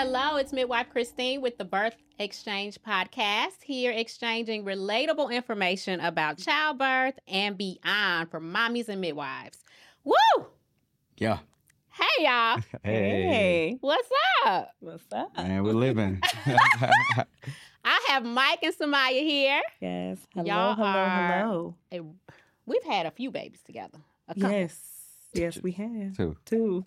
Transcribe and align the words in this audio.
Hello, 0.00 0.36
it's 0.36 0.52
midwife 0.52 0.88
Christine 0.90 1.40
with 1.40 1.58
the 1.58 1.64
Birth 1.64 1.96
Exchange 2.20 2.78
podcast, 2.86 3.60
here 3.64 3.90
exchanging 3.90 4.64
relatable 4.64 5.32
information 5.32 5.98
about 5.98 6.38
childbirth 6.38 7.18
and 7.26 7.58
beyond 7.58 8.30
for 8.30 8.40
mommies 8.40 8.88
and 8.88 9.00
midwives. 9.00 9.58
Woo! 10.04 10.14
Yeah. 11.16 11.38
Hey, 11.88 12.24
y'all. 12.24 12.60
Hey. 12.84 13.76
What's 13.80 14.08
up? 14.46 14.70
What's 14.78 15.02
up? 15.12 15.36
Man, 15.36 15.64
we're 15.64 15.72
living. 15.72 16.20
I 17.84 18.04
have 18.06 18.24
Mike 18.24 18.60
and 18.62 18.72
Summyyah 18.76 19.20
here. 19.24 19.62
Yes. 19.80 20.18
Hello, 20.32 20.46
Y'all 20.46 20.74
hello, 20.76 20.86
are- 20.86 21.40
hello. 21.40 21.74
Eh, 21.90 22.00
We've 22.66 22.84
had 22.84 23.06
a 23.06 23.10
few 23.10 23.32
babies 23.32 23.62
together. 23.66 23.98
A 24.28 24.34
couple. 24.34 24.50
Yes. 24.52 24.78
Yes, 25.32 25.58
we 25.60 25.72
have. 25.72 26.16
Two. 26.16 26.36
Two. 26.44 26.84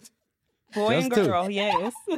Boy 0.74 0.94
and 1.00 1.10
Just 1.12 1.16
two. 1.24 1.28
girl, 1.28 1.50
yes. 1.50 1.94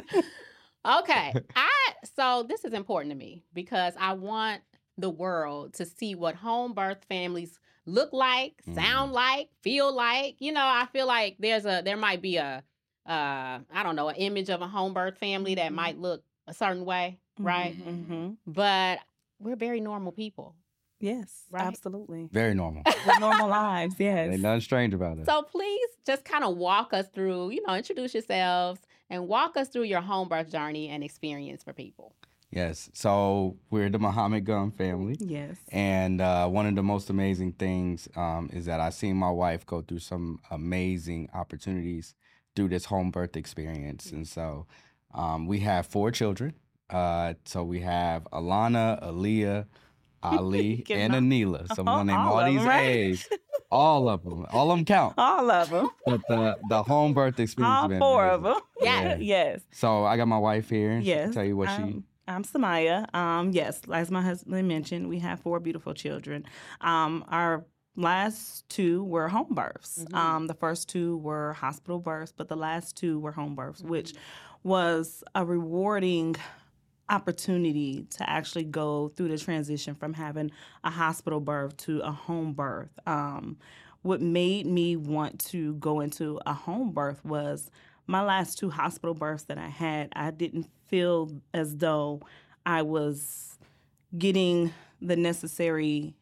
Okay. 0.86 1.34
I 1.56 1.70
so 2.16 2.44
this 2.48 2.64
is 2.64 2.72
important 2.72 3.12
to 3.12 3.16
me 3.16 3.44
because 3.52 3.94
I 3.98 4.12
want 4.14 4.62
the 4.98 5.10
world 5.10 5.74
to 5.74 5.86
see 5.86 6.14
what 6.14 6.34
home 6.34 6.72
birth 6.72 7.04
families 7.08 7.58
look 7.86 8.12
like, 8.12 8.62
sound 8.74 9.12
like, 9.12 9.48
feel 9.62 9.92
like. 9.94 10.36
You 10.40 10.52
know, 10.52 10.64
I 10.64 10.86
feel 10.92 11.06
like 11.06 11.36
there's 11.38 11.66
a 11.66 11.82
there 11.84 11.96
might 11.96 12.22
be 12.22 12.36
a 12.36 12.62
uh 13.06 13.58
I 13.72 13.82
don't 13.82 13.96
know, 13.96 14.08
an 14.08 14.16
image 14.16 14.50
of 14.50 14.62
a 14.62 14.68
home 14.68 14.94
birth 14.94 15.18
family 15.18 15.54
that 15.56 15.72
Mhm. 15.72 15.76
might 15.76 15.98
look 15.98 16.22
a 16.46 16.54
certain 16.54 16.84
way, 16.84 17.18
right? 17.38 17.74
hmm 17.74 18.32
But 18.46 19.00
we're 19.38 19.56
very 19.56 19.80
normal 19.80 20.12
people. 20.12 20.54
Yes, 21.00 21.44
Right? 21.50 21.66
absolutely. 21.66 22.28
Very 22.32 22.54
normal. 22.54 22.82
With 23.04 23.18
normal 23.18 23.48
lives, 23.48 23.96
yes. 23.98 24.30
Ain't 24.32 24.40
nothing 24.42 24.60
strange 24.60 24.94
about 24.94 25.18
it. 25.18 25.26
So 25.26 25.42
please 25.42 25.88
just 26.06 26.24
kind 26.24 26.44
of 26.44 26.56
walk 26.56 26.92
us 26.94 27.08
through, 27.08 27.50
you 27.50 27.62
know, 27.66 27.74
introduce 27.74 28.14
yourselves 28.14 28.80
and 29.14 29.28
walk 29.28 29.56
us 29.56 29.68
through 29.68 29.84
your 29.84 30.00
home 30.00 30.28
birth 30.28 30.50
journey 30.50 30.88
and 30.88 31.02
experience 31.04 31.62
for 31.62 31.72
people. 31.72 32.14
yes. 32.50 32.90
So 32.94 33.56
we're 33.70 33.90
the 33.90 33.98
Muhammad 33.98 34.44
Gun 34.44 34.70
family. 34.72 35.16
Yes. 35.20 35.56
And 35.70 36.20
uh, 36.20 36.48
one 36.48 36.66
of 36.66 36.74
the 36.74 36.82
most 36.82 37.10
amazing 37.10 37.52
things 37.52 38.08
um, 38.16 38.50
is 38.52 38.66
that 38.66 38.80
I've 38.80 38.94
seen 38.94 39.16
my 39.16 39.30
wife 39.30 39.64
go 39.66 39.80
through 39.82 40.00
some 40.00 40.40
amazing 40.50 41.28
opportunities 41.34 42.14
through 42.54 42.68
this 42.68 42.84
home 42.84 43.10
birth 43.10 43.36
experience. 43.36 44.12
And 44.12 44.26
so 44.26 44.66
um, 45.14 45.46
we 45.46 45.58
have 45.60 45.86
four 45.86 46.10
children. 46.10 46.54
Uh, 46.90 47.34
so 47.44 47.64
we 47.64 47.80
have 47.80 48.24
Alana, 48.32 49.02
Aaliyah, 49.02 49.66
Ali, 50.22 50.84
and 50.90 51.12
Anila. 51.12 51.66
So 51.74 51.82
I'm 51.82 51.88
all- 51.92 51.98
gonna 51.98 52.12
name 52.12 52.20
all 52.20 52.38
all, 52.38 52.44
these 52.50 52.60
them, 52.60 52.68
right? 52.68 52.82
A's. 52.86 53.28
All 53.74 54.08
of 54.08 54.22
them. 54.24 54.46
All 54.50 54.70
of 54.70 54.78
them 54.78 54.84
count. 54.84 55.14
All 55.18 55.50
of 55.50 55.68
them. 55.70 55.88
But 56.06 56.20
the 56.28 56.56
the 56.68 56.82
home 56.82 57.12
birth 57.14 57.38
experience. 57.40 57.74
All 57.74 57.82
has 57.82 57.88
been 57.88 57.98
four 57.98 58.26
of 58.26 58.42
them. 58.42 58.60
Yeah. 58.80 59.16
yes. 59.20 59.60
So 59.72 60.04
I 60.04 60.16
got 60.16 60.28
my 60.28 60.38
wife 60.38 60.70
here. 60.70 60.92
and 60.92 61.04
she 61.04 61.10
can 61.12 61.26
Yes. 61.26 61.34
Tell 61.34 61.44
you 61.44 61.56
what 61.56 61.68
she. 61.70 61.82
um, 61.82 62.04
I'm 62.26 62.44
Summyyah. 62.44 63.14
Um, 63.14 63.50
yes, 63.50 63.80
as 63.92 64.10
my 64.10 64.22
husband 64.22 64.66
mentioned, 64.68 65.08
we 65.08 65.18
have 65.18 65.40
four 65.40 65.60
beautiful 65.60 65.92
children. 65.92 66.44
Um, 66.80 67.24
our 67.28 67.66
last 67.96 68.68
two 68.68 69.04
were 69.04 69.28
home 69.28 69.54
births. 69.54 70.04
Mhm. 70.08 70.14
Um, 70.16 70.46
the 70.46 70.54
first 70.54 70.88
two 70.88 71.18
were 71.18 71.52
hospital 71.52 71.98
births, 71.98 72.32
but 72.36 72.48
the 72.48 72.56
last 72.56 72.96
two 72.96 73.20
were 73.20 73.32
home 73.32 73.54
births, 73.54 73.82
which 73.82 74.14
was 74.62 75.22
a 75.34 75.44
rewarding 75.44 76.36
opportunity 77.08 78.06
to 78.10 78.28
actually 78.28 78.64
go 78.64 79.08
through 79.08 79.28
the 79.28 79.38
transition 79.38 79.94
from 79.94 80.14
having 80.14 80.50
a 80.82 80.90
hospital 80.90 81.40
birth 81.40 81.76
to 81.76 82.00
a 82.00 82.10
home 82.10 82.52
birth. 82.52 82.90
Um, 83.06 83.58
what 84.02 84.20
made 84.20 84.66
me 84.66 84.96
want 84.96 85.38
to 85.46 85.74
go 85.74 86.00
into 86.00 86.40
a 86.46 86.52
home 86.52 86.92
birth 86.92 87.24
was 87.24 87.70
my 88.06 88.22
last 88.22 88.58
two 88.58 88.70
hospital 88.70 89.14
births 89.14 89.44
that 89.44 89.58
I 89.58 89.68
had, 89.68 90.10
I 90.14 90.30
didn't 90.30 90.68
feel 90.86 91.30
as 91.52 91.76
though 91.76 92.20
I 92.66 92.82
was 92.82 93.58
getting 94.16 94.72
the 95.00 95.16
necessary, 95.16 96.14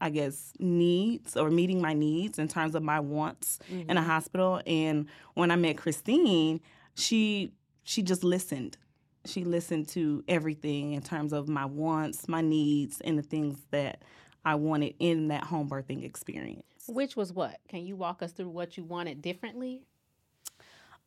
I 0.00 0.10
guess, 0.10 0.52
needs 0.58 1.36
or 1.36 1.50
meeting 1.50 1.80
my 1.80 1.92
needs 1.92 2.38
in 2.38 2.48
terms 2.48 2.74
of 2.74 2.82
my 2.82 3.00
wants 3.00 3.58
in 3.88 3.96
a 3.96 4.02
hospital. 4.02 4.60
And 4.66 5.06
when 5.34 5.50
I 5.50 5.56
met 5.56 5.76
Christine, 5.76 6.60
she 6.94 7.52
she 7.84 8.02
just 8.02 8.22
listened. 8.22 8.76
She 9.24 9.44
listened 9.44 9.88
to 9.90 10.24
everything 10.28 10.92
in 10.92 11.02
terms 11.02 11.32
of 11.32 11.48
my 11.48 11.64
wants, 11.64 12.28
my 12.28 12.40
needs, 12.40 13.00
and 13.02 13.18
the 13.18 13.22
things 13.22 13.58
that 13.70 14.02
I 14.44 14.56
wanted 14.56 14.94
in 14.98 15.28
that 15.28 15.44
home 15.44 15.68
birthing 15.68 16.04
experience. 16.04 16.64
Which 16.88 17.14
was 17.16 17.32
what? 17.32 17.58
Can 17.68 17.86
you 17.86 17.94
walk 17.94 18.22
us 18.22 18.32
through 18.32 18.48
what 18.48 18.76
you 18.76 18.82
wanted 18.84 19.22
differently? 19.22 19.82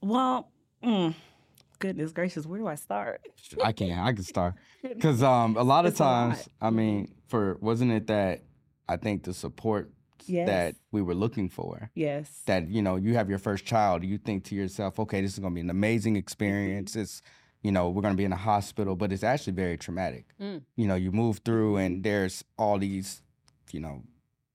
Well, 0.01 0.49
mm, 0.83 1.13
goodness 1.79 2.11
gracious, 2.11 2.45
where 2.45 2.59
do 2.59 2.67
I 2.67 2.75
start? 2.75 3.21
I 3.63 3.71
can. 3.71 3.97
I 3.99 4.13
can 4.13 4.23
start. 4.23 4.55
Because 4.83 5.23
um, 5.23 5.57
a 5.57 5.63
lot 5.63 5.85
of 5.85 5.91
It's 5.93 5.99
a 5.99 6.03
lot. 6.03 6.35
times, 6.35 6.49
I 6.61 6.69
mean, 6.69 7.15
for 7.27 7.57
wasn't 7.59 7.91
it 7.91 8.05
that 8.07 8.43
I 8.87 8.97
think 8.97 9.23
the 9.23 9.33
support 9.33 9.91
Yes. 10.27 10.47
that 10.47 10.75
we 10.91 11.01
were 11.03 11.13
looking 11.13 11.49
for. 11.49 11.91
Yes. 11.93 12.41
That 12.45 12.69
you 12.69 12.81
know, 12.81 12.95
you 12.95 13.13
have 13.15 13.29
your 13.29 13.37
first 13.39 13.65
child, 13.65 14.03
you 14.03 14.17
think 14.17 14.43
to 14.45 14.55
yourself, 14.55 14.99
okay, 14.99 15.21
this 15.21 15.33
is 15.33 15.39
gonna 15.39 15.53
be 15.53 15.61
an 15.61 15.69
amazing 15.69 16.15
experience. 16.15 16.95
It's 16.95 17.21
you 17.61 17.71
know, 17.71 17.89
we're 17.89 18.01
gonna 18.01 18.15
be 18.15 18.25
in 18.25 18.33
a 18.33 18.37
hospital, 18.37 18.95
but 18.95 19.11
it's 19.11 19.23
actually 19.23 19.53
very 19.53 19.77
traumatic. 19.77 20.25
Mm. 20.39 20.61
You 20.75 20.87
know, 20.87 20.95
you 20.95 21.11
move 21.11 21.39
through 21.45 21.77
and 21.77 22.03
there's 22.03 22.43
all 22.57 22.77
these, 22.77 23.21
you 23.71 23.79
know, 23.79 24.03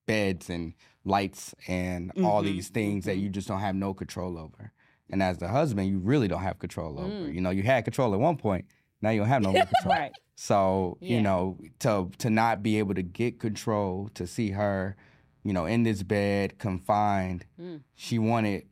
beds 0.06 0.50
and 0.50 0.74
lights 1.04 1.54
and 1.68 2.12
all 2.24 2.42
Mhm, 2.42 2.46
these 2.46 2.68
things 2.68 3.04
that 3.06 3.16
mhm. 3.16 3.22
you 3.22 3.28
just 3.28 3.48
don't 3.48 3.60
have 3.60 3.74
no 3.74 3.94
control 3.94 4.38
over. 4.38 4.72
And 5.08 5.22
as 5.22 5.38
the 5.38 5.48
husband, 5.48 5.88
you 5.88 5.98
really 5.98 6.28
don't 6.28 6.42
have 6.42 6.58
control 6.58 6.98
over. 6.98 7.08
Mm. 7.28 7.34
You 7.34 7.40
know, 7.40 7.50
you 7.50 7.62
had 7.62 7.84
control 7.84 8.12
at 8.14 8.20
one 8.20 8.36
point, 8.36 8.66
now 9.02 9.10
you 9.10 9.20
don't 9.20 9.28
have 9.28 9.42
no 9.42 9.52
more 9.52 9.66
control. 9.66 9.94
right. 9.94 10.12
So, 10.36 10.98
Yeah. 11.00 11.16
you 11.16 11.22
know, 11.22 11.58
to 11.80 12.10
to 12.18 12.30
not 12.30 12.62
be 12.62 12.78
able 12.78 12.94
to 12.94 13.02
get 13.02 13.38
control, 13.40 14.08
to 14.14 14.26
see 14.26 14.50
her, 14.50 14.96
you 15.42 15.52
know, 15.52 15.66
in 15.66 15.82
this 15.82 16.02
bed, 16.02 16.58
confined, 16.58 17.44
Mm. 17.60 17.80
she 17.94 18.18
wanted 18.18 18.66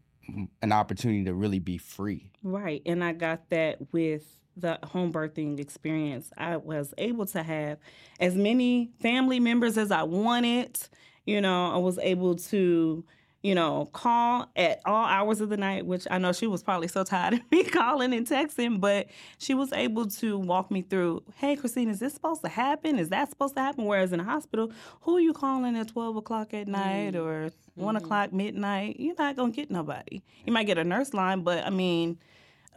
an 0.62 0.72
opportunity 0.72 1.24
to 1.24 1.34
really 1.34 1.58
be 1.58 1.78
free. 1.78 2.30
Right. 2.42 2.82
And 2.86 3.02
I 3.02 3.12
got 3.12 3.48
that 3.50 3.92
with 3.92 4.24
the 4.56 4.78
home 4.84 5.12
birthing 5.12 5.60
experience. 5.60 6.30
I 6.36 6.56
was 6.56 6.92
able 6.98 7.26
to 7.26 7.42
have 7.42 7.78
as 8.20 8.34
many 8.34 8.90
family 9.00 9.40
members 9.40 9.78
as 9.78 9.90
I 9.90 10.02
wanted. 10.02 10.78
You 11.24 11.40
know, 11.40 11.72
I 11.72 11.76
was 11.76 11.98
able 11.98 12.36
to, 12.36 13.04
you 13.48 13.54
know, 13.54 13.88
call 13.94 14.47
at 14.56 14.78
all 14.84 15.06
hours 15.06 15.41
of 15.41 15.48
the 15.48 15.56
night, 15.56 15.86
which 15.86 16.06
I 16.10 16.19
know 16.19 16.32
she 16.32 16.47
was 16.47 16.62
probably 16.62 16.86
so 16.88 17.03
tired 17.03 17.32
of 17.34 17.41
me 17.50 17.64
calling 17.64 18.12
and 18.12 18.26
texting, 18.26 18.78
but 18.78 19.06
she 19.38 19.54
was 19.54 19.72
able 19.72 20.06
to 20.06 20.36
walk 20.38 20.70
me 20.70 20.82
through, 20.82 21.22
hey, 21.36 21.56
Christine, 21.56 21.88
is 21.88 21.98
this 21.98 22.12
supposed 22.12 22.42
to 22.42 22.48
happen? 22.50 22.98
Is 22.98 23.08
that 23.08 23.31
supposed 23.31 23.54
to 23.56 23.62
happen? 23.62 23.87
Whereas 23.87 24.12
in 24.12 24.20
a 24.20 24.25
hospital, 24.25 24.70
who 25.00 25.16
are 25.16 25.20
you 25.20 25.32
calling 25.32 25.76
at 25.78 25.88
12 25.88 26.16
o'clock 26.16 26.53
at 26.53 26.69
night 26.69 27.14
Mm. 27.14 27.25
or 27.25 27.50
one 27.75 27.94
Mhm. 27.94 27.98
o'clock 27.98 28.32
midnight? 28.34 28.97
You're 29.00 29.14
not 29.19 29.34
going 29.37 29.53
to 29.53 29.56
get 29.56 29.70
nobody. 29.70 30.20
You 30.44 30.53
might 30.53 30.64
get 30.66 30.76
a 30.76 30.84
nurse 30.84 31.14
line, 31.14 31.41
but 31.41 31.64
I 31.64 31.70
mean, 31.70 32.19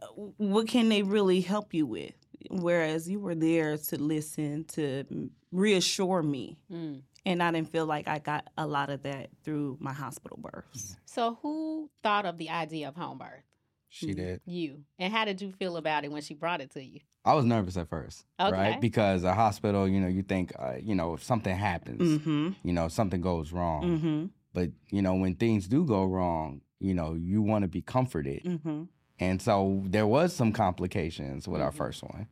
uh, 0.02 0.06
what 0.38 0.70
can 0.70 0.88
they 0.88 1.04
really 1.04 1.42
help 1.42 1.74
you 1.74 1.86
with? 1.86 2.14
Whereas 2.50 3.10
you 3.10 3.20
were 3.20 3.36
there 3.36 3.78
to 3.78 3.98
listen, 4.02 4.64
to 4.76 5.04
mm, 5.12 5.30
reassure 5.52 6.24
me. 6.24 6.58
Mm. 6.72 7.02
And 7.26 7.42
I 7.44 7.52
didn't 7.52 7.70
feel 7.72 7.86
like 7.86 8.08
I 8.08 8.18
got 8.20 8.48
a 8.58 8.66
lot 8.66 8.90
of 8.90 9.04
that 9.04 9.30
through 9.44 9.78
my 9.80 9.94
hospital 9.94 10.38
births. 10.42 10.98
So, 11.06 11.38
who 11.42 11.90
thought 12.02 12.26
of 12.26 12.38
the 12.38 12.50
idea 12.50 12.88
of 12.88 12.96
home 12.96 13.20
birth? 13.20 13.44
She 13.90 14.08
Mhm. 14.08 14.16
did. 14.16 14.42
You. 14.46 14.84
And 14.98 15.14
how 15.14 15.26
did 15.26 15.42
you 15.42 15.52
feel 15.52 15.76
about 15.78 16.04
it 16.06 16.12
when 16.12 16.22
she 16.22 16.34
brought 16.34 16.62
it 16.62 16.72
to 16.72 16.84
you? 16.84 17.02
I 17.26 17.34
was 17.36 17.46
nervous 17.46 17.78
at 17.78 17.90
first, 17.90 18.26
Okay. 18.40 18.52
right? 18.52 18.82
Because 18.82 19.24
a 19.24 19.34
hospital, 19.34 19.88
you 19.88 20.00
know, 20.00 20.08
you 20.08 20.24
think, 20.24 20.54
uh, 20.58 20.76
you 20.82 20.96
know, 20.96 21.14
if 21.14 21.24
something 21.24 21.56
happens, 21.56 22.02
Mm-hmm. 22.02 22.50
you 22.64 22.74
know, 22.74 22.88
something 22.88 23.22
goes 23.22 23.52
wrong. 23.52 23.84
Mm-hmm. 23.84 24.26
But 24.54 24.72
you 24.92 25.02
know, 25.02 25.14
when 25.16 25.36
things 25.36 25.68
do 25.68 25.86
go 25.86 26.06
wrong, 26.06 26.62
you 26.80 26.94
know, 26.96 27.14
you 27.14 27.42
want 27.44 27.62
to 27.64 27.68
be 27.68 27.82
comforted. 27.82 28.44
Mm-hmm. 28.44 28.84
And 29.20 29.42
so 29.42 29.84
there 29.86 30.08
was 30.08 30.34
some 30.34 30.52
complications 30.52 31.48
with 31.48 31.62
our 31.62 31.72
Mhm. 31.72 31.76
first 31.76 32.02
one, 32.02 32.28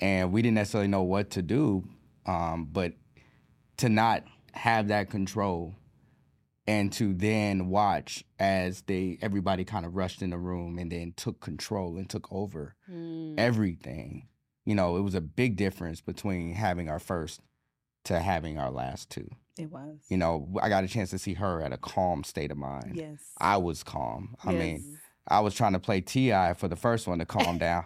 and 0.00 0.32
we 0.32 0.42
didn't 0.42 0.56
necessarily 0.56 0.88
know 0.88 1.02
what 1.04 1.30
to 1.30 1.42
do. 1.42 1.84
Um, 2.26 2.64
but 2.72 2.94
to 3.76 3.88
not 3.88 4.24
have 4.52 4.88
that 4.88 5.10
control, 5.10 5.74
and 6.66 6.92
to 6.92 7.12
then 7.14 7.68
watch 7.68 8.24
as 8.38 8.82
they 8.82 9.18
everybody 9.22 9.64
kind 9.64 9.84
of 9.86 9.94
rushed 9.96 10.22
in 10.22 10.30
the 10.30 10.38
room 10.38 10.78
and 10.78 10.92
then 10.92 11.12
took 11.16 11.40
control 11.40 11.96
and 11.96 12.08
took 12.08 12.30
over 12.32 12.76
Mm. 12.90 13.34
everything. 13.38 14.28
You 14.64 14.74
know, 14.76 14.96
it 14.96 15.00
was 15.00 15.14
a 15.16 15.20
big 15.20 15.56
difference 15.56 16.00
between 16.00 16.54
having 16.54 16.88
our 16.88 17.00
first 17.00 17.40
to 18.04 18.20
having 18.20 18.58
our 18.58 18.70
last 18.70 19.10
two. 19.10 19.28
It 19.58 19.70
was. 19.70 19.98
You 20.08 20.16
know, 20.16 20.48
I 20.62 20.68
got 20.68 20.84
a 20.84 20.88
chance 20.88 21.10
to 21.10 21.18
see 21.18 21.34
her 21.34 21.60
at 21.62 21.72
a 21.72 21.76
calm 21.78 22.24
state 22.24 22.50
of 22.50 22.56
mind. 22.56 22.92
Yes. 22.94 23.18
I 23.38 23.56
was 23.58 23.82
calm. 23.82 24.34
I 24.44 24.52
mean, 24.52 24.98
I 25.28 25.40
was 25.40 25.54
trying 25.54 25.72
to 25.74 25.78
play 25.80 26.00
Ti 26.00 26.54
for 26.56 26.68
the 26.68 26.76
first 26.76 27.06
one 27.06 27.18
to 27.18 27.26
calm 27.26 27.58
down. 27.58 27.84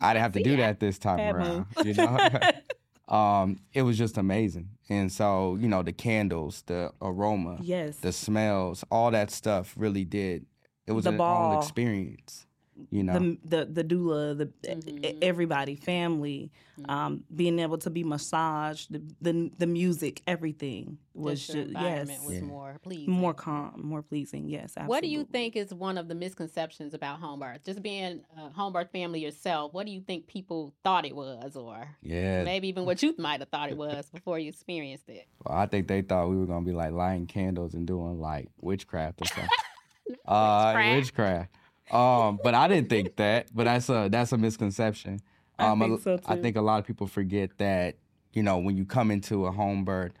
I 0.00 0.12
didn't 0.12 0.22
have 0.22 0.32
to 0.32 0.42
do 0.42 0.56
that 0.56 0.78
this 0.80 0.98
time 0.98 1.16
Bad 1.18 1.34
around. 1.36 1.66
You 1.84 1.94
know, 1.94 2.28
um, 3.08 3.58
it 3.72 3.82
was 3.82 3.96
just 3.98 4.16
amazing. 4.18 4.70
And 4.88 5.10
so, 5.10 5.56
you 5.56 5.68
know, 5.68 5.82
the 5.82 5.92
candles, 5.92 6.62
the 6.66 6.92
aroma, 7.00 7.58
yes. 7.62 7.96
the 7.98 8.12
smells, 8.12 8.84
all 8.90 9.10
that 9.10 9.30
stuff 9.30 9.74
really 9.76 10.04
did. 10.04 10.46
It 10.86 10.92
was 10.92 11.04
The 11.04 11.10
an 11.10 11.16
ball. 11.16 11.50
whole 11.52 11.60
experience. 11.60 12.45
You 12.90 13.02
know. 13.02 13.18
the 13.18 13.38
the 13.44 13.64
the 13.66 13.84
doula, 13.84 14.36
the 14.36 14.46
Mhm. 14.68 15.18
everybody, 15.22 15.74
family, 15.76 16.50
Mhm. 16.78 16.90
um, 16.90 17.24
being 17.34 17.58
able 17.58 17.78
to 17.78 17.90
be 17.90 18.04
massaged, 18.04 18.92
the 18.92 19.02
the, 19.20 19.50
the 19.58 19.66
music, 19.66 20.22
everything 20.26 20.98
was 21.14 21.40
Just 21.46 21.52
just 21.52 21.70
yes, 21.70 22.24
was 22.26 22.34
Yeah. 22.34 22.40
more 22.42 22.78
pleasing. 22.82 23.10
more 23.10 23.32
calm, 23.32 23.80
more 23.82 24.02
pleasing. 24.02 24.48
Yes, 24.48 24.74
absolutely. 24.76 24.88
What 24.88 25.02
do 25.02 25.08
you 25.08 25.24
think 25.24 25.56
is 25.56 25.72
one 25.72 25.96
of 25.96 26.08
the 26.08 26.14
misconceptions 26.14 26.92
about 26.92 27.18
home 27.20 27.40
birth? 27.40 27.64
Just 27.64 27.80
being 27.82 28.20
a 28.36 28.50
home 28.50 28.72
birth 28.74 28.90
family 28.92 29.20
yourself, 29.20 29.72
what 29.72 29.86
do 29.86 29.92
you 29.92 30.02
think 30.02 30.26
people 30.26 30.74
thought 30.84 31.06
it 31.06 31.16
was, 31.16 31.56
or 31.56 31.96
yeah. 32.02 32.44
maybe 32.44 32.68
even 32.68 32.84
what 32.84 33.02
you 33.02 33.14
might 33.16 33.40
have 33.40 33.48
thought 33.48 33.70
it 33.70 33.78
was 33.78 34.10
before 34.10 34.38
you 34.38 34.50
experienced 34.50 35.08
it? 35.08 35.26
Well, 35.44 35.56
I 35.56 35.64
think 35.66 35.88
they 35.88 36.02
thought 36.02 36.28
we 36.28 36.36
were 36.36 36.46
gonna 36.46 36.64
be 36.66 36.72
like 36.72 36.92
lighting 36.92 37.26
candles 37.26 37.72
and 37.74 37.86
doing 37.86 38.20
like 38.20 38.48
witchcraft 38.60 39.22
or 39.22 39.26
something. 39.28 39.48
uh, 40.26 40.72
Witchcraft. 40.74 40.96
witchcraft. 40.96 41.50
Um, 41.90 42.38
but 42.42 42.54
I 42.54 42.68
didn't 42.68 42.88
think 42.88 43.16
that. 43.16 43.48
But 43.54 43.64
that's 43.64 43.88
a 43.88 44.08
that's 44.10 44.32
a 44.32 44.38
misconception. 44.38 45.20
I 45.58 45.66
Um, 45.68 45.82
a- 45.82 45.88
think 45.88 46.00
so, 46.02 46.20
I 46.26 46.36
think 46.36 46.56
a 46.56 46.60
lot 46.62 46.78
of 46.80 46.86
people 46.86 47.06
forget 47.06 47.56
that 47.58 47.96
you 48.32 48.42
know 48.42 48.58
when 48.58 48.76
you 48.76 48.84
come 48.84 49.10
into 49.10 49.46
a 49.46 49.52
home 49.52 49.84
birth, 49.84 50.12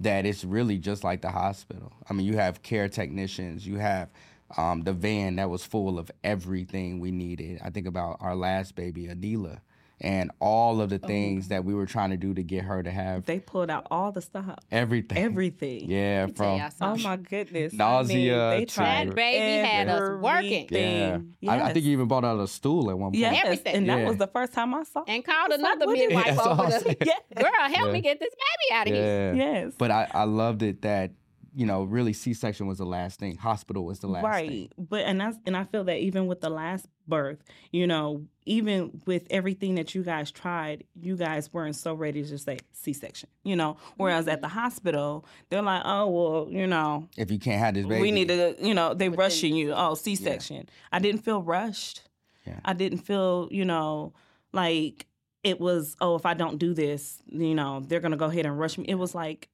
that 0.00 0.24
it's 0.26 0.44
really 0.44 0.78
just 0.78 1.04
like 1.04 1.20
the 1.22 1.30
hospital. 1.30 1.92
I 2.08 2.14
mean, 2.14 2.26
you 2.26 2.36
have 2.36 2.62
care 2.62 2.88
technicians, 2.88 3.66
you 3.66 3.76
have 3.76 4.08
um, 4.56 4.82
the 4.82 4.92
van 4.92 5.36
that 5.36 5.48
was 5.50 5.64
full 5.64 5.98
of 5.98 6.10
everything 6.24 6.98
we 7.00 7.10
needed. 7.10 7.60
I 7.62 7.70
think 7.70 7.86
about 7.86 8.16
our 8.20 8.34
last 8.34 8.74
baby, 8.74 9.06
Adila, 9.06 9.60
and 10.02 10.30
all 10.40 10.80
of 10.82 10.90
the 10.90 11.00
Oh, 11.02 11.06
things 11.06 11.48
that 11.48 11.64
we 11.64 11.74
were 11.74 11.86
trying 11.86 12.10
to 12.10 12.16
do 12.18 12.34
to 12.34 12.42
get 12.42 12.64
her 12.64 12.82
to 12.82 12.90
have 12.90 13.24
They 13.24 13.38
pulled 13.40 13.70
out 13.70 13.86
all 13.90 14.12
the 14.12 14.20
stuff, 14.20 14.58
everything. 14.70 15.16
everything. 15.16 15.88
Yeah, 15.90 16.26
Let 16.26 16.28
me 16.28 16.34
tell 16.34 16.70
from 16.70 16.88
Oh 16.92 16.96
my 16.98 17.16
goodness! 17.16 17.72
Nausea 17.72 18.46
I 18.48 18.50
mean, 18.50 18.58
they 18.60 18.64
tried 18.66 19.08
That 19.08 19.14
baby 19.14 19.66
had 19.68 19.88
us 19.88 20.20
working. 20.20 20.66
yeah. 20.70 20.78
everything. 20.78 21.48
I, 21.48 21.54
I 21.60 21.64
think 21.72 21.76
Yes. 21.76 21.84
you 21.86 21.92
even 21.92 22.08
bought 22.08 22.24
out 22.24 22.38
a 22.40 22.48
stool 22.48 22.90
at 22.90 22.98
one 22.98 23.12
point. 23.12 23.20
Yes, 23.20 23.42
Everything. 23.44 23.74
and 23.76 23.88
that 23.88 23.98
Yeah. 24.00 24.08
was 24.08 24.16
the 24.18 24.26
first 24.26 24.52
time 24.52 24.74
I 24.74 24.82
saw. 24.82 25.04
and 25.06 25.24
called 25.24 25.52
It's 25.52 25.62
like, 25.62 25.74
another 25.76 25.92
midwife 25.92 26.26
Yeah, 26.26 26.40
over 26.42 26.62
I'm 26.64 26.70
the. 26.70 26.96
Yeah. 27.06 27.42
girl, 27.42 27.50
help 27.74 27.86
Yeah. 27.86 27.92
me 27.92 28.00
get 28.00 28.18
this 28.20 28.34
baby 28.34 28.74
out 28.78 28.88
of 28.88 28.94
here. 28.94 29.34
Yes. 29.34 29.72
But 29.78 29.90
I, 29.90 30.08
I 30.12 30.24
loved 30.24 30.62
it 30.62 30.82
that, 30.82 31.12
you 31.54 31.66
know, 31.66 31.82
really 31.84 32.12
C 32.12 32.32
section 32.34 32.66
was 32.66 32.78
the 32.78 32.86
last 32.86 33.18
thing. 33.20 33.36
Hospital 33.36 33.84
was 33.84 33.98
the 33.98 34.06
last 34.06 34.22
thing. 34.22 34.30
right. 34.30 34.48
thing. 34.48 34.70
But 34.78 35.04
and 35.04 35.20
that's 35.20 35.36
and 35.46 35.56
I 35.56 35.64
feel 35.64 35.84
that 35.84 35.98
even 35.98 36.26
with 36.26 36.40
the 36.40 36.48
last 36.50 36.86
birth, 37.06 37.42
you 37.72 37.86
know, 37.86 38.24
even 38.46 39.02
with 39.06 39.26
everything 39.30 39.74
that 39.74 39.94
you 39.94 40.02
guys 40.02 40.30
tried, 40.30 40.84
you 41.00 41.16
guys 41.16 41.52
weren't 41.52 41.76
so 41.76 41.94
ready 41.94 42.22
to 42.22 42.28
just 42.28 42.44
say 42.46 42.58
C 42.72 42.92
section. 42.92 43.28
You 43.44 43.56
know, 43.56 43.76
whereas 43.96 44.28
at 44.28 44.40
the 44.40 44.48
Mm-hmm. 44.48 44.58
hospital, 44.58 45.26
they're 45.50 45.62
like, 45.62 45.82
oh 45.84 46.08
well, 46.08 46.48
you 46.50 46.66
know, 46.66 47.08
If 47.16 47.30
you 47.30 47.38
can't 47.38 47.58
have 47.60 47.74
this 47.74 47.86
baby. 47.86 48.00
we 48.00 48.10
need 48.12 48.28
to, 48.28 48.54
you 48.60 48.72
know, 48.74 48.94
they 48.94 49.08
Within 49.08 49.20
rushing 49.20 49.54
you. 49.56 49.72
Oh, 49.74 49.94
C 49.94 50.14
section. 50.16 50.68
I 50.90 50.98
didn't 51.00 51.22
feel 51.22 51.42
rushed. 51.42 52.02
Yeah. 52.46 52.60
I 52.64 52.72
didn't 52.72 52.98
feel, 52.98 53.48
you 53.50 53.64
know, 53.64 54.14
like 54.52 55.06
it 55.44 55.60
was, 55.60 55.96
oh, 56.00 56.14
if 56.14 56.24
I 56.24 56.34
don't 56.34 56.58
do 56.58 56.72
this, 56.72 57.20
you 57.26 57.54
know, 57.54 57.80
they're 57.86 58.00
gonna 58.00 58.16
go 58.16 58.26
ahead 58.26 58.46
and 58.46 58.58
rush 58.58 58.78
me. 58.78 58.84
It 58.88 58.94
was 58.94 59.14
like 59.14 59.48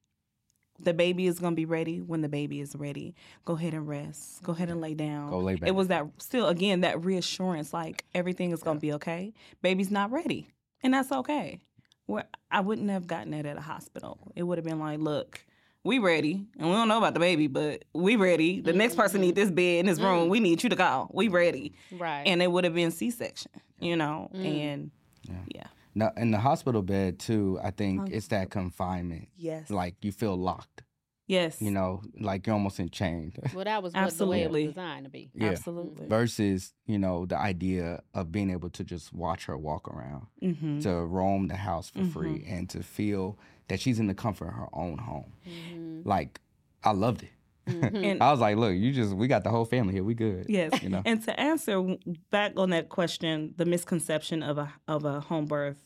the 0.80 0.94
baby 0.94 1.26
is 1.26 1.38
gonna 1.38 1.56
be 1.56 1.64
ready 1.64 2.00
when 2.00 2.20
the 2.20 2.28
baby 2.28 2.60
is 2.60 2.74
ready. 2.76 3.14
Go 3.44 3.54
ahead 3.54 3.74
and 3.74 3.88
rest. 3.88 4.42
Go 4.42 4.52
ahead 4.52 4.70
and 4.70 4.80
lay 4.80 4.94
down. 4.94 5.30
Go 5.30 5.38
lay 5.38 5.56
back. 5.56 5.68
It 5.68 5.72
was 5.72 5.88
that 5.88 6.06
still 6.18 6.48
again 6.48 6.82
that 6.82 7.04
reassurance, 7.04 7.72
like 7.72 8.04
everything 8.14 8.52
is 8.52 8.62
gonna 8.62 8.80
be 8.80 8.92
okay. 8.94 9.32
Baby's 9.62 9.90
not 9.90 10.10
ready, 10.12 10.48
and 10.82 10.94
that's 10.94 11.10
okay. 11.12 11.60
Where 12.06 12.24
I 12.50 12.60
wouldn't 12.60 12.90
have 12.90 13.06
gotten 13.06 13.32
that 13.32 13.44
at 13.46 13.56
a 13.58 13.60
hospital. 13.60 14.18
It 14.34 14.42
would 14.44 14.56
have 14.56 14.64
been 14.64 14.78
like, 14.78 14.98
look, 15.00 15.44
we 15.84 15.98
ready, 15.98 16.46
and 16.58 16.68
we 16.68 16.74
don't 16.74 16.88
know 16.88 16.98
about 16.98 17.14
the 17.14 17.20
baby, 17.20 17.46
but 17.48 17.84
we 17.92 18.16
ready. 18.16 18.60
The 18.60 18.72
next 18.72 18.94
person 18.94 19.20
need 19.20 19.34
this 19.34 19.50
bed 19.50 19.80
in 19.80 19.86
this 19.86 20.00
room. 20.00 20.28
We 20.28 20.40
need 20.40 20.62
you 20.62 20.70
to 20.70 20.76
go. 20.76 21.10
We 21.12 21.28
ready, 21.28 21.74
Right. 21.92 22.22
and 22.26 22.40
it 22.42 22.50
would 22.50 22.64
have 22.64 22.74
been 22.74 22.90
C 22.92 23.10
section, 23.10 23.50
you 23.80 23.96
know, 23.96 24.30
Mm. 24.34 24.44
and 24.46 24.90
Yeah. 25.28 25.34
yeah, 25.54 25.66
No, 25.98 26.10
in 26.16 26.30
the 26.30 26.38
hospital 26.38 26.82
bed 26.82 27.18
too, 27.18 27.58
I 27.62 27.70
think 27.72 28.00
Oh. 28.02 28.08
it's 28.16 28.28
that 28.28 28.50
confinement. 28.50 29.28
yes, 29.36 29.68
Like 29.70 29.96
you 30.04 30.12
feel 30.12 30.36
locked. 30.36 30.82
yes, 31.26 31.60
You 31.60 31.70
know, 31.72 32.02
like 32.20 32.46
you're 32.46 32.54
almost 32.54 32.78
in 32.78 32.84
enchained. 32.86 33.34
well, 33.54 33.64
that 33.64 33.82
was 33.82 33.92
what 33.94 34.16
the 34.16 34.26
way 34.26 34.40
it 34.42 34.44
Absolutely. 34.44 34.66
was 34.66 34.74
designed 34.74 35.04
to 35.04 35.10
be. 35.10 35.30
Yeah. 35.34 35.48
absolutely. 35.50 36.06
Versus, 36.08 36.72
you 36.86 36.98
know, 36.98 37.26
the 37.26 37.36
idea 37.36 38.02
of 38.14 38.30
being 38.30 38.50
able 38.50 38.70
to 38.70 38.84
just 38.84 39.12
watch 39.12 39.46
her 39.46 39.56
walk 39.58 39.88
around, 39.88 40.26
hmm 40.40 40.78
to 40.80 40.90
roam 41.18 41.48
the 41.48 41.56
house 41.56 41.90
for 41.90 42.00
Mhm. 42.04 42.12
free, 42.12 42.44
and 42.46 42.68
to 42.70 42.82
feel 42.82 43.36
that 43.68 43.80
she's 43.80 43.98
in 43.98 44.06
the 44.06 44.14
comfort 44.14 44.48
of 44.48 44.54
her 44.54 44.68
own 44.72 44.98
home. 44.98 45.32
Mhm. 45.46 46.06
Like, 46.06 46.40
I 46.84 46.92
loved 46.92 47.22
it. 47.24 47.30
Mhm. 47.66 48.04
And 48.12 48.22
I 48.22 48.30
was 48.30 48.40
like, 48.40 48.56
look, 48.56 48.74
you 48.74 48.92
just, 48.92 49.12
we 49.14 49.26
got 49.28 49.42
the 49.44 49.50
whole 49.50 49.66
family 49.66 49.92
here. 49.92 50.04
We 50.04 50.14
good. 50.14 50.46
Yes, 50.48 50.82
You 50.82 50.88
know? 50.88 51.02
and 51.04 51.22
to 51.24 51.38
answer 51.38 51.96
back 52.30 52.52
on 52.56 52.70
that 52.70 52.88
question, 52.88 53.52
the 53.58 53.66
misconception 53.66 54.42
of 54.42 54.56
a 54.58 54.72
of 54.86 55.04
a 55.04 55.20
home 55.20 55.44
birth 55.46 55.82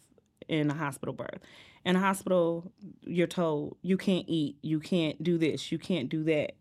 in 0.52 0.70
a 0.70 0.74
hospital 0.74 1.14
birth. 1.14 1.40
In 1.84 1.96
a 1.96 2.00
hospital, 2.00 2.70
you're 3.16 3.26
told 3.26 3.76
you 3.82 3.96
can't 3.96 4.24
eat, 4.28 4.56
you 4.62 4.78
can't 4.80 5.20
do 5.22 5.38
this, 5.38 5.72
you 5.72 5.78
can't 5.78 6.08
do 6.08 6.22
that. 6.24 6.52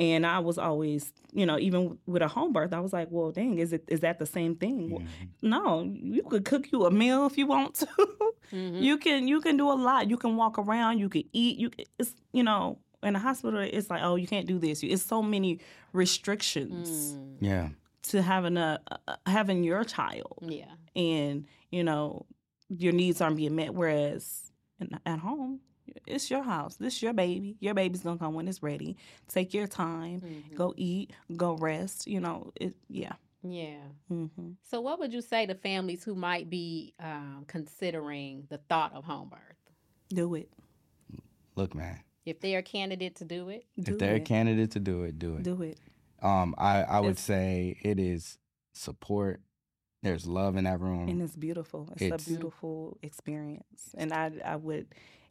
And 0.00 0.26
I 0.26 0.40
was 0.40 0.58
always, 0.58 1.12
you 1.32 1.46
know, 1.46 1.56
even 1.58 1.98
with 2.06 2.22
a 2.22 2.26
home 2.26 2.52
birth, 2.52 2.72
I 2.72 2.80
was 2.80 2.92
like, 2.92 3.08
well, 3.12 3.30
dang, 3.30 3.58
is 3.60 3.72
it 3.72 3.84
is 3.86 4.00
that 4.00 4.18
the 4.18 4.26
same 4.26 4.56
thing? 4.56 4.90
Well, 4.90 5.02
Mhm. 5.02 5.28
No, 5.42 5.82
you 6.14 6.22
could 6.24 6.44
cook 6.44 6.72
you 6.72 6.84
a 6.86 6.90
meal 6.90 7.26
if 7.26 7.38
you 7.38 7.46
want 7.46 7.74
to. 7.76 7.86
Mhm. 8.52 8.82
You 8.82 8.98
can 8.98 9.28
you 9.28 9.40
can 9.40 9.56
do 9.56 9.70
a 9.70 9.78
lot. 9.88 10.08
You 10.10 10.16
can 10.16 10.34
walk 10.36 10.58
around. 10.58 10.98
You 10.98 11.08
can 11.08 11.22
eat. 11.32 11.58
You 11.58 11.70
can, 11.70 11.84
it's 12.00 12.14
you 12.32 12.42
know 12.42 12.78
in 13.04 13.14
a 13.14 13.18
hospital 13.20 13.60
it's 13.60 13.88
like 13.90 14.02
oh 14.02 14.16
you 14.16 14.26
can't 14.26 14.48
do 14.48 14.58
this. 14.58 14.82
It's 14.82 15.04
so 15.14 15.22
many 15.22 15.60
restrictions 15.92 16.88
Mm. 17.14 17.36
Yeah. 17.40 17.68
to 18.10 18.22
having 18.22 18.56
a, 18.56 18.80
a 19.08 19.16
having 19.26 19.64
your 19.64 19.84
child 19.84 20.38
Yeah. 20.42 20.72
and 20.96 21.46
you 21.70 21.84
know 21.84 22.26
your 22.68 22.92
needs 22.92 23.20
aren't 23.20 23.36
being 23.36 23.54
met. 23.56 23.74
Whereas 23.74 24.50
in, 24.80 24.90
at 25.06 25.18
home 25.18 25.60
it's 26.06 26.30
your 26.30 26.42
house. 26.42 26.76
This 26.76 26.94
is 26.96 27.02
your 27.02 27.12
baby. 27.12 27.56
Your 27.60 27.74
baby's 27.74 28.00
gonna 28.02 28.18
come 28.18 28.34
when 28.34 28.48
it's 28.48 28.62
ready. 28.62 28.96
Take 29.28 29.52
your 29.54 29.66
time. 29.66 30.20
Mhm. 30.20 30.54
Go 30.54 30.72
eat. 30.76 31.12
Go 31.36 31.56
rest. 31.56 32.06
You 32.06 32.20
know 32.20 32.52
it. 32.60 32.74
Yeah. 32.88 33.12
Yeah. 33.42 33.76
hmm 34.08 34.26
So, 34.62 34.80
what 34.80 34.98
would 34.98 35.12
you 35.12 35.20
say 35.20 35.44
to 35.46 35.54
families 35.54 36.02
who 36.02 36.14
might 36.14 36.48
be 36.48 36.94
um, 36.98 37.44
considering 37.46 38.46
the 38.48 38.56
thought 38.56 38.94
of 38.94 39.04
home 39.04 39.28
birth? 39.28 39.40
Do 40.08 40.34
it. 40.34 40.50
Look, 41.54 41.74
man, 41.74 42.00
If 42.24 42.40
they're 42.40 42.60
a 42.60 42.62
candidate 42.62 43.16
to 43.16 43.24
do 43.26 43.50
it, 43.50 43.66
Do 43.78 43.92
if 43.92 43.98
they're 43.98 44.14
a 44.16 44.20
candidate 44.20 44.70
to 44.72 44.80
do 44.80 45.02
it, 45.02 45.18
do 45.18 45.36
it. 45.36 45.42
Do 45.42 45.60
it. 45.62 45.78
Um, 46.22 46.54
I, 46.56 46.82
I 46.84 47.00
would 47.00 47.10
It's- 47.12 47.24
say 47.24 47.76
it 47.82 48.00
is 48.00 48.38
support. 48.72 49.42
There's 50.04 50.26
love 50.26 50.56
in 50.56 50.64
that 50.64 50.80
room. 50.80 51.08
and 51.08 51.20
it's 51.22 51.34
beautiful. 51.34 51.88
It's, 51.92 52.02
It's- 52.02 52.26
a 52.26 52.30
beautiful 52.30 52.98
experience, 53.02 53.94
and 53.96 54.12
I 54.12 54.30
I 54.44 54.56
would, 54.56 54.86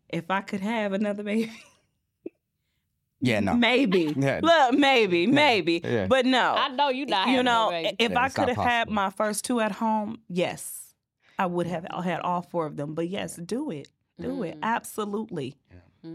if 0.09 0.29
I 0.31 0.41
could 0.41 0.61
have 0.61 0.93
another 0.93 1.23
baby, 1.23 1.51
yeah, 3.21 3.39
no. 3.39 3.53
maybe. 3.53 4.13
Yeah. 4.17 4.39
Look, 4.43 4.73
maybe, 4.79 5.27
maybe, 5.27 5.81
Yeah. 5.83 6.07
but 6.07 6.25
no. 6.25 6.55
I 6.57 6.69
know 6.69 6.89
you 6.89 7.05
not. 7.05 7.27
you 7.29 7.43
know, 7.43 7.69
baby. 7.69 7.95
if 7.99 8.11
Yeah, 8.11 8.21
I 8.23 8.29
could 8.29 8.49
have 8.49 8.57
had 8.57 8.89
my 8.89 9.09
first 9.09 9.45
two 9.45 9.59
at 9.59 9.71
home, 9.73 10.17
yes, 10.27 10.93
I 11.39 11.45
would 11.45 11.67
have 11.67 11.85
had 12.03 12.19
all 12.21 12.41
four 12.41 12.65
of 12.65 12.75
them. 12.75 12.93
But 12.95 13.09
yes, 13.09 13.35
do 13.37 13.69
it, 13.71 13.89
do 14.19 14.43
it, 14.43 14.55
Mhm. 14.55 14.63
absolutely. 14.63 15.55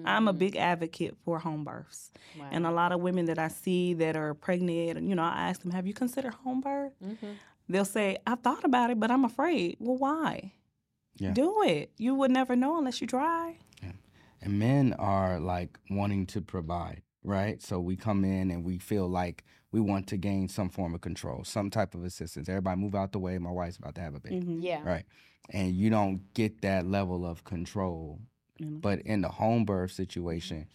I'm 0.04 0.28
a 0.28 0.34
Mhm. 0.34 0.38
big 0.38 0.56
advocate 0.56 1.16
for 1.24 1.38
home 1.38 1.64
births, 1.64 2.10
Wow. 2.38 2.48
and 2.50 2.66
a 2.66 2.70
lot 2.70 2.92
of 2.92 3.00
women 3.00 3.24
that 3.26 3.38
I 3.38 3.48
see 3.48 3.94
that 3.94 4.16
are 4.16 4.34
pregnant, 4.34 5.00
you 5.08 5.14
know, 5.14 5.22
I 5.22 5.48
ask 5.48 5.62
them, 5.62 5.70
"Have 5.70 5.86
you 5.86 5.94
considered 5.94 6.34
home 6.34 6.60
birth?" 6.60 6.92
Mhm. 7.02 7.36
They'll 7.68 7.84
say, 7.84 8.18
"I've 8.26 8.40
thought 8.40 8.64
about 8.64 8.90
it, 8.90 8.98
but 8.98 9.10
I'm 9.10 9.24
afraid." 9.24 9.76
Well, 9.78 9.96
why? 9.98 10.52
Yeah. 11.16 11.32
Do 11.32 11.62
it. 11.64 11.90
You 11.98 12.14
would 12.14 12.30
never 12.30 12.54
know 12.56 12.78
unless 12.78 13.00
you 13.00 13.06
try. 13.06 13.58
And 14.40 14.56
men 14.60 14.92
are 15.00 15.40
like 15.40 15.80
wanting 15.90 16.24
to 16.26 16.40
provide, 16.40 17.02
right? 17.24 17.60
So 17.60 17.80
we 17.80 17.96
come 17.96 18.24
in 18.24 18.52
and 18.52 18.64
we 18.64 18.78
feel 18.78 19.08
like 19.08 19.42
we 19.72 19.80
want 19.80 20.06
to 20.08 20.16
gain 20.16 20.48
some 20.48 20.68
form 20.68 20.94
of 20.94 21.00
control, 21.00 21.42
some 21.42 21.70
type 21.70 21.92
of 21.96 22.04
assistance. 22.04 22.48
Everybody 22.48 22.80
move 22.80 22.94
out 22.94 23.10
the 23.10 23.18
way. 23.18 23.36
My 23.38 23.50
wife's 23.50 23.78
about 23.78 23.96
to 23.96 24.00
have 24.00 24.14
a 24.14 24.20
baby, 24.20 24.46
Mhm. 24.46 24.62
Yeah. 24.62 24.82
right? 24.84 25.04
And 25.50 25.74
you 25.74 25.90
don't 25.90 26.32
get 26.34 26.60
that 26.62 26.86
level 26.86 27.26
of 27.26 27.42
control. 27.42 28.20
You 28.58 28.66
know? 28.66 28.78
But 28.78 29.00
in 29.00 29.22
the 29.22 29.28
home 29.28 29.64
birth 29.64 29.90
situation, 29.90 30.68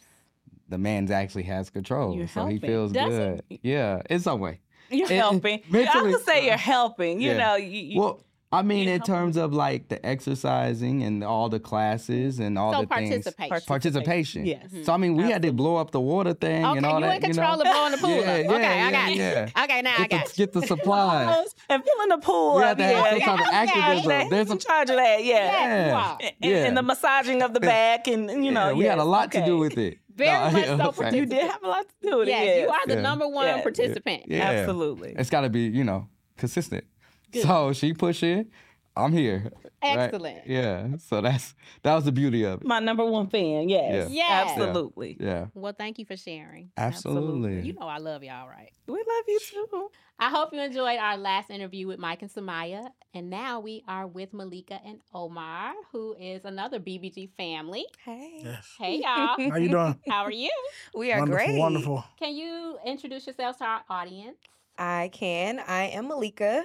the 0.68 0.78
man's 0.78 1.10
actually 1.10 1.44
has 1.44 1.70
control. 1.70 2.18
You're 2.18 2.28
so 2.28 2.48
he 2.48 2.60
feels 2.60 2.92
Does 2.92 3.08
good. 3.10 3.44
Yeah, 3.64 4.02
in 4.10 4.20
some 4.20 4.42
way. 4.42 4.60
You're 4.90 5.12
it- 5.12 5.18
helping. 5.18 5.60
I 5.60 5.72
mentally- 5.72 6.12
would 6.14 6.24
say 6.26 6.46
you're 6.46 6.54
uh, 6.56 6.58
helping. 6.58 7.22
You 7.22 7.32
Yeah. 7.32 7.38
know, 7.38 7.56
you, 7.56 7.68
you, 7.82 8.00
Well, 8.00 8.22
I 8.52 8.62
mean, 8.62 8.84
you're 8.86 8.94
in 8.96 9.02
terms 9.02 9.36
of 9.36 9.52
like 9.52 9.88
the 9.90 10.04
exercising 10.06 11.02
and 11.02 11.24
all 11.24 11.50
the 11.50 11.60
classes 11.60 12.38
and 12.40 12.60
all 12.60 12.72
So 12.74 12.82
the 12.82 12.88
things. 12.88 13.10
participation. 13.10 13.66
Participation. 13.66 14.46
Yes. 14.46 14.66
Mm-hmm. 14.68 14.84
So 14.84 14.94
I 14.94 14.98
mean, 14.98 15.16
we 15.16 15.24
had 15.24 15.42
to 15.42 15.52
blow 15.52 15.78
up 15.78 15.90
the 15.90 16.00
water 16.00 16.34
thing 16.36 16.64
Okay, 16.64 16.78
and 16.78 16.86
all 16.86 17.00
you 17.00 17.06
that. 17.08 17.16
in 17.16 17.22
control 17.34 17.56
you 17.56 17.62
of 17.64 17.68
blowing 17.68 17.92
the 17.94 17.98
pool 17.98 18.10
Yeah, 18.12 18.20
up. 18.34 18.44
yeah, 18.46 18.52
okay, 18.52 18.82
I 18.82 18.92
got 18.92 18.94
yeah, 18.94 19.10
you. 19.10 19.22
yeah. 19.56 19.64
Okay, 19.64 19.82
now 19.82 19.96
I 19.98 20.08
Get 20.08 20.10
got 20.12 20.28
the, 20.28 20.36
get 20.36 20.54
the 20.54 20.62
supplies. 20.68 21.56
and 21.70 21.84
filling 21.84 22.10
the 22.10 22.18
pool 22.20 22.56
We 22.58 22.62
up. 22.64 22.68
had 22.68 22.78
to 22.78 22.84
have 22.84 23.18
yeah. 23.18 23.26
some 23.26 23.38
type 23.38 23.48
of 23.48 23.54
Yeah, 23.54 23.60
activism. 23.82 24.12
yeah, 24.12 24.28
There's 24.30 24.52
in 24.52 24.58
a- 24.58 24.60
charge 24.60 24.90
of 24.92 24.96
that. 24.98 25.24
Yeah. 25.24 25.36
Yeah, 25.36 25.88
you 25.88 25.94
are. 25.96 26.18
And, 26.22 26.34
Yeah. 26.42 26.66
and 26.66 26.78
the 26.78 26.84
massaging 26.84 27.42
of 27.42 27.54
the 27.56 27.60
back, 27.60 28.08
and 28.08 28.30
and, 28.30 28.46
you 28.46 28.52
know, 28.52 28.68
Yeah, 28.70 28.74
we 28.74 28.86
had 28.86 29.00
a 29.00 29.02
yes, 29.02 29.08
lot 29.08 29.32
to 29.32 29.46
do 29.46 29.54
okay. 29.54 29.60
with 29.62 29.78
it. 29.80 29.98
Very 30.16 30.30
No, 30.32 30.52
much 30.52 30.66
so 30.66 30.72
what 30.78 30.82
I'm 30.88 30.94
for 30.94 31.04
saying? 31.04 31.16
You 31.16 31.26
did 31.26 31.50
have 31.50 31.64
a 31.64 31.68
lot 31.68 31.86
to 31.88 32.10
do 32.10 32.18
with 32.20 32.28
Yes, 32.28 32.58
it. 32.58 32.62
you 32.62 32.70
are 32.70 32.88
the 32.88 32.94
Yeah. 32.96 33.02
number 33.02 33.28
one 33.28 33.48
Yeah. 33.48 33.62
participant. 33.62 34.24
Yeah. 34.28 34.50
Absolutely. 34.50 35.16
It's 35.18 35.30
got 35.30 35.42
to 35.42 35.50
be, 35.50 35.62
you 35.62 35.84
know, 35.84 36.08
consistent. 36.38 36.84
Good. 37.32 37.44
So 37.44 37.74
she 37.74 37.94
push 37.94 38.22
in, 38.24 38.50
I'm 38.96 39.12
here. 39.12 39.52
right? 39.84 39.98
Excellent. 40.00 40.46
Yeah. 40.48 40.98
So 40.98 41.22
that's 41.22 41.56
that 41.82 41.96
was 41.96 42.06
the 42.06 42.12
beauty 42.12 42.44
of 42.44 42.62
it. 42.62 42.68
My 42.68 42.80
number 42.80 43.04
one 43.06 43.28
fan. 43.28 43.70
Yes. 43.70 44.10
Yeah. 44.12 44.28
Yeah. 44.28 44.46
Absolutely. 44.52 45.18
Yeah. 45.20 45.48
Well, 45.54 45.74
thank 45.78 46.00
you 46.00 46.06
for 46.06 46.16
sharing. 46.16 46.72
Absolutely. 46.78 47.62
You 47.62 47.74
know 47.74 47.88
I 47.88 47.98
love 47.98 48.24
y'all, 48.24 48.48
right? 48.48 48.72
We 48.88 48.94
love 48.94 49.24
you 49.28 49.40
too. 49.40 49.90
I 50.20 50.30
hope 50.30 50.54
you 50.54 50.62
enjoyed 50.62 51.00
our 51.00 51.18
last 51.18 51.50
interview 51.50 51.88
with 51.88 52.00
Mike 52.00 52.22
and 52.22 52.32
Summyyah. 52.32 52.88
And 53.14 53.30
now 53.30 53.60
we 53.60 53.84
are 53.88 54.08
with 54.08 54.32
Malikah 54.32 54.80
and 54.86 55.00
Omar, 55.14 55.74
who 55.92 56.16
is 56.20 56.46
another 56.46 56.80
BBG 56.80 57.30
family. 57.36 57.86
Hey. 58.06 58.42
Yes. 58.44 58.76
Hey, 58.80 59.02
y'all. 59.02 59.50
How 59.50 59.58
you 59.58 59.70
doing? 59.70 60.00
How 60.10 60.24
are 60.24 60.32
you? 60.32 60.52
We 60.96 61.12
are 61.12 61.20
wonderful, 61.20 61.46
great. 61.46 61.60
wonderful. 61.60 62.06
Can 62.20 62.36
you 62.36 62.78
introduce 62.86 63.26
yourselves 63.26 63.58
to 63.58 63.66
our 63.66 63.82
audience? 63.90 64.38
I 64.78 65.10
can. 65.14 65.60
I 65.60 65.84
am 65.90 66.10
Malikah. 66.10 66.64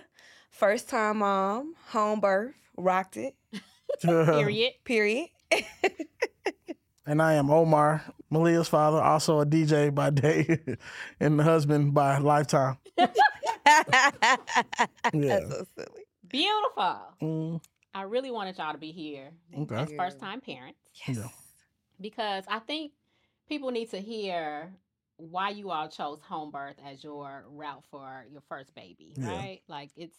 First 0.58 0.88
time 0.88 1.18
mom, 1.18 1.76
home 1.90 2.18
birth, 2.18 2.52
rocked 2.76 3.16
it. 3.16 3.36
Period. 4.02 4.72
Period. 4.84 5.28
and 7.06 7.22
I 7.22 7.34
am 7.34 7.48
Omar, 7.48 8.02
Malia's 8.28 8.66
father, 8.66 9.00
also 9.00 9.38
a 9.38 9.46
DJ 9.46 9.94
by 9.94 10.10
day 10.10 10.58
and 11.20 11.38
the 11.38 11.44
husband 11.44 11.94
by 11.94 12.18
lifetime. 12.18 12.76
That's 12.96 13.20
so 15.14 15.64
silly. 15.76 16.02
Beautiful. 16.26 16.98
Mm, 17.22 17.60
I 17.94 18.02
really 18.02 18.32
wanted 18.32 18.58
y'all 18.58 18.72
to 18.72 18.78
be 18.78 18.90
here 18.90 19.30
okay. 19.60 19.76
as 19.76 19.92
first 19.96 20.18
time 20.18 20.40
parents 20.40 20.80
Yeah. 21.06 21.28
because 22.00 22.42
I 22.48 22.58
think 22.58 22.90
people 23.48 23.70
need 23.70 23.90
to 23.92 23.98
hear 24.00 24.72
why 25.18 25.50
you 25.50 25.70
all 25.70 25.88
chose 25.88 26.20
home 26.20 26.50
birth 26.50 26.76
as 26.84 27.04
your 27.04 27.44
route 27.48 27.84
for 27.92 28.26
your 28.28 28.42
first 28.48 28.74
baby, 28.74 29.14
Yeah. 29.16 29.28
right? 29.28 29.60
Like 29.68 29.90
it's 29.96 30.16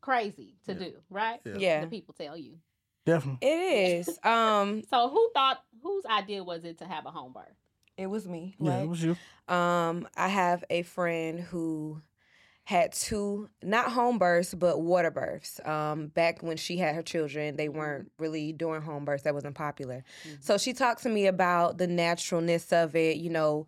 crazy 0.00 0.56
to 0.66 0.72
Yeah. 0.72 0.78
do, 0.78 1.02
right? 1.10 1.40
Yeah. 1.44 1.58
Yeah. 1.58 1.80
The 1.82 1.86
people 1.88 2.14
tell 2.14 2.36
you. 2.36 2.58
Definitely. 3.06 3.48
It 3.48 3.98
is. 4.08 4.18
Um, 4.24 4.82
So 4.88 5.08
who 5.08 5.30
thought 5.34 5.64
whose 5.82 6.04
idea 6.06 6.42
was 6.44 6.64
it 6.64 6.78
to 6.78 6.84
have 6.86 7.06
a 7.06 7.10
home 7.10 7.32
birth? 7.32 7.54
it 7.96 8.06
was 8.06 8.28
me. 8.28 8.54
Yeah, 8.60 8.82
it 8.82 8.86
was 8.88 9.02
you. 9.02 9.16
Um, 9.48 10.06
I 10.16 10.28
have 10.28 10.64
a 10.70 10.82
friend 10.82 11.40
who 11.40 12.00
had 12.64 12.92
two 12.92 13.48
not 13.62 13.90
home 13.92 14.18
births 14.18 14.54
but 14.54 14.80
water 14.80 15.10
births. 15.10 15.58
Um, 15.66 16.08
back 16.08 16.42
when 16.42 16.56
she 16.58 16.76
had 16.76 16.94
her 16.94 17.02
children, 17.02 17.56
they 17.56 17.68
weren't 17.68 18.12
really 18.18 18.52
doing 18.52 18.82
home 18.82 19.04
births. 19.04 19.22
That 19.24 19.34
wasn't 19.34 19.54
popular. 19.54 20.04
Mhm. 20.26 20.44
So 20.44 20.58
she 20.58 20.72
talked 20.74 21.02
to 21.04 21.08
me 21.08 21.26
about 21.26 21.78
the 21.78 21.86
naturalness 21.86 22.72
of 22.72 22.94
it, 22.94 23.16
you 23.16 23.30
know, 23.30 23.66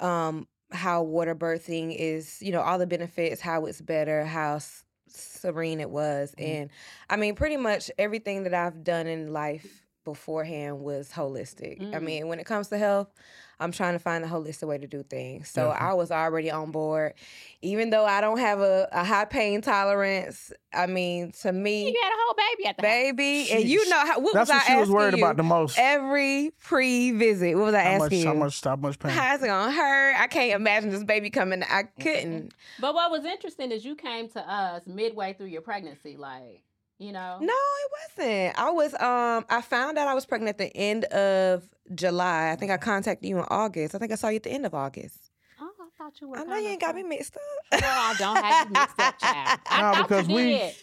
um, 0.00 0.48
how 0.72 1.02
water 1.02 1.34
birthing 1.34 1.94
is, 1.96 2.42
you 2.42 2.52
know, 2.52 2.60
all 2.60 2.78
the 2.78 2.86
benefits, 2.86 3.40
how 3.40 3.66
it's 3.66 3.80
better, 3.80 4.24
how 4.24 4.56
s- 4.56 4.83
serene 5.16 5.80
it 5.80 5.90
was. 5.90 6.34
Mhm. 6.38 6.44
And 6.44 6.70
I 7.10 7.16
mean, 7.16 7.34
pretty 7.34 7.56
much 7.56 7.90
everything 7.98 8.44
that 8.44 8.54
I've 8.54 8.84
done 8.84 9.06
in 9.06 9.32
life 9.32 9.83
beforehand 10.04 10.80
was 10.80 11.10
holistic. 11.10 11.80
I 11.94 11.98
Mm. 11.98 12.02
mean, 12.02 12.28
when 12.28 12.38
it 12.38 12.44
comes 12.46 12.68
to 12.68 12.78
health, 12.78 13.08
I'm 13.60 13.70
trying 13.72 13.92
to 13.94 13.98
find 13.98 14.24
a 14.24 14.28
holistic 14.28 14.66
way 14.66 14.78
to 14.78 14.86
do 14.86 15.02
things. 15.04 15.48
So 15.48 15.68
Definitely. 15.68 15.88
I 15.88 15.92
was 15.94 16.10
already 16.10 16.50
on 16.50 16.70
board. 16.72 17.14
Even 17.62 17.90
though 17.90 18.04
I 18.04 18.20
don't 18.20 18.38
have 18.38 18.60
a, 18.60 18.88
a 18.92 19.04
high 19.04 19.24
pain 19.26 19.60
tolerance, 19.62 20.52
I 20.72 20.86
mean, 20.86 21.32
to 21.42 21.52
me, 21.52 21.86
You 21.88 22.00
had 22.02 22.10
a 22.10 22.16
whole 22.18 22.34
baby 22.34 22.66
at 22.68 22.76
the 22.76 22.82
house. 22.82 22.90
baby, 22.92 23.50
and 23.52 23.64
you 23.64 23.88
know 23.88 23.98
how 24.06 24.20
what 24.20 24.34
That's 24.34 24.50
was 24.50 24.56
what 24.56 24.64
I 24.70 24.74
she 24.74 24.80
was 24.80 24.90
worried 24.90 25.14
you? 25.16 25.20
about 25.24 25.36
the 25.36 25.42
most. 25.44 25.78
every 25.78 26.50
pre-visit. 26.62 27.54
What 27.54 27.66
was 27.66 27.74
I 27.74 27.82
How 27.82 27.98
much, 27.98 28.12
asking 28.12 28.26
how 28.26 28.32
you? 28.32 28.38
much, 28.40 28.60
how 28.64 28.76
much 28.76 28.98
pain? 28.98 29.12
How's 29.12 29.42
it 29.42 29.46
gonna 29.46 29.72
hurt? 29.72 30.14
I 30.20 30.26
can't 30.26 30.52
imagine 30.60 30.90
this 30.90 31.04
baby 31.04 31.30
coming. 31.30 31.62
I 31.62 31.84
couldn't. 32.00 32.52
But 32.80 32.94
what 32.94 33.10
was 33.10 33.24
interesting 33.24 33.70
is 33.70 33.84
you 33.84 33.94
came 33.94 34.28
to 34.30 34.40
us 34.40 34.82
midway 34.86 35.32
through 35.32 35.46
your 35.46 35.62
pregnancy, 35.62 36.16
like, 36.16 36.62
you 36.98 37.12
know. 37.12 37.38
No, 37.40 37.52
it 37.52 37.90
wasn't. 38.18 38.58
I 38.58 38.70
was 38.70 38.94
um 38.94 39.44
I 39.50 39.60
found 39.62 39.98
out 39.98 40.08
I 40.08 40.14
was 40.14 40.26
pregnant 40.26 40.50
at 40.50 40.58
the 40.58 40.76
end 40.76 41.04
of 41.06 41.68
July. 41.94 42.50
I 42.52 42.56
think 42.56 42.70
I 42.70 42.76
contacted 42.76 43.28
you 43.28 43.38
in 43.38 43.44
August. 43.48 43.94
I 43.94 43.98
think 43.98 44.12
I 44.12 44.14
saw 44.16 44.28
you 44.28 44.36
at 44.36 44.42
the 44.44 44.50
end 44.50 44.66
of 44.66 44.74
August. 44.74 45.30
Oh, 45.60 45.70
I 45.80 45.88
thought 45.98 46.20
you 46.20 46.28
were. 46.28 46.38
I 46.38 46.44
know 46.44 46.56
you 46.56 46.68
ain't 46.68 46.80
got 46.80 46.94
me 46.94 47.02
from- 47.02 47.08
mixed 47.10 47.36
up. 47.36 47.80
No, 47.80 47.88
I 47.88 48.14
don't 48.18 48.36
have 48.44 48.66
you 48.68 48.72
mixed 48.72 49.00
up, 49.00 49.18
child. 49.18 49.60
I 49.66 49.92
No, 49.96 50.02
because 50.02 50.28
we- 50.28 50.34
did. 50.34 50.74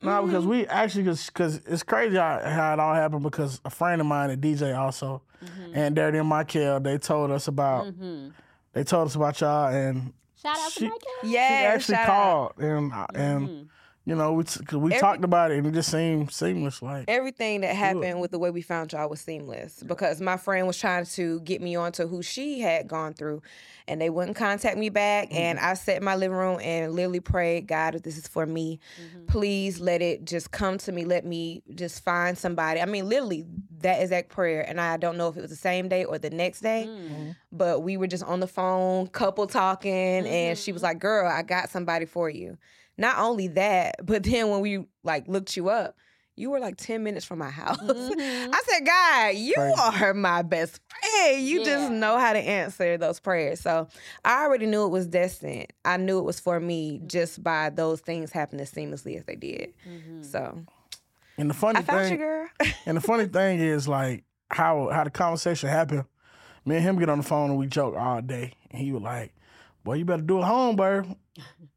No, 0.00 0.22
because 0.26 0.42
Mm-hmm. 0.44 0.50
we 0.50 0.66
actually, 0.68 1.02
because 1.02 1.56
it's 1.66 1.82
crazy 1.82 2.16
how, 2.16 2.38
how 2.44 2.72
it 2.74 2.78
all 2.78 2.94
happened 2.94 3.24
because 3.24 3.60
a 3.64 3.70
friend 3.70 4.00
of 4.00 4.06
mine, 4.06 4.30
a 4.30 4.36
DJ 4.36 4.78
also, 4.78 5.22
Mhm. 5.44 5.72
and 5.74 5.96
they're 5.96 6.14
in 6.14 6.24
Michael, 6.24 6.78
they 6.78 6.98
told 6.98 7.32
us 7.32 7.48
about, 7.48 7.86
Mhm. 7.86 8.30
they 8.74 8.84
told 8.84 9.08
us 9.08 9.16
about 9.16 9.40
y'all 9.40 9.74
and 9.74 10.12
Shout 10.40 10.56
out 10.56 10.70
She- 10.70 10.78
to 10.80 10.84
Michael. 10.84 11.08
Yeah, 11.24 11.48
she 11.48 11.62
Yeah, 11.64 11.70
actually 11.74 11.94
shout 11.96 12.08
out. 12.08 12.12
called 12.14 12.52
and, 12.58 12.92
and 13.16 13.48
Mhm. 13.48 13.68
You 14.08 14.14
know, 14.16 14.32
we, 14.32 14.42
t- 14.44 14.64
cause 14.64 14.78
we 14.78 14.90
Every- 14.92 15.00
talked 15.00 15.22
about 15.22 15.50
it 15.50 15.58
and 15.58 15.66
it 15.66 15.74
just 15.74 15.90
seemed 15.90 16.30
seamless. 16.32 16.80
Like, 16.80 17.04
Everything 17.08 17.60
that 17.60 17.72
Good. 17.72 17.76
happened 17.76 18.20
with 18.22 18.30
the 18.30 18.38
way 18.38 18.50
we 18.50 18.62
found 18.62 18.90
y'all 18.92 19.06
was 19.10 19.20
seamless 19.20 19.82
because 19.82 20.18
my 20.22 20.38
friend 20.38 20.66
was 20.66 20.78
trying 20.78 21.04
to 21.04 21.40
get 21.40 21.60
me 21.60 21.76
onto 21.76 22.06
who 22.06 22.22
she 22.22 22.60
had 22.60 22.88
gone 22.88 23.12
through 23.12 23.42
and 23.86 24.00
they 24.00 24.08
wouldn't 24.08 24.36
contact 24.36 24.78
me 24.78 24.88
back. 24.88 25.28
And 25.30 25.58
I 25.58 25.74
sat 25.74 25.98
in 25.98 26.04
my 26.04 26.16
living 26.16 26.36
room 26.38 26.58
and 26.62 26.92
literally 26.94 27.20
prayed, 27.20 27.66
God, 27.66 27.94
if 27.96 28.02
this 28.02 28.16
is 28.16 28.26
for 28.26 28.46
me, 28.46 28.80
Mhm. 28.98 29.26
please 29.26 29.78
let 29.78 30.00
it 30.00 30.24
just 30.24 30.50
come 30.52 30.78
to 30.78 30.92
me. 30.92 31.04
Let 31.04 31.26
me 31.26 31.62
just 31.74 32.02
find 32.02 32.36
somebody. 32.36 32.80
I 32.80 32.86
mean, 32.86 33.08
literally 33.10 33.44
that 33.80 34.00
exact 34.00 34.30
prayer. 34.30 34.62
And 34.66 34.80
I 34.80 34.96
don't 34.96 35.18
know 35.18 35.28
if 35.28 35.36
it 35.36 35.42
was 35.42 35.50
the 35.50 35.56
same 35.56 35.88
day 35.88 36.04
or 36.04 36.18
the 36.18 36.30
next 36.30 36.60
day, 36.60 36.86
Mm. 36.88 37.36
but 37.52 37.82
we 37.82 37.96
were 37.98 38.06
just 38.06 38.24
on 38.24 38.40
the 38.40 38.46
phone, 38.46 39.06
couple 39.08 39.46
talking, 39.46 40.26
and 40.26 40.56
she 40.58 40.72
was 40.72 40.80
Mhm. 40.80 40.84
like, 40.84 40.98
"Girl, 40.98 41.26
I 41.30 41.42
got 41.42 41.68
somebody 41.70 42.04
for 42.06 42.28
you." 42.30 42.56
Not 42.98 43.18
only 43.18 43.48
that, 43.48 43.96
but 44.04 44.24
then 44.24 44.50
when 44.50 44.60
we 44.60 44.84
like 45.04 45.26
looked 45.28 45.56
you 45.56 45.70
up, 45.70 45.96
you 46.36 46.50
were 46.50 46.60
like 46.60 46.76
ten 46.76 47.02
minutes 47.02 47.24
from 47.24 47.38
my 47.38 47.50
house. 47.50 47.78
Mhm. 47.78 48.10
I 48.52 48.62
said, 48.66 48.86
"God, 48.86 49.34
you 49.36 49.54
Crazy. 49.54 50.04
are 50.04 50.14
my 50.14 50.42
best 50.42 50.80
friend. 50.88 51.42
You 51.44 51.64
just 51.64 51.90
know 51.90 52.18
how 52.18 52.32
to 52.32 52.38
answer 52.38 52.96
those 52.98 53.18
prayers." 53.18 53.60
So 53.60 53.88
I 54.24 54.44
already 54.44 54.66
knew 54.66 54.84
it 54.84 54.90
was 54.90 55.06
destined. 55.06 55.66
I 55.84 55.96
knew 55.96 56.18
it 56.18 56.24
was 56.24 56.38
for 56.38 56.60
me 56.60 57.00
just 57.06 57.42
by 57.42 57.70
those 57.70 58.00
things 58.00 58.30
happening 58.30 58.60
as 58.62 58.72
seamlessly 58.72 59.16
as 59.16 59.24
they 59.24 59.36
did. 59.36 59.72
Mhm. 59.88 60.24
So 60.24 60.64
and 61.38 61.50
the 61.50 61.54
funny 61.54 61.78
I 61.80 61.82
found 61.82 62.02
you, 62.04 62.08
thing, 62.10 62.18
girl. 62.18 62.48
and 62.86 62.96
the 62.96 63.00
funny 63.00 63.26
thing 63.26 63.58
is 63.60 63.88
like 63.88 64.24
how 64.50 64.90
how 64.90 65.04
the 65.04 65.10
conversation 65.10 65.68
happened. 65.68 66.04
Me 66.64 66.76
and 66.76 66.84
him 66.84 66.98
get 66.98 67.08
on 67.08 67.18
the 67.18 67.24
phone 67.24 67.50
and 67.50 67.58
we 67.58 67.66
joke 67.66 67.96
all 67.96 68.20
day, 68.20 68.52
and 68.70 68.80
he 68.82 68.92
was 68.92 69.02
like, 69.02 69.32
"Boy, 69.84 69.94
you 69.94 70.04
better 70.04 70.22
do 70.22 70.38
it 70.38 70.44
home 70.44 70.76
birth," 70.76 71.06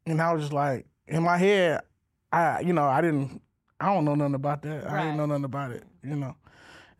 and 0.06 0.20
I 0.20 0.32
was 0.32 0.42
just 0.42 0.52
like, 0.52 0.86
in 1.12 1.22
my 1.22 1.36
head, 1.38 1.80
I 2.32 2.60
you 2.60 2.72
know 2.72 2.84
I 2.84 3.00
didn't, 3.00 3.40
I 3.80 3.86
don't 3.94 4.04
know 4.04 4.14
nothing 4.14 4.34
about 4.34 4.62
that. 4.62 4.86
I 4.88 5.02
didn't 5.02 5.16
know 5.18 5.26
nothing 5.26 5.44
about 5.44 5.70
it, 5.72 5.84
you 6.02 6.16
know. 6.16 6.34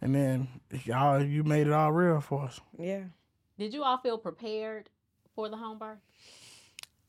And 0.00 0.14
then 0.14 0.49
y'all, 0.85 1.23
you 1.23 1.45
made 1.45 1.66
it 1.69 1.73
all 1.73 1.92
real 1.92 2.21
for 2.21 2.45
us. 2.45 2.61
yeah. 2.78 3.04
Did 3.59 3.73
you 3.75 3.85
all 3.85 3.99
feel 3.99 4.19
prepared 4.19 4.88
for 5.35 5.49
the 5.49 5.57
home 5.57 5.78
birth? 5.78 5.99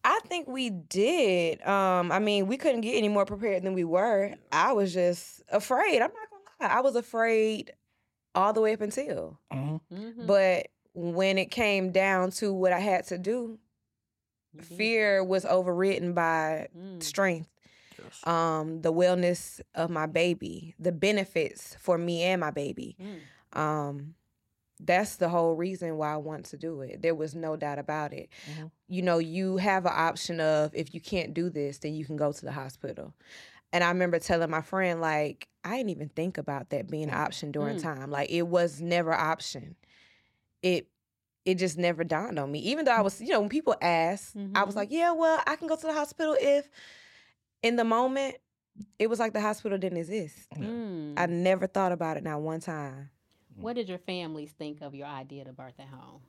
I 0.03 0.19
think 0.27 0.47
we 0.47 0.69
did. 0.69 1.65
Um, 1.65 2.11
I 2.11 2.19
mean, 2.19 2.47
we 2.47 2.57
couldn't 2.57 2.81
get 2.81 2.95
any 2.97 3.07
more 3.09 3.25
prepared 3.25 3.63
than 3.63 3.73
we 3.73 3.83
were. 3.85 4.33
I 4.51 4.73
was 4.73 4.93
just 4.93 5.41
afraid. 5.49 5.95
I'm 6.01 6.11
not 6.11 6.29
gonna 6.29 6.43
lie. 6.73 6.77
I 6.77 6.81
was 6.81 6.95
afraid 6.95 7.71
all 8.35 8.51
the 8.53 8.61
way 8.61 8.73
up 8.73 8.81
until. 8.81 9.39
hmm 9.51 9.77
Mhm. 9.91 10.27
But 10.27 10.67
when 10.93 11.37
it 11.37 11.49
came 11.51 11.91
down 11.91 12.31
to 12.31 12.53
what 12.53 12.73
I 12.73 12.79
had 12.79 13.05
to 13.07 13.17
do, 13.17 13.57
You 14.53 14.61
did. 14.61 14.77
fear 14.77 15.23
was 15.23 15.45
overridden 15.45 16.13
by 16.13 16.67
Mm. 16.77 17.01
strength. 17.03 17.49
Yes. 18.01 18.25
Um, 18.27 18.81
the 18.81 18.91
wellness 18.93 19.61
of 19.75 19.89
my 19.89 20.05
baby, 20.05 20.75
the 20.79 20.91
benefits 20.91 21.75
for 21.79 21.97
me 21.97 22.23
and 22.23 22.39
my 22.41 22.51
baby. 22.51 22.95
Mm. 22.99 23.57
Um, 23.59 24.15
that's 24.79 25.15
the 25.17 25.29
whole 25.29 25.55
reason 25.55 25.97
why 25.97 26.13
I 26.13 26.17
want 26.17 26.45
to 26.47 26.57
do 26.57 26.81
it. 26.81 27.01
There 27.01 27.15
was 27.15 27.35
no 27.35 27.55
doubt 27.55 27.79
about 27.79 28.11
it. 28.13 28.29
Mhm. 28.49 28.71
You 28.87 29.01
know, 29.01 29.17
you 29.19 29.57
have 29.57 29.85
an 29.85 29.93
option 29.95 30.39
of 30.39 30.73
if 30.75 30.93
you 30.93 30.99
can't 30.99 31.33
do 31.33 31.49
this, 31.49 31.77
then 31.77 31.93
you 31.93 32.05
can 32.05 32.17
go 32.17 32.31
to 32.31 32.45
the 32.45 32.51
hospital. 32.51 33.13
And 33.71 33.83
I 33.83 33.89
remember 33.89 34.19
telling 34.19 34.49
my 34.51 34.61
friend, 34.61 34.99
like, 35.01 35.47
I 35.63 35.77
didn't 35.77 35.89
even 35.91 36.09
think 36.09 36.37
about 36.37 36.69
that 36.71 36.89
being 36.89 37.05
an 37.05 37.13
option 37.15 37.51
during 37.51 37.77
Mm. 37.77 37.81
time. 37.83 38.11
Like, 38.11 38.29
it 38.29 38.43
was 38.43 38.81
never 38.81 39.13
option. 39.13 39.75
It 40.61 40.87
it 41.45 41.55
just 41.55 41.77
never 41.77 42.03
dawned 42.03 42.39
on 42.39 42.51
me. 42.51 42.59
Even 42.59 42.85
though 42.85 42.91
I 42.93 43.01
was, 43.01 43.19
you 43.21 43.29
know, 43.29 43.39
when 43.41 43.49
people 43.49 43.75
ask, 43.81 44.33
I 44.55 44.63
was 44.63 44.73
Mhm. 44.73 44.77
like, 44.77 44.91
yeah, 44.91 45.11
well, 45.11 45.41
I 45.45 45.55
can 45.55 45.67
go 45.67 45.75
to 45.75 45.87
the 45.87 45.93
hospital 45.93 46.35
if 46.39 46.69
in 47.61 47.75
the 47.75 47.83
moment 47.83 48.35
it 48.97 49.07
was 49.07 49.19
like 49.19 49.33
the 49.33 49.41
hospital 49.41 49.77
didn't 49.77 49.97
exist. 49.99 50.49
Mm. 50.57 51.13
I 51.17 51.25
never 51.27 51.67
thought 51.67 51.91
about 51.91 52.17
it 52.17 52.23
not 52.23 52.41
one 52.41 52.59
time. 52.59 53.09
What 53.55 53.75
did 53.75 53.87
your 53.89 53.99
families 53.99 54.51
think 54.51 54.81
of 54.81 54.95
your 54.95 55.07
idea 55.07 55.45
to 55.45 55.53
birth 55.53 55.75
at 55.79 55.87
home? 55.87 56.21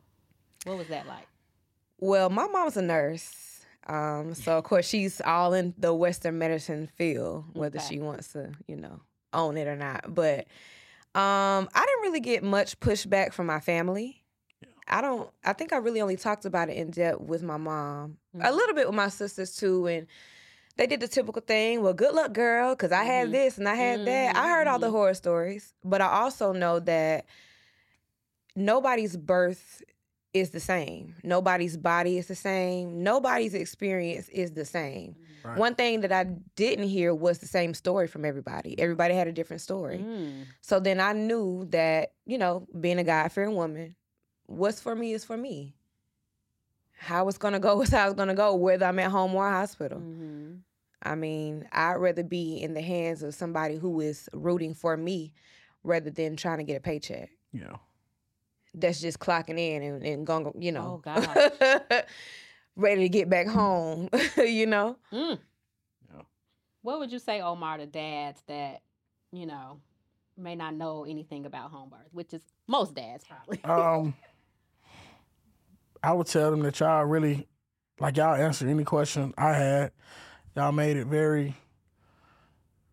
What 0.65 0.77
was 0.77 0.89
that 0.89 1.07
like? 1.07 1.27
Well, 2.01 2.29
my 2.29 2.47
mom's 2.49 2.77
a 2.77 2.83
nurse. 2.83 3.65
Um, 3.87 4.35
so 4.35 4.57
of 4.59 4.65
course 4.65 4.87
she's 4.89 5.21
all 5.21 5.53
in 5.55 5.75
the 5.79 5.95
Western 5.95 6.39
medicine 6.39 6.87
field, 6.97 7.45
whether 7.53 7.79
Okay. 7.79 7.87
she 7.87 7.99
wants 8.01 8.33
to, 8.33 8.53
you 8.67 8.77
know, 8.77 9.01
own 9.33 9.57
it 9.57 9.67
or 9.69 9.77
not. 9.77 10.15
But 10.15 10.47
um, 11.15 11.69
I 11.75 11.85
didn't 11.87 12.03
really 12.03 12.21
get 12.21 12.43
much 12.43 12.81
pushback 12.81 13.33
from 13.33 13.47
my 13.47 13.61
family. 13.61 14.24
I 14.89 15.01
don't 15.01 15.31
I 15.45 15.53
think 15.55 15.73
I 15.73 15.77
really 15.79 16.01
only 16.01 16.17
talked 16.17 16.45
about 16.45 16.69
it 16.69 16.77
in 16.77 16.91
depth 16.91 17.21
with 17.21 17.43
my 17.43 17.57
mom. 17.57 18.19
A 18.35 18.39
Mhm. 18.39 18.55
little 18.57 18.75
bit 18.75 18.87
with 18.87 18.97
my 18.97 19.09
sisters 19.09 19.57
too 19.57 19.87
and 19.87 20.07
they 20.77 20.87
did 20.89 21.01
the 21.01 21.09
typical 21.09 21.41
thing. 21.41 21.83
Well, 21.83 21.93
good 21.95 22.15
luck, 22.15 22.33
girl, 22.33 22.75
because 22.75 22.91
I 22.91 23.05
had 23.05 23.29
Mhm. 23.29 23.33
this 23.33 23.59
and 23.59 23.69
I 23.69 23.77
had 23.77 24.05
that. 24.07 24.37
I 24.37 24.49
heard 24.49 24.67
all 24.67 24.81
the 24.81 24.89
Mhm. 24.89 24.93
horror 24.93 25.15
stories, 25.15 25.73
but 25.85 26.01
I 26.01 26.09
also 26.09 26.53
know 26.53 26.81
that 26.81 27.27
nobody's 28.57 29.17
birth 29.17 29.83
is 30.33 30.51
the 30.51 30.61
same. 30.61 31.15
Nobody's 31.23 31.77
body 31.77 32.19
is 32.19 32.27
the 32.27 32.35
same. 32.35 33.03
Nobody's 33.05 33.55
experience 33.55 34.29
is 34.31 34.53
the 34.53 34.65
same. 34.65 35.15
Right. 35.45 35.59
One 35.59 35.75
thing 35.77 36.01
that 36.01 36.11
I 36.11 36.25
didn't 36.57 36.89
hear 36.89 37.15
was 37.15 37.39
the 37.39 37.47
same 37.47 37.73
story 37.75 38.09
from 38.09 38.25
everybody. 38.25 38.77
Everybody 38.79 39.15
had 39.15 39.29
a 39.29 39.33
different 39.33 39.63
story. 39.63 39.99
Mm. 39.99 40.47
So 40.61 40.81
then 40.81 40.99
I 40.99 41.13
knew 41.13 41.67
that, 41.67 42.15
you 42.27 42.39
know, 42.39 42.67
being 42.81 42.99
a 42.99 43.05
God 43.05 43.31
fearing 43.31 43.55
woman, 43.55 43.95
what's 44.47 44.81
for 44.81 44.95
me 44.95 45.13
is 45.13 45.25
for 45.25 45.37
me. 45.37 45.75
How 46.99 47.29
it's 47.29 47.39
gonna 47.39 47.61
go 47.61 47.81
is 47.83 47.91
how 47.91 48.07
it's 48.09 48.17
gonna 48.17 48.35
go, 48.35 48.55
whether 48.55 48.87
I'm 48.87 48.99
at 48.99 49.11
home 49.11 49.35
or 49.35 49.49
hospital. 49.51 49.99
Mhm. 50.01 50.61
I 51.03 51.15
mean, 51.17 51.69
I'd 51.71 51.97
rather 51.97 52.23
be 52.23 52.57
in 52.63 52.73
the 52.73 52.81
hands 52.81 53.23
of 53.23 53.35
somebody 53.35 53.77
who 53.77 54.01
is 54.01 54.29
rooting 54.33 54.73
for 54.73 54.97
me 54.97 55.35
rather 55.83 56.09
than 56.11 56.35
trying 56.35 56.59
to 56.59 56.65
get 56.65 56.77
a 56.77 56.81
paycheck. 56.81 57.29
Yeah. 57.53 57.77
That's 58.73 59.01
just 59.03 59.19
clocking 59.19 59.59
in 59.59 59.83
and, 59.83 60.03
and 60.03 60.27
going, 60.27 60.51
you 60.59 60.73
know, 60.73 60.95
Oh, 60.95 60.97
gosh. 61.05 61.51
ready 62.75 63.03
to 63.03 63.09
get 63.11 63.29
back 63.29 63.49
home, 63.49 64.09
you 64.39 64.67
know? 64.67 64.97
Mm. 65.13 65.39
Yeah. 66.15 66.23
What 66.81 66.99
would 67.01 67.13
you 67.13 67.19
say, 67.19 67.43
Omar, 67.43 67.77
to 67.79 67.87
dads 67.87 68.43
that, 68.47 68.81
you 69.31 69.45
know, 69.45 69.81
may 70.39 70.57
not 70.57 70.75
know 70.75 71.05
anything 71.05 71.45
about 71.45 71.71
home 71.71 71.91
birth, 71.91 72.09
which 72.13 72.33
is 72.33 72.43
most 72.67 72.95
dads 72.95 73.25
probably. 73.25 73.63
Um, 73.65 74.15
I 76.05 76.13
would 76.13 76.27
tell 76.27 76.51
them 76.51 76.61
that 76.63 76.79
y'all 76.81 77.05
really, 77.05 77.47
like 77.99 78.17
y'all 78.17 78.35
answered 78.35 78.69
any 78.69 78.85
question 78.85 79.33
I 79.39 79.53
had. 79.55 79.93
Y'all 80.55 80.71
made 80.73 80.97
it 80.97 81.07
very 81.07 81.55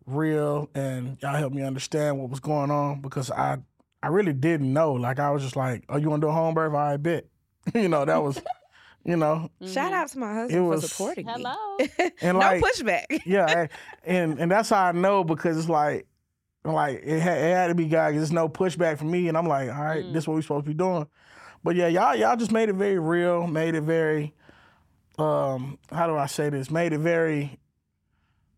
real, 0.06 0.68
and 0.74 1.18
y'all 1.22 1.36
helped 1.36 1.54
me 1.54 1.62
understand 1.62 2.18
what 2.18 2.30
was 2.30 2.40
going 2.40 2.70
on 2.70 3.00
because 3.00 3.30
I, 3.30 3.58
I 4.02 4.08
really 4.08 4.32
didn't 4.32 4.72
know. 4.72 4.92
Like 4.94 5.18
I 5.18 5.30
was 5.30 5.42
just 5.42 5.56
like, 5.56 5.84
"Oh, 5.88 5.96
you 5.96 6.08
want 6.10 6.22
to 6.22 6.26
do 6.26 6.30
a 6.30 6.32
home 6.34 6.54
birth? 6.54 6.74
I 6.74 6.96
bet." 6.96 7.26
you 7.74 7.88
know, 7.88 8.04
that 8.04 8.20
was, 8.22 8.40
you 9.04 9.16
know, 9.16 9.48
Shout 9.64 9.92
Mhm. 9.92 9.94
out 9.94 10.08
to 10.08 10.18
my 10.18 10.34
husband 10.34 10.68
was- 10.68 10.82
for 10.82 10.88
supporting 10.88 11.26
me. 11.26 11.32
Hello. 11.36 11.78
and 12.22 12.38
no 12.38 12.38
like, 12.40 12.62
pushback. 12.62 13.04
yeah, 13.26 13.46
and- 13.46 13.68
and 14.04 14.38
and 14.40 14.50
that's 14.50 14.70
how 14.70 14.86
I 14.86 14.92
know 14.92 15.22
because 15.22 15.56
it's 15.58 15.68
like, 15.68 16.06
like 16.64 17.02
it 17.04 17.20
had, 17.20 17.38
it 17.38 17.54
had 17.54 17.66
to 17.68 17.74
be 17.74 17.86
God. 17.86 18.08
'cause 18.12 18.16
There's 18.16 18.32
no 18.32 18.48
pushback 18.48 18.98
for 18.98 19.04
me, 19.04 19.28
and 19.28 19.36
I'm 19.38 19.46
like, 19.46 19.68
all 19.68 19.84
right, 19.84 20.04
Mm. 20.04 20.12
this 20.12 20.24
is 20.24 20.28
what 20.28 20.34
we're 20.34 20.42
supposed 20.42 20.64
to 20.64 20.70
be 20.70 20.74
doing. 20.74 21.06
But 21.64 21.76
yeah, 21.76 21.88
y'all 21.88 22.14
y'all 22.16 22.36
just 22.36 22.52
made 22.52 22.68
it 22.68 22.74
very 22.74 22.98
real, 22.98 23.46
made 23.46 23.74
it 23.74 23.82
very, 23.82 24.34
um, 25.18 25.78
how 25.90 26.06
do 26.06 26.16
I 26.16 26.26
say 26.26 26.48
this? 26.50 26.70
Made 26.70 26.92
it 26.92 26.98
very, 26.98 27.58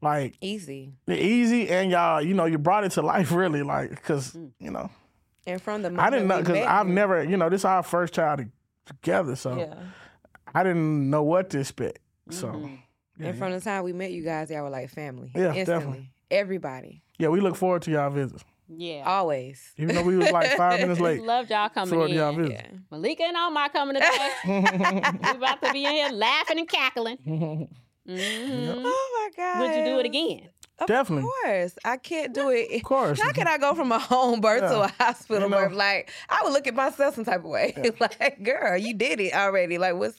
like 0.01 0.35
Easy. 0.41 0.93
easy, 1.09 1.69
and 1.69 1.91
y'all, 1.91 2.21
you 2.23 2.35
know, 2.35 2.45
you 2.47 2.59
brought 2.59 2.85
it 2.85 2.93
to 2.93 3.03
life 3.03 3.33
really, 3.33 3.63
like 3.63 3.91
because 3.91 4.33
Mm. 4.33 4.51
you 4.59 4.71
know, 4.71 4.91
And 5.47 5.61
from 5.61 5.83
the 5.83 5.95
I 5.99 6.11
didn't 6.11 6.29
know 6.29 6.41
because 6.41 6.59
I've 6.59 6.87
never, 6.87 7.23
you 7.25 7.37
know, 7.37 7.49
this 7.51 7.63
is 7.63 7.65
our 7.67 7.83
first 7.83 8.15
child 8.15 8.45
together, 8.87 9.37
so 9.37 9.57
Yeah. 9.59 9.75
I 10.55 10.63
didn't 10.63 11.11
know 11.11 11.23
what 11.23 11.51
to 11.51 11.61
expect. 11.61 11.99
So 12.31 12.49
Mhm. 12.49 12.79
yeah, 13.19 13.27
And 13.29 13.39
from 13.39 13.53
the 13.53 13.61
time 13.61 13.85
we 13.85 13.93
met 13.93 14.13
you 14.13 14.23
guys, 14.23 14.51
y'all 14.51 14.63
were 14.63 14.71
like 14.71 14.89
family. 14.91 15.31
Yeah, 15.35 15.53
Instantly. 15.55 15.65
definitely. 15.65 16.11
Everybody. 16.31 17.03
yeah, 17.19 17.29
we 17.29 17.41
look 17.41 17.55
forward 17.57 17.83
to 17.83 17.91
y'all 17.91 18.11
visits, 18.11 18.45
Yeah. 18.69 19.03
Always. 19.07 19.73
even 19.77 19.95
though 19.95 20.03
we 20.03 20.17
was 20.17 20.31
like 20.31 20.57
five 20.57 20.81
minutes 20.81 21.01
late. 21.09 21.21
Loved 21.23 21.51
y'all 21.51 21.69
coming 21.69 21.91
Forward 21.91 22.09
to 22.09 22.13
in. 22.13 22.19
y'all 22.19 22.33
visit. 22.35 22.53
Yeah. 22.53 22.79
Malikah 22.97 23.21
and 23.21 23.37
Omar 23.37 23.69
coming 23.69 23.95
today. 23.97 24.31
we 24.47 25.31
about 25.37 25.63
to 25.63 25.73
be 25.73 25.85
in 25.85 25.93
here 25.93 26.09
laughing 26.11 26.59
and 26.59 26.69
cackling. 26.69 27.19
Mhm. 28.09 28.83
Oh 28.85 29.31
my 29.37 29.43
God. 29.45 29.61
Would 29.61 29.77
you 29.77 29.85
do 29.85 29.99
it 30.01 30.07
again? 30.07 30.49
Of 30.79 30.89
Definitely. 30.89 31.25
Of 31.25 31.31
course. 31.45 31.75
I 31.85 31.97
can't 31.99 32.35
do 32.35 32.49
it. 32.51 32.75
Of 32.75 32.83
course. 32.83 33.21
How 33.21 33.31
can 33.33 33.47
I 33.47 33.59
go 33.59 33.75
from 33.75 33.93
a 33.93 33.99
home 33.99 34.41
birth 34.41 34.61
to 34.63 34.83
a 34.83 34.89
hospital 35.03 35.45
You 35.45 35.49
know. 35.51 35.57
birth? 35.69 35.73
Like, 35.73 36.11
I 36.29 36.41
would 36.43 36.53
look 36.53 36.67
at 36.67 36.75
myself 36.75 37.15
some 37.15 37.25
type 37.25 37.41
of 37.41 37.45
way. 37.51 37.75
like, 38.01 38.43
girl, 38.43 38.77
you 38.77 38.93
did 38.93 39.21
it 39.21 39.33
already. 39.35 39.79
Like, 39.79 39.95
what's 39.95 40.19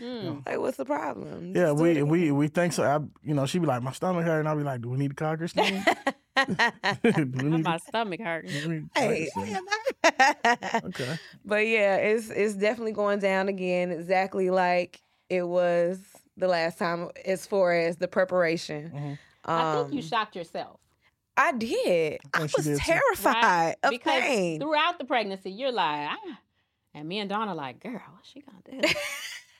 Mm. 0.00 0.46
like 0.46 0.58
what's 0.58 0.76
the 0.76 0.84
problem? 0.84 1.52
Yeah, 1.54 1.66
Just 1.72 1.76
do 1.78 1.82
we 1.82 2.02
we 2.02 2.30
we 2.32 2.48
think 2.48 2.72
so. 2.72 2.84
I, 2.84 2.98
you 3.26 3.34
know, 3.34 3.46
she'd 3.46 3.60
be 3.60 3.66
like, 3.66 3.82
my 3.82 3.92
stomach 3.92 4.24
hurt, 4.24 4.40
and 4.40 4.48
I'd 4.48 4.56
be 4.56 4.62
like, 4.64 4.80
do 4.82 4.88
we 4.90 4.96
need 4.98 5.10
to 5.10 5.14
call 5.16 5.36
Christine? 5.36 5.84
do 6.36 7.58
My 7.58 7.78
to, 7.78 7.84
stomach 7.88 8.20
hurting. 8.20 8.50
do 8.50 8.68
we 8.68 8.74
need 8.76 8.94
to 8.94 9.00
call 9.00 9.08
Hey, 9.42 10.80
Okay. 10.84 11.18
but 11.44 11.66
yeah, 11.66 11.96
it's 11.96 12.30
it's 12.30 12.54
definitely 12.54 12.92
going 12.92 13.18
down 13.18 13.48
again, 13.48 13.90
exactly 13.90 14.50
like 14.50 15.00
it 15.28 15.42
was 15.46 15.98
the 16.36 16.46
last 16.48 16.78
time 16.78 17.10
as 17.24 17.44
far 17.46 17.72
as 17.74 17.96
the 17.96 18.08
preparation. 18.08 18.90
Mhm. 18.94 19.18
I 19.44 19.74
think 19.82 19.92
you 19.94 20.00
Um, 20.00 20.06
shocked 20.06 20.36
yourself. 20.36 20.78
I 21.36 21.52
did. 21.52 22.20
I, 22.34 22.38
think 22.38 22.50
she 22.50 22.54
was 22.58 22.66
did 22.66 22.78
terrified 22.78 23.34
Right? 23.42 23.76
of 23.84 23.90
because 23.90 24.22
pain. 24.22 24.60
throughout 24.60 24.98
the 24.98 25.04
pregnancy, 25.04 25.50
you're 25.50 25.72
like, 25.72 26.08
ah. 26.10 26.38
and 26.94 27.08
me 27.08 27.18
and 27.20 27.28
Donna 27.30 27.54
like, 27.54 27.80
girl, 27.80 28.00
what's 28.14 28.28
she 28.28 28.42
gonna 28.42 28.80
do? 28.82 28.88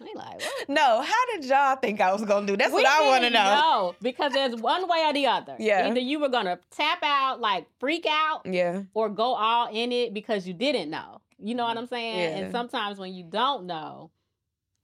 We 0.00 0.12
like, 0.14 0.40
what? 0.40 0.68
No, 0.68 1.02
how 1.02 1.26
did 1.34 1.44
y'all 1.44 1.76
think 1.76 2.00
I 2.00 2.12
was 2.12 2.22
gonna 2.24 2.46
do? 2.46 2.56
That's 2.56 2.70
We 2.72 2.82
what 2.82 2.87
I 2.87 3.06
want 3.06 3.22
to 3.24 3.30
didn't 3.30 3.42
know. 3.42 3.94
because 4.00 4.32
there's 4.32 4.54
one 4.54 4.88
way 4.88 5.04
or 5.06 5.12
the 5.12 5.26
other. 5.26 5.56
Yeah. 5.58 5.88
Either 5.88 6.00
you 6.00 6.20
were 6.20 6.28
gonna 6.28 6.58
tap 6.70 6.98
out, 7.02 7.40
like 7.40 7.66
freak 7.80 8.06
out, 8.08 8.42
Yeah, 8.44 8.82
or 8.94 9.08
go 9.08 9.34
all 9.34 9.68
in 9.72 9.90
it 9.92 10.14
because 10.14 10.46
you 10.46 10.54
didn't 10.54 10.90
know. 10.90 11.20
You 11.38 11.54
know 11.54 11.64
what 11.64 11.76
I'm 11.76 11.87
saying? 11.87 12.18
Yeah. 12.18 12.38
And 12.44 12.52
sometimes 12.52 12.98
when 12.98 13.12
you 13.14 13.24
don't 13.24 13.66
know, 13.66 14.11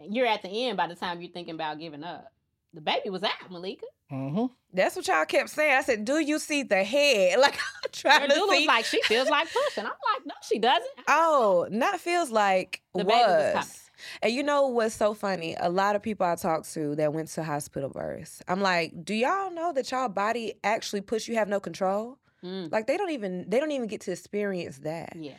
you're 0.01 0.27
at 0.27 0.43
the 0.43 0.49
end 0.49 0.77
by 0.77 0.87
the 0.89 0.95
time 0.97 1.21
you're 1.21 1.31
thinking 1.31 1.55
about 1.55 1.79
giving 1.79 2.03
up. 2.05 2.27
The 2.73 2.81
baby 2.81 3.09
was 3.11 3.23
out, 3.23 3.31
Malikah. 3.51 3.81
Mm-hmm. 4.13 4.47
that's 4.73 4.97
what 4.97 5.07
y'all 5.09 5.25
kept 5.25 5.49
saying. 5.49 5.77
I 5.77 5.81
said, 5.83 6.05
"Do 6.05 6.19
you 6.19 6.39
see 6.39 6.63
the 6.65 6.83
head?" 6.85 7.39
Like 7.41 7.55
I'm 7.55 7.91
trying 7.93 8.21
Your 8.23 8.29
to 8.31 8.35
doula 8.35 8.51
see. 8.51 8.59
was 8.59 8.67
like, 8.67 8.85
she 8.85 9.01
feels 9.03 9.29
like 9.31 9.49
pushing. 9.53 9.85
I'm 9.85 9.91
like, 9.91 10.27
no, 10.27 10.35
she 10.43 10.59
doesn't. 10.59 10.91
oh, 11.09 11.67
not 11.71 12.01
feels 12.01 12.31
like 12.31 12.83
The 12.95 13.05
was. 13.05 13.81
Baby 14.05 14.21
was 14.21 14.21
coming. 14.21 14.23
And 14.23 14.33
you 14.35 14.43
know 14.43 14.67
what's 14.69 14.95
so 14.95 15.15
funny? 15.15 15.57
A 15.61 15.69
lot 15.69 15.97
of 15.97 16.03
people 16.03 16.27
I 16.27 16.35
talk 16.37 16.67
to 16.69 16.95
that 16.97 17.13
went 17.13 17.29
to 17.29 17.43
hospital 17.45 17.91
births. 17.91 18.43
I'm 18.49 18.61
like, 18.61 19.05
do 19.05 19.15
y'all 19.15 19.51
know 19.53 19.73
that 19.73 19.91
y'all 19.91 20.09
body 20.09 20.55
actually 20.63 21.01
push 21.03 21.29
you 21.29 21.35
have 21.37 21.49
no 21.49 21.61
control? 21.61 22.19
Mm, 22.43 22.71
Like 22.71 22.87
they 22.87 22.97
don't 22.97 23.11
even 23.11 23.49
they 23.49 23.59
don't 23.61 23.71
even 23.73 23.89
get 23.89 24.03
to 24.03 24.13
experience 24.13 24.79
that 24.81 25.17
yeah. 25.17 25.33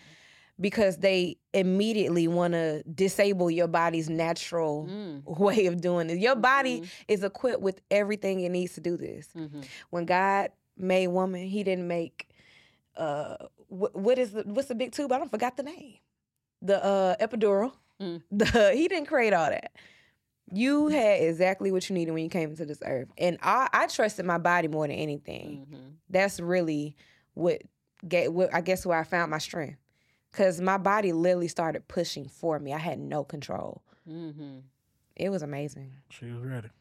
because 0.59 0.97
they 0.97 1.37
immediately 1.53 2.27
want 2.27 2.53
to 2.53 2.81
disable 2.83 3.51
your 3.51 3.67
body's 3.67 4.09
natural 4.09 4.87
Mm, 4.89 5.39
way 5.39 5.67
of 5.67 5.81
doing 5.81 6.09
it. 6.09 6.17
Your 6.17 6.35
body 6.35 6.81
Mhm. 6.81 6.87
is 7.07 7.23
equipped 7.23 7.61
with 7.61 7.81
everything 7.91 8.39
it 8.39 8.49
needs 8.49 8.73
to 8.73 8.81
do 8.81 8.97
this. 8.97 9.27
mhm. 9.35 9.63
When 9.91 10.05
God 10.05 10.49
made 10.77 11.07
woman, 11.09 11.45
He 11.47 11.63
didn't 11.63 11.87
make 11.87 12.27
uh 12.97 13.37
wh- 13.67 13.93
what 13.95 14.17
is 14.17 14.31
the 14.31 14.43
what's 14.43 14.67
the 14.69 14.75
big 14.75 14.91
tube? 14.93 15.11
I 15.11 15.17
don't 15.19 15.29
forgot 15.29 15.57
the 15.57 15.63
name. 15.63 15.97
The 16.61 16.83
uh 16.83 17.15
epidural. 17.17 17.73
Mm. 18.01 18.21
The 18.31 18.71
he 18.73 18.87
didn't 18.87 19.07
create 19.07 19.33
all 19.33 19.49
that. 19.49 19.71
You 20.51 20.87
had 20.89 21.21
exactly 21.23 21.71
what 21.71 21.89
you 21.89 21.95
needed 21.95 22.11
when 22.11 22.23
you 22.23 22.29
came 22.29 22.49
into 22.51 22.65
this 22.65 22.79
earth, 22.85 23.07
and 23.17 23.37
I, 23.41 23.67
I 23.73 23.87
trusted 23.87 24.25
my 24.25 24.37
body 24.37 24.67
more 24.67 24.85
than 24.87 24.95
anything. 24.95 25.65
Mhm. 25.71 25.93
That's 26.09 26.39
really 26.39 26.95
what 27.33 27.61
get 28.07 28.31
what 28.31 28.53
I 28.53 28.61
guess 28.61 28.85
where 28.85 28.99
I 28.99 29.03
found 29.03 29.31
my 29.31 29.39
strength, 29.39 29.79
because 30.31 30.61
my 30.61 30.77
body 30.77 31.13
literally 31.13 31.47
started 31.47 31.87
pushing 31.87 32.27
for 32.27 32.59
me. 32.59 32.73
I 32.73 32.77
had 32.77 32.99
no 32.99 33.23
control. 33.23 33.81
Mhm. 34.07 34.61
It 35.15 35.29
was 35.29 35.41
amazing. 35.41 35.93
She 36.11 36.25
was 36.25 36.43
ready. 36.43 36.69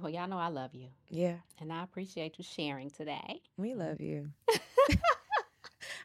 Well, 0.00 0.10
y'all 0.12 0.28
know 0.28 0.38
I 0.38 0.48
love 0.48 0.74
you, 0.74 0.88
Yeah, 1.08 1.38
and 1.60 1.72
I 1.72 1.82
appreciate 1.82 2.38
you 2.38 2.44
sharing 2.44 2.90
today. 2.90 3.42
we 3.56 3.74
love 3.74 4.00
you. 4.00 4.30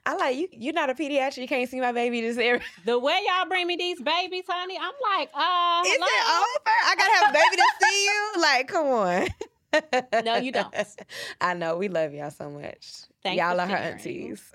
I 0.06 0.16
like 0.16 0.36
you. 0.38 0.48
You're 0.52 0.74
not 0.74 0.89
a 0.89 0.94
pediatrician. 0.94 1.38
You 1.38 1.48
can't 1.48 1.70
see 1.70 1.80
my 1.80 1.92
baby 1.94 2.20
this 2.22 2.38
area. 2.38 2.62
The 2.86 3.00
way 3.00 3.18
y'all 3.26 3.48
bring 3.48 3.68
me 3.68 3.78
these 3.78 4.02
babies, 4.02 4.44
honey, 4.48 4.78
I'm 4.78 4.92
like, 5.18 5.30
uh, 5.34 5.82
Is 5.86 5.94
hello? 5.94 6.08
it 6.08 6.26
over? 6.42 6.78
I 6.86 6.96
gotta 6.98 7.13
have 7.13 7.30
a 7.30 7.34
baby 7.34 7.56
to 7.56 7.63
see 7.82 8.04
you. 8.06 8.32
Like, 8.42 8.68
come 8.68 8.88
on. 8.88 10.24
No, 10.26 10.36
you 10.38 10.52
don't. 10.52 10.76
I 11.42 11.54
know. 11.54 11.78
We 11.78 11.88
love 11.88 12.13
y'all 12.13 12.32
so 12.32 12.50
much. 12.50 12.92
Thanks 13.24 13.39
y'all 13.39 13.56
for 13.56 13.62
are 13.62 13.68
her 13.68 14.00
sharing. 14.04 14.30
aunties. 14.30 14.52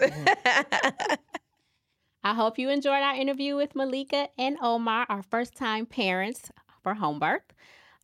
I 2.25 2.35
hope 2.35 2.59
you 2.59 2.69
enjoyed 2.69 3.03
our 3.03 3.15
interview 3.15 3.57
with 3.57 3.75
Malikah 3.75 4.29
and 4.37 4.59
Omar, 4.61 5.07
our 5.09 5.23
first 5.23 5.55
time 5.55 5.87
parents 5.87 6.51
for 6.83 6.95
home 6.95 7.19
birth. 7.19 7.43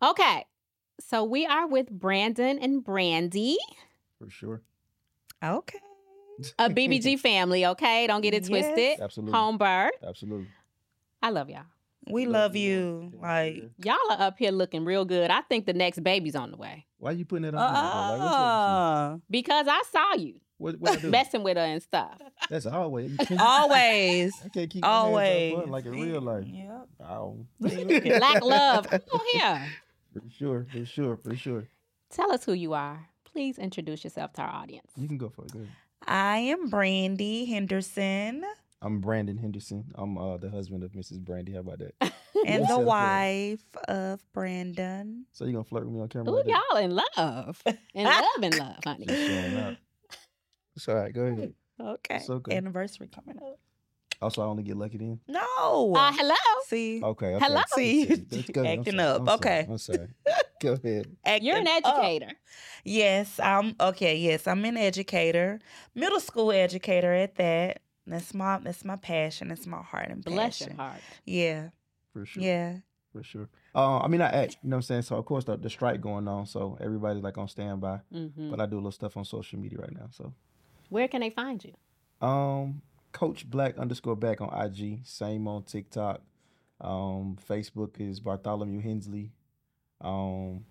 Okay, 0.02 0.44
so 1.00 1.24
we 1.24 1.44
are 1.46 1.66
with 1.66 1.90
Brandon 1.90 2.58
and 2.58 2.84
Brandi, 2.84 3.56
For 4.18 4.30
sure. 4.30 4.62
okay. 5.42 5.78
A 6.58 6.68
BBG 6.70 7.18
family, 7.18 7.64
okay? 7.66 8.06
Don't 8.06 8.20
get 8.20 8.34
it 8.34 8.42
Yes. 8.42 8.48
twisted. 8.48 9.00
Absolutely. 9.00 9.32
Home 9.38 9.58
birth. 9.58 9.92
Absolutely. 10.06 10.48
I 11.22 11.30
love 11.30 11.48
y'all. 11.50 11.62
We 12.10 12.26
love 12.26 12.54
you. 12.54 13.12
Like, 13.20 13.70
Y'all 13.82 13.96
are 14.10 14.20
up 14.20 14.36
here 14.38 14.50
looking 14.50 14.84
real 14.84 15.04
good. 15.06 15.30
I 15.30 15.40
think 15.42 15.64
the 15.64 15.72
next 15.72 16.02
baby's 16.04 16.36
on 16.36 16.50
the 16.50 16.58
way 16.58 16.84
Why 16.98 17.10
are 17.10 17.14
you 17.14 17.24
putting 17.24 17.46
it 17.46 17.54
on? 17.54 17.72
me 17.72 17.78
like 17.80 18.20
what's 18.20 18.34
uh, 18.34 19.16
because 19.30 19.66
I 19.68 19.82
saw 19.90 20.14
you? 20.16 20.34
What, 20.58 20.78
what 20.80 20.98
I 20.98 21.00
do? 21.00 21.10
messing 21.10 21.42
with 21.42 21.56
her 21.56 21.62
and 21.62 21.82
stuff. 21.82 22.18
That's 22.50 22.66
always. 22.66 23.10
You 23.10 23.16
can't, 23.16 23.40
always. 23.40 24.34
I 24.44 24.48
can't 24.50 24.68
keep 24.70 24.82
my 24.82 24.88
hands 24.88 25.04
Always. 25.06 25.54
off 25.54 25.64
her 25.64 25.70
like 25.70 25.84
in 25.86 25.92
real 25.92 26.20
life. 26.20 26.44
Yep. 26.46 26.88
Ow. 27.04 27.46
Black 27.58 28.42
love. 28.42 28.86
Come 28.90 29.00
on 29.12 29.20
here. 29.32 29.66
For 30.12 30.22
sure. 30.30 30.66
For 30.70 30.84
sure. 30.84 31.16
For 31.16 31.34
sure. 31.36 31.64
Tell 32.10 32.30
us 32.32 32.44
who 32.44 32.52
you 32.52 32.74
are. 32.74 33.08
Please 33.24 33.58
introduce 33.58 34.04
yourself 34.04 34.32
to 34.34 34.42
our 34.42 34.50
audience. 34.50 34.92
You 34.96 35.08
can 35.08 35.16
go 35.18 35.28
for 35.30 35.44
it. 35.46 35.52
Go 35.52 35.58
ahead. 35.60 35.70
I 36.06 36.38
am 36.38 36.70
Brandi 36.70 37.48
Henderson 37.48 38.44
I'm 38.82 39.00
Brandon 39.00 39.38
Henderson. 39.38 39.84
I'm 39.94 40.18
uh, 40.18 40.36
the 40.36 40.50
husband 40.50 40.84
of 40.84 40.92
Mrs. 40.92 41.18
Brandi. 41.18 41.54
How 41.54 41.60
about 41.60 41.78
that? 41.78 41.94
and 42.46 42.64
the 42.64 42.66
Self-care. 42.66 42.84
wife 42.84 43.64
of 43.88 44.20
Brandon. 44.34 45.24
So 45.32 45.46
you 45.46 45.52
gonna 45.52 45.64
flirt 45.64 45.86
with 45.86 45.94
me 45.94 46.00
on 46.02 46.08
camera? 46.10 46.30
Ooh, 46.30 46.36
like 46.36 46.46
y'all 46.46 46.76
in 46.76 46.90
love. 46.94 47.62
In 47.94 48.04
love, 48.04 48.42
in 48.42 48.58
love, 48.58 48.76
honey. 48.84 49.06
Just. 49.06 49.78
It's 50.76 50.88
all 50.88 50.96
right. 50.96 51.14
Go 51.14 51.22
ahead. 51.22 51.54
Okay. 51.80 52.18
So 52.26 52.40
good. 52.40 52.52
Anniversary 52.52 53.08
coming 53.08 53.42
up. 53.42 53.58
Also, 54.20 54.42
I 54.42 54.44
only 54.46 54.62
get 54.62 54.76
lucky 54.76 54.98
then. 54.98 55.20
No. 55.28 55.94
Uh, 55.94 56.12
hello. 56.12 56.34
See, 56.66 57.00
Okay. 57.02 57.34
okay. 57.34 57.44
Hello? 57.44 57.62
See, 57.74 58.04
That's 58.04 58.50
good. 58.50 58.58
I'm 58.66 58.78
acting 58.80 58.98
sorry. 58.98 59.08
up. 59.08 59.20
I'm 59.20 59.26
sorry. 59.26 59.36
Okay. 59.38 59.66
I'm 59.70 59.78
sorry. 59.78 60.08
Go 60.60 60.72
ahead. 60.74 61.16
You're 61.42 61.56
an 61.58 61.66
acting 61.66 61.90
up. 61.92 61.98
educator. 61.98 62.32
Yes, 62.84 63.38
I'm 63.40 63.74
okay. 63.80 64.16
Yes, 64.16 64.46
I'm 64.46 64.64
an 64.64 64.76
educator, 64.76 65.60
middle 65.94 66.20
school 66.20 66.52
educator 66.52 67.12
at 67.12 67.36
that. 67.36 67.80
That's 68.06 68.34
my 68.34 68.58
that's 68.58 68.84
my 68.84 68.96
passion. 68.96 69.48
That's 69.48 69.66
my 69.66 69.82
heart 69.82 70.08
and 70.10 70.24
passion. 70.24 70.36
Bless 70.36 70.60
your 70.60 70.74
heart. 70.74 71.00
Yeah, 71.24 71.68
For 72.12 72.26
sure. 72.26 72.42
yeah. 72.42 72.76
For 73.12 73.22
sure. 73.22 73.48
Uh, 73.74 73.98
I 74.00 74.08
mean, 74.08 74.20
I 74.20 74.28
act. 74.28 74.58
You 74.62 74.70
know 74.70 74.76
what 74.76 74.78
I'm 74.78 74.82
saying? 74.82 75.02
So 75.02 75.16
of 75.16 75.24
course 75.24 75.44
the, 75.44 75.56
the 75.56 75.70
strike 75.70 76.00
going 76.00 76.26
on, 76.28 76.46
so 76.46 76.76
everybody's 76.80 77.22
like 77.22 77.38
on 77.38 77.48
standby. 77.48 78.00
hmm 78.12 78.50
But 78.50 78.60
I 78.60 78.66
do 78.66 78.76
a 78.76 78.78
little 78.78 78.90
stuff 78.92 79.16
on 79.16 79.24
social 79.24 79.58
media 79.58 79.78
right 79.78 79.92
now. 79.94 80.08
So, 80.10 80.32
Where 80.90 81.08
can 81.08 81.20
they 81.20 81.30
find 81.30 81.64
you? 81.64 81.72
um, 82.26 82.82
Coach 83.12 83.48
Black 83.48 83.78
underscore 83.78 84.16
back 84.16 84.40
on 84.40 84.48
IG. 84.52 85.00
Same 85.06 85.46
on 85.48 85.62
TikTok. 85.62 86.20
Um, 86.80 87.38
Facebook 87.48 88.00
is 88.00 88.18
Bartholomew 88.20 88.80
Hensley. 88.80 89.30
Um, 90.04 90.64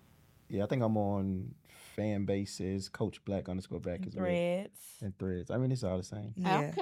yeah, 0.48 0.64
I 0.64 0.66
think 0.66 0.82
I'm 0.82 0.96
on 0.96 1.54
fan 1.94 2.24
bases 2.24 2.88
Coach 2.88 3.24
Black 3.24 3.48
underscore 3.48 3.80
back 3.80 4.06
as 4.06 4.14
well. 4.14 4.24
Threads. 4.24 4.78
And 5.00 5.16
threads. 5.18 5.50
I 5.50 5.58
mean, 5.58 5.72
it's 5.72 5.84
all 5.84 5.96
the 5.96 6.02
same. 6.02 6.32
Yeah. 6.36 6.70
Okay. 6.72 6.80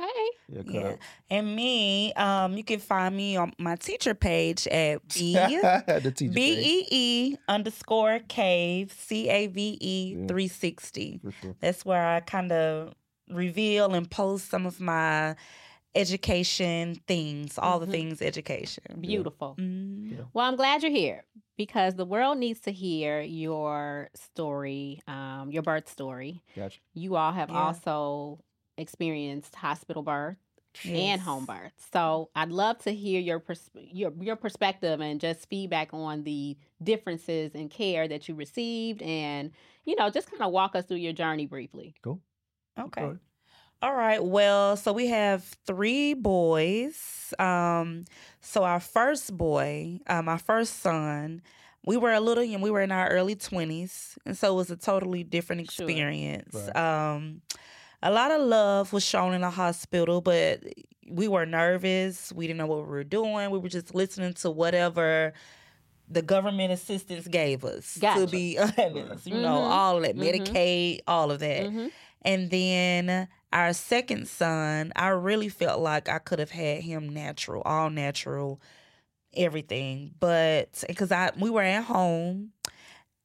Yeah, 0.48 0.62
cut 0.62 0.74
Yeah. 0.74 0.96
And 1.30 1.56
me, 1.56 2.12
um, 2.14 2.56
you 2.56 2.64
can 2.64 2.78
find 2.78 3.16
me 3.16 3.36
on 3.36 3.52
my 3.58 3.76
teacher 3.76 4.14
page 4.14 4.66
at 4.68 5.06
B 5.14 5.34
the 5.34 6.12
teacher 6.14 6.32
B 6.32 6.54
page, 6.56 6.66
E 6.66 6.86
E 6.90 7.36
underscore 7.48 8.20
cave 8.28 8.92
C 8.92 9.28
A 9.28 9.46
V 9.46 9.78
E 9.80 10.16
Yeah. 10.18 10.26
three 10.26 10.48
sixty. 10.48 11.20
For 11.22 11.32
sure. 11.32 11.56
That's 11.60 11.84
where 11.84 12.06
I 12.06 12.20
kind 12.20 12.52
of 12.52 12.94
reveal 13.30 13.94
and 13.94 14.10
post 14.10 14.50
some 14.50 14.66
of 14.66 14.80
my 14.80 15.36
education 15.94 16.96
things, 17.06 17.58
all 17.58 17.78
Mhm. 17.78 17.86
the 17.86 17.92
things 17.92 18.22
education. 18.22 18.84
Beautiful. 19.00 19.56
Mm. 19.58 20.26
Well, 20.32 20.46
I'm 20.46 20.56
glad 20.56 20.82
you're 20.82 20.90
here 20.92 21.24
because 21.56 21.94
the 21.94 22.04
world 22.06 22.38
needs 22.38 22.60
to 22.60 22.72
hear 22.72 23.20
your 23.20 24.10
story, 24.14 25.00
um, 25.06 25.50
your 25.50 25.62
birth 25.62 25.88
story. 25.88 26.42
Gotcha. 26.56 26.80
You 26.94 27.16
all 27.16 27.32
have 27.32 27.50
Yeah. 27.50 27.56
also 27.66 28.40
experienced 28.78 29.54
hospital 29.54 30.02
birth 30.02 30.38
and 30.86 31.20
home 31.20 31.44
birth. 31.44 31.72
So 31.92 32.30
I'd 32.34 32.50
love 32.50 32.78
to 32.84 32.94
hear 32.94 33.20
your 33.20 33.38
pers- 33.38 33.70
your 33.74 34.12
your 34.20 34.36
perspective 34.36 35.00
and 35.02 35.20
just 35.20 35.46
feedback 35.50 35.92
on 35.92 36.24
the 36.24 36.56
differences 36.82 37.54
in 37.54 37.68
care 37.68 38.08
that 38.08 38.28
you 38.28 38.34
received, 38.34 39.02
and 39.02 39.52
you 39.84 39.94
know, 39.96 40.08
just 40.10 40.30
kind 40.30 40.42
of 40.42 40.50
walk 40.52 40.74
us 40.74 40.86
through 40.86 40.96
your 40.98 41.12
journey 41.12 41.44
briefly. 41.46 41.94
Okay. 42.06 42.20
Okay. 43.04 43.18
All 43.82 43.94
right. 43.94 44.22
Well, 44.22 44.76
so 44.76 44.92
we 44.92 45.08
have 45.08 45.42
three 45.66 46.14
boys. 46.14 47.34
Um, 47.38 48.04
so 48.40 48.62
our 48.62 48.78
first 48.78 49.36
boy, 49.36 49.98
uh, 50.06 50.22
my 50.22 50.38
first 50.38 50.80
son, 50.80 51.42
we 51.84 51.96
were 51.96 52.12
a 52.12 52.20
little 52.20 52.44
young. 52.44 52.60
We 52.60 52.70
were 52.70 52.80
in 52.82 52.92
our 52.92 53.08
early 53.08 53.34
twenties, 53.34 54.16
and 54.24 54.36
so 54.38 54.52
it 54.52 54.56
was 54.56 54.70
a 54.70 54.76
totally 54.76 55.24
different 55.24 55.68
Sure. 55.70 55.84
experience. 55.88 56.54
Right. 56.54 56.76
Um, 56.76 57.42
a 58.04 58.10
lot 58.12 58.30
of 58.30 58.40
love 58.42 58.92
was 58.92 59.04
shown 59.04 59.34
in 59.34 59.40
the 59.40 59.50
hospital, 59.50 60.20
but 60.20 60.62
we 61.08 61.26
were 61.26 61.44
nervous. 61.44 62.32
We 62.32 62.46
didn't 62.46 62.58
know 62.58 62.66
what 62.66 62.82
we 62.84 62.88
were 62.88 63.04
doing. 63.04 63.50
We 63.50 63.58
were 63.58 63.68
just 63.68 63.94
listening 63.96 64.34
to 64.34 64.50
whatever 64.50 65.32
the 66.08 66.22
government 66.22 66.72
assistance 66.72 67.26
gave 67.26 67.64
us. 67.64 67.96
Gotcha. 68.00 68.20
To 68.20 68.26
be 68.30 68.58
honest, 68.78 69.26
you 69.26 69.40
know, 69.40 69.56
Mhm. 69.58 69.70
all 69.70 69.96
of 69.96 70.02
that. 70.04 70.16
Medicaid, 70.16 71.00
all 71.08 71.32
of 71.32 71.40
that. 71.40 71.64
Mhm. 71.66 71.90
And 72.22 72.50
then 72.50 73.28
our 73.52 73.72
second 73.72 74.28
son, 74.28 74.92
I 74.96 75.08
really 75.08 75.48
felt 75.48 75.80
like 75.80 76.08
I 76.08 76.18
could 76.18 76.38
have 76.38 76.50
had 76.52 76.82
him 76.82 77.08
natural, 77.08 77.62
all 77.64 77.90
natural, 77.90 78.60
everything. 79.34 80.14
But 80.18 80.84
because 80.86 81.12
I 81.12 81.30
we 81.38 81.50
were 81.50 81.62
at 81.62 81.84
home 81.84 82.52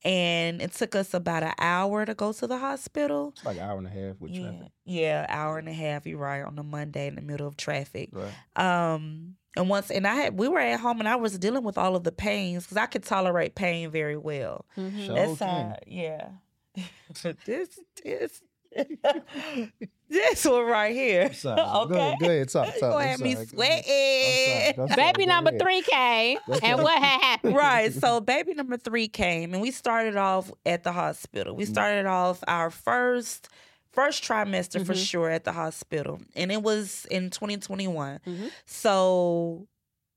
and 0.03 0.61
it 0.61 0.73
took 0.73 0.95
us 0.95 1.13
about 1.13 1.43
an 1.43 1.53
hour 1.59 2.05
to 2.05 2.13
go 2.13 2.31
to 2.33 2.47
the 2.47 2.57
hospital. 2.57 3.29
It's 3.35 3.45
like 3.45 3.57
an 3.57 3.63
hour 3.63 3.77
and 3.77 3.87
a 3.87 3.89
half 3.89 4.19
with 4.19 4.31
Yeah, 4.31 4.41
traffic. 4.51 4.71
yeah, 4.85 5.25
hour 5.29 5.57
and 5.57 5.67
a 5.67 5.73
half. 5.73 6.05
You're 6.05 6.19
right 6.19 6.43
on 6.43 6.57
a 6.59 6.63
Monday 6.63 7.07
in 7.07 7.15
the 7.15 7.21
middle 7.21 7.47
of 7.47 7.57
traffic. 7.57 8.09
Right. 8.11 8.33
Um, 8.55 9.35
and 9.55 9.69
once 9.69 9.89
and 9.89 10.05
I 10.05 10.13
had 10.15 10.37
we 10.37 10.47
were 10.47 10.59
at 10.59 10.79
home 10.79 10.99
and 10.99 11.09
I 11.09 11.15
was 11.15 11.37
dealing 11.39 11.63
with 11.63 11.77
all 11.77 11.95
of 11.95 12.03
the 12.03 12.11
pains 12.11 12.63
because 12.63 12.77
I 12.77 12.85
could 12.85 13.03
tolerate 13.03 13.55
pain 13.55 13.89
very 13.89 14.17
well. 14.17 14.65
Mhm. 14.77 15.05
Sure. 15.05 15.15
That's 15.15 15.39
can. 15.39 15.69
how, 15.69 15.77
yeah. 15.87 16.29
this 17.45 17.79
this 18.03 18.41
this 20.09 20.45
one 20.45 20.65
right 20.65 20.95
here. 20.95 21.23
I'm 21.25 21.33
sorry. 21.33 21.61
okay. 21.61 21.89
Go 21.89 21.95
ahead. 21.99 22.19
Go 22.19 22.25
ahead. 22.25 22.49
Talk. 22.49 22.67
talk. 22.67 22.79
Gonna 22.79 22.95
I'm 22.95 23.07
have 23.09 23.19
me. 23.21 23.33
Go 23.35 23.39
ahead. 23.61 24.75
I'm 24.79 24.87
sweating. 24.87 24.95
Baby 24.95 25.25
number 25.25 25.49
ahead. 25.49 25.61
three 25.61 25.81
came, 25.81 26.37
That's 26.47 26.61
and 26.63 26.81
what 26.81 27.01
happened? 27.01 27.55
right. 27.55 27.93
So 27.93 28.19
baby 28.21 28.53
number 28.53 28.77
three 28.77 29.07
came 29.07 29.53
and 29.53 29.61
we 29.61 29.71
started 29.71 30.15
off 30.15 30.51
at 30.65 30.83
the 30.83 30.91
hospital. 30.91 31.55
We 31.55 31.65
Mm. 31.65 31.69
started 31.69 32.05
off 32.05 32.43
our 32.47 32.69
first 32.69 33.49
first 33.91 34.23
trimester 34.23 34.85
for 34.85 34.93
Mhm. 34.93 35.05
sure 35.07 35.29
at 35.31 35.43
the 35.43 35.51
hospital. 35.53 36.19
And 36.35 36.51
it 36.51 36.61
was 36.61 37.05
in 37.09 37.31
2021. 37.31 38.19
Mhm. 38.27 38.51
So 38.65 39.67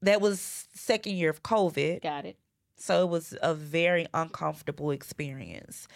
that 0.03 0.20
was 0.20 0.66
second 0.75 1.14
year 1.16 1.31
of 1.31 1.42
COVID. 1.42 2.03
Got 2.03 2.27
it. 2.27 2.37
So 2.77 3.03
it 3.03 3.09
was 3.09 3.35
a 3.42 3.55
very 3.55 4.07
uncomfortable 4.12 4.90
experience. 4.90 5.88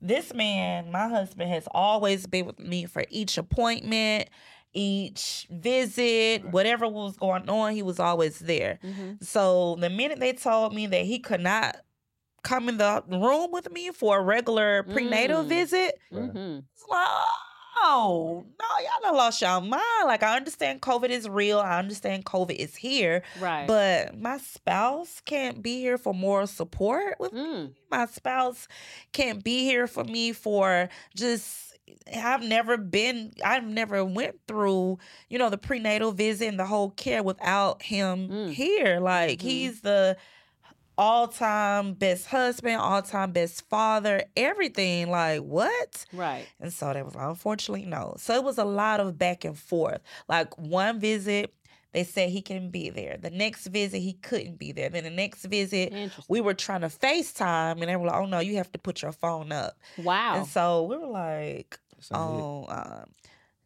This 0.00 0.32
man, 0.34 0.90
my 0.92 1.08
husband, 1.08 1.50
has 1.50 1.66
always 1.72 2.26
been 2.26 2.46
with 2.46 2.58
me 2.58 2.86
for 2.86 3.04
each 3.10 3.38
appointment, 3.38 4.28
each 4.72 5.46
visit, 5.50 6.44
whatever 6.50 6.86
was 6.86 7.16
going 7.16 7.48
on, 7.48 7.72
he 7.72 7.82
was 7.82 7.98
always 7.98 8.38
there. 8.40 8.78
Mhm. 8.84 9.22
So 9.24 9.76
the 9.76 9.88
minute 9.90 10.20
they 10.20 10.34
told 10.34 10.74
me 10.74 10.86
that 10.86 11.04
he 11.06 11.18
could 11.18 11.40
not 11.40 11.76
come 12.42 12.68
in 12.68 12.76
the 12.76 13.02
room 13.08 13.50
with 13.52 13.70
me 13.72 13.90
for 13.90 14.18
a 14.18 14.22
regular 14.22 14.82
prenatal 14.84 15.42
Mm. 15.42 15.48
visit. 15.48 15.98
Mhm. 16.12 16.64
it's 16.72 16.84
like, 16.88 17.06
oh, 17.08 17.24
no, 17.82 18.44
y'all 18.80 19.02
done 19.02 19.16
lost 19.16 19.42
y'all 19.42 19.60
mind. 19.60 19.82
Like, 20.04 20.22
I 20.22 20.36
understand 20.36 20.80
COVID 20.82 21.10
is 21.10 21.28
real. 21.28 21.58
I 21.58 21.78
understand 21.78 22.24
COVID 22.24 22.56
is 22.56 22.74
here. 22.76 23.22
Right. 23.40 23.66
But 23.66 24.18
my 24.18 24.38
spouse 24.38 25.20
can't 25.24 25.62
be 25.62 25.78
here 25.80 25.98
for 25.98 26.14
moral 26.14 26.46
support 26.46 27.18
with 27.18 27.32
me. 27.32 27.40
Mm. 27.40 27.72
My 27.90 28.06
spouse 28.06 28.66
can't 29.12 29.42
be 29.44 29.64
here 29.64 29.86
for 29.86 30.04
me 30.04 30.32
for 30.32 30.88
just 31.14 31.62
I've 32.16 32.42
never 32.42 32.76
been 32.76 33.32
I've 33.44 33.64
never 33.66 34.04
went 34.04 34.40
through, 34.48 34.98
you 35.28 35.38
know, 35.38 35.50
the 35.50 35.58
prenatal 35.58 36.10
visit 36.12 36.48
and 36.48 36.58
the 36.58 36.66
whole 36.66 36.90
care 36.90 37.22
without 37.22 37.82
him 37.82 38.28
Mm. 38.28 38.50
here. 38.52 38.98
Like 39.00 39.38
Mhm. 39.38 39.42
he's 39.42 39.80
the 39.82 40.16
all-time 40.98 41.94
best 41.94 42.26
husband, 42.26 42.76
all-time 42.76 43.32
best 43.32 43.68
father, 43.68 44.24
everything. 44.36 45.10
Like 45.10 45.40
what? 45.40 46.04
Right. 46.12 46.46
And 46.60 46.72
so 46.72 46.92
that 46.92 47.04
was 47.04 47.14
like, 47.14 47.28
unfortunately, 47.28 47.86
no. 47.86 48.14
So 48.18 48.34
it 48.34 48.44
was 48.44 48.58
a 48.58 48.64
lot 48.64 49.00
of 49.00 49.18
back 49.18 49.44
and 49.44 49.58
forth. 49.58 50.00
Like 50.28 50.56
one 50.58 50.98
visit, 51.00 51.52
they 51.92 52.04
said 52.04 52.30
he 52.30 52.42
can 52.42 52.70
be 52.70 52.90
there. 52.90 53.16
The 53.16 53.30
next 53.30 53.66
visit, 53.68 53.98
he 54.00 54.14
couldn't 54.14 54.58
be 54.58 54.72
there. 54.72 54.88
Then 54.90 55.04
the 55.04 55.10
next 55.10 55.44
visit, 55.44 55.92
we 56.28 56.40
were 56.40 56.54
trying 56.54 56.82
to 56.82 56.88
FaceTime 56.88 57.80
and 57.80 57.82
they 57.82 57.96
were 57.96 58.06
like, 58.06 58.16
oh 58.16 58.26
no, 58.26 58.40
you 58.40 58.56
have 58.56 58.70
to 58.72 58.78
put 58.78 59.02
your 59.02 59.12
phone 59.12 59.52
up. 59.52 59.78
Wow. 59.96 60.36
And 60.36 60.46
so 60.46 60.84
we 60.84 60.96
were 60.96 61.06
like, 61.06 61.78
That's 61.96 62.10
oh, 62.12 62.66
um, 62.68 63.10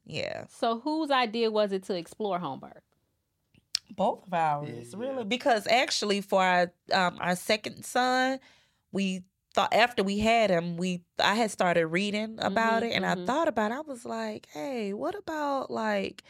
yeah. 0.05 0.45
So 0.49 0.81
whose 0.81 1.11
idea 1.11 1.51
was 1.51 1.73
it 1.73 1.85
to 1.85 1.95
explore 1.95 2.39
home 2.39 2.61
birth? 2.61 2.83
Both 3.97 4.27
of 4.27 4.35
ours, 4.35 4.95
really. 4.97 5.25
Because 5.25 5.67
actually 5.67 6.21
for 6.21 6.43
our 6.43 6.73
um 6.93 7.19
our 7.21 7.37
second 7.37 7.85
son, 7.85 8.41
we 8.93 9.23
thought 9.55 9.73
after 9.75 10.03
we 10.03 10.19
had 10.19 10.51
him, 10.51 10.77
we 10.77 11.03
I 11.19 11.35
had 11.35 11.51
started 11.51 11.87
reading 11.87 12.39
about 12.41 12.83
Mhm, 12.83 12.91
it 12.91 12.95
and 12.95 13.05
mhm. 13.05 13.23
I 13.23 13.27
thought 13.27 13.49
about 13.49 13.73
it. 13.73 13.75
I 13.75 13.81
was 13.81 14.05
like, 14.05 14.47
hey, 14.53 14.93
what 14.93 15.15
about 15.15 15.71
like 15.71 16.23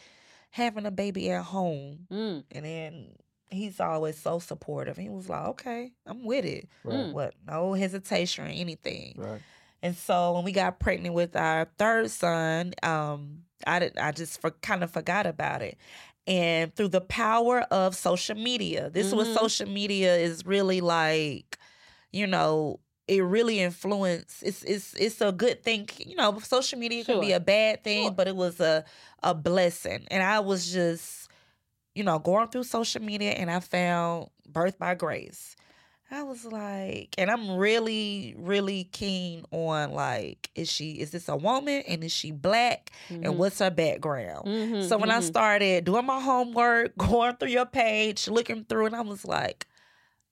having 0.50 0.86
a 0.86 0.90
baby 0.90 1.30
at 1.30 1.44
home? 1.44 2.06
Mm. 2.10 2.44
And 2.50 2.64
then 2.64 3.06
he's 3.50 3.80
always 3.80 4.16
so 4.18 4.38
supportive. 4.38 4.96
He 4.96 5.08
was 5.08 5.28
like, 5.28 5.46
okay, 5.48 5.92
I'm 6.06 6.24
with 6.24 6.44
it. 6.44 6.68
Right. 6.84 7.12
What? 7.12 7.34
No 7.46 7.74
hesitation 7.74 8.46
or 8.46 8.48
anything. 8.48 9.14
Right. 9.16 9.40
And 9.82 9.96
so 9.96 10.32
when 10.32 10.44
we 10.44 10.52
got 10.52 10.78
pregnant 10.78 11.14
with 11.14 11.34
our 11.36 11.66
third 11.78 12.10
son, 12.10 12.74
um, 12.82 13.44
I 13.66 13.78
did, 13.78 13.98
I 13.98 14.12
just 14.12 14.40
for, 14.40 14.50
kind 14.50 14.82
of 14.84 14.90
forgot 14.90 15.26
about 15.26 15.62
it. 15.62 15.78
And 16.30 16.74
through 16.74 16.88
the 16.88 17.00
power 17.00 17.62
of 17.72 17.96
social 17.96 18.36
media, 18.36 18.88
this 18.90 19.08
is 19.08 19.14
what 19.14 19.26
Mhm. 19.26 19.34
social 19.34 19.68
media 19.68 20.16
is 20.16 20.46
really 20.46 20.80
like, 20.80 21.58
you 22.12 22.26
know, 22.26 22.78
it 23.08 23.20
really 23.22 23.58
influenced. 23.58 24.42
It's 24.44 24.62
it's 24.62 24.94
it's 24.94 25.20
a 25.20 25.32
good 25.32 25.64
thing. 25.64 25.88
You 25.98 26.14
know, 26.16 26.38
social 26.38 26.78
media 26.78 27.04
can 27.04 27.20
be 27.20 27.32
a 27.32 27.40
bad 27.40 27.82
thing, 27.82 28.04
Sure. 28.04 28.10
but 28.12 28.28
it 28.28 28.36
was 28.36 28.60
a 28.60 28.84
a 29.24 29.34
blessing. 29.34 30.06
And 30.12 30.22
I 30.22 30.38
was 30.40 30.72
just, 30.72 31.28
you 31.94 32.04
know, 32.04 32.18
going 32.20 32.48
through 32.48 32.64
social 32.64 33.02
media, 33.02 33.32
and 33.32 33.50
I 33.50 33.60
found 33.60 34.30
Birth 34.48 34.78
by 34.78 34.94
Grace. 34.94 35.56
I 36.10 36.24
was 36.24 36.44
like, 36.44 37.14
and 37.18 37.30
I'm 37.30 37.56
really, 37.56 38.34
really 38.36 38.84
keen 38.84 39.44
on 39.52 39.92
like, 39.92 40.50
is 40.56 40.70
she 40.70 40.92
is 41.00 41.12
this 41.12 41.28
a 41.28 41.36
woman 41.36 41.82
and 41.86 42.02
is 42.02 42.12
she 42.12 42.32
black 42.32 42.90
Mhm. 43.08 43.24
and 43.24 43.38
what's 43.38 43.60
her 43.60 43.70
background? 43.70 44.46
Mhm, 44.46 44.82
So 44.88 44.98
when 44.98 45.10
I 45.10 45.20
mhm. 45.20 45.24
started 45.24 45.84
doing 45.84 46.06
my 46.06 46.20
homework, 46.20 46.96
going 46.98 47.36
through 47.36 47.50
your 47.50 47.66
page, 47.66 48.26
looking 48.28 48.64
through, 48.64 48.86
and 48.86 48.96
I 48.96 49.02
was 49.02 49.24
like, 49.24 49.66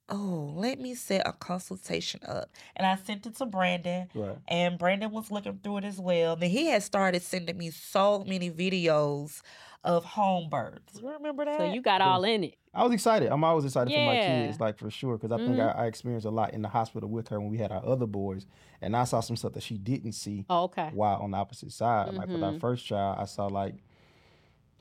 oh, 0.08 0.52
let 0.56 0.80
me 0.80 0.94
set 0.94 1.26
a 1.28 1.32
consultation 1.32 2.20
up. 2.26 2.50
And 2.76 2.86
I 2.86 2.96
sent 2.96 3.26
it 3.26 3.36
to 3.36 3.46
Brandon, 3.46 4.08
Right. 4.14 4.38
and 4.48 4.78
Brandon 4.78 5.10
was 5.10 5.30
looking 5.30 5.60
through 5.62 5.78
it 5.78 5.84
as 5.84 6.00
well. 6.00 6.32
And 6.34 6.44
he 6.44 6.66
had 6.66 6.82
started 6.82 7.22
sending 7.22 7.56
me 7.58 7.70
so 7.70 8.24
many 8.24 8.50
videos 8.50 9.42
of 9.84 10.04
home 10.04 10.48
births. 10.50 10.98
You 11.00 11.08
remember 11.10 11.44
that? 11.44 11.58
So 11.58 11.64
you 11.74 11.80
got 11.82 12.00
all 12.00 12.24
in 12.24 12.44
it. 12.44 12.56
I 12.74 12.84
was 12.84 12.92
excited. 12.92 13.30
I'm 13.32 13.42
always 13.44 13.64
excited 13.64 13.92
for 13.92 14.00
my 14.00 14.16
kids, 14.18 14.60
like 14.60 14.78
for 14.78 14.90
sure, 14.90 15.16
because 15.16 15.32
I 15.32 15.38
think 15.38 15.58
Mhm. 15.58 15.74
I, 15.76 15.84
I 15.84 15.86
experienced 15.86 16.26
a 16.26 16.30
lot 16.30 16.52
in 16.52 16.62
the 16.62 16.68
hospital 16.68 17.08
with 17.08 17.28
her 17.28 17.40
when 17.40 17.48
we 17.48 17.58
had 17.58 17.72
our 17.72 17.84
other 17.84 18.06
boys, 18.06 18.46
and 18.82 18.94
I 18.96 19.04
saw 19.04 19.20
some 19.20 19.36
stuff 19.36 19.52
that 19.54 19.62
she 19.62 19.78
didn't 19.78 20.12
see 20.12 20.44
Oh, 20.50 20.64
okay. 20.64 20.90
while 20.92 21.16
on 21.20 21.30
the 21.30 21.38
opposite 21.38 21.72
side. 21.72 22.14
Like 22.14 22.32
with 22.32 22.42
our 22.42 22.52
Mhm. 22.52 22.60
first 22.60 22.84
child, 22.86 23.16
I 23.18 23.24
saw 23.24 23.46
like 23.46 23.76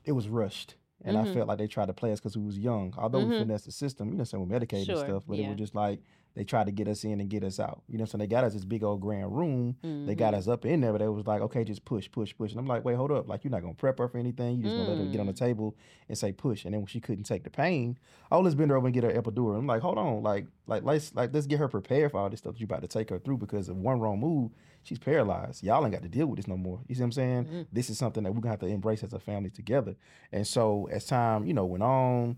it 0.04 0.12
was 0.12 0.28
rushed, 0.28 0.76
and 1.04 1.16
I 1.16 1.24
Mhm. 1.24 1.32
felt 1.32 1.48
like 1.48 1.58
they 1.58 1.66
tried 1.66 1.86
to 1.86 1.94
play 1.94 2.12
us 2.12 2.20
because 2.20 2.36
we 2.36 2.44
was 2.44 2.58
young. 2.58 2.94
Although 2.96 3.20
we 3.20 3.30
Mhm. 3.30 3.38
finessed 3.38 3.66
the 3.66 3.72
system, 3.72 4.10
you 4.10 4.18
know, 4.18 4.24
saying 4.24 4.42
we 4.42 4.48
medicated 4.50 4.88
and 4.88 4.98
stuff, 4.98 5.24
but 5.26 5.38
it 5.38 5.42
was 5.42 5.56
just 5.56 5.74
like 5.74 6.00
they 6.38 6.44
tried 6.44 6.66
to 6.66 6.70
get 6.72 6.86
us 6.86 7.02
in 7.02 7.18
and 7.20 7.28
get 7.28 7.42
us 7.42 7.58
out. 7.58 7.82
You 7.88 7.98
know, 7.98 8.04
so 8.04 8.16
they 8.16 8.28
got 8.28 8.44
us 8.44 8.52
this 8.52 8.64
big 8.64 8.84
old 8.84 9.00
grand 9.00 9.36
room. 9.36 9.74
They 10.06 10.14
got 10.14 10.34
Mhm. 10.34 10.36
us 10.36 10.46
up 10.46 10.64
in 10.64 10.80
there, 10.80 10.92
but 10.92 11.02
it 11.02 11.08
was 11.08 11.26
like, 11.26 11.40
okay, 11.42 11.64
just 11.64 11.84
push, 11.84 12.08
push, 12.08 12.32
push. 12.38 12.52
And 12.52 12.60
I'm 12.60 12.66
like, 12.68 12.84
wait, 12.84 12.94
hold 12.94 13.10
up. 13.10 13.26
Like, 13.28 13.42
you're 13.42 13.50
not 13.50 13.62
going 13.62 13.74
to 13.74 13.76
prep 13.76 13.98
her 13.98 14.06
for 14.06 14.18
anything. 14.18 14.56
You 14.58 14.62
just 14.62 14.76
going 14.76 14.86
to 14.86 14.92
let 14.92 15.00
her 15.00 15.06
get 15.06 15.18
on 15.18 15.26
the 15.26 15.32
Mm. 15.32 15.36
table 15.38 15.76
and 16.08 16.16
say 16.16 16.30
push. 16.30 16.64
And 16.64 16.72
then 16.74 16.82
when 16.82 16.86
she 16.86 17.00
couldn't 17.00 17.24
take 17.24 17.42
the 17.42 17.50
pain, 17.50 17.98
oh, 18.30 18.38
let's 18.40 18.54
bend 18.54 18.70
her 18.70 18.76
over 18.76 18.86
and 18.86 18.94
get 18.94 19.02
her 19.02 19.10
epidural. 19.10 19.58
I'm 19.58 19.66
like, 19.66 19.82
hold 19.82 19.98
on. 19.98 20.22
Like, 20.22 20.46
like 20.68 20.84
let's 20.84 21.12
like 21.12 21.34
let's 21.34 21.48
get 21.48 21.58
her 21.58 21.66
prepared 21.66 22.12
for 22.12 22.20
all 22.20 22.30
this 22.30 22.38
stuff 22.38 22.52
that 22.52 22.60
you 22.60 22.66
about 22.66 22.82
to 22.82 22.88
take 22.88 23.10
her 23.10 23.18
through 23.18 23.38
because 23.38 23.68
if 23.68 23.74
one 23.74 23.98
wrong 23.98 24.20
move, 24.20 24.52
she's 24.84 25.00
paralyzed. 25.00 25.64
Y'all 25.64 25.82
ain't 25.84 25.92
got 25.92 26.02
to 26.02 26.08
deal 26.08 26.26
with 26.28 26.36
this 26.36 26.46
no 26.46 26.56
more. 26.56 26.78
You 26.86 26.94
see 26.94 27.00
what 27.00 27.06
I'm 27.06 27.12
saying? 27.12 27.44
Mhm. 27.46 27.66
This 27.72 27.90
is 27.90 27.98
something 27.98 28.22
that 28.22 28.32
we're 28.32 28.42
to 28.42 28.48
have 28.48 28.60
to 28.60 28.66
embrace 28.66 29.02
as 29.02 29.12
a 29.12 29.18
family 29.18 29.50
together. 29.50 29.96
And 30.30 30.46
so 30.46 30.86
as 30.92 31.04
time, 31.04 31.46
you 31.46 31.52
know, 31.52 31.66
went 31.66 31.82
on, 31.82 32.36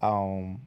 um, 0.00 0.62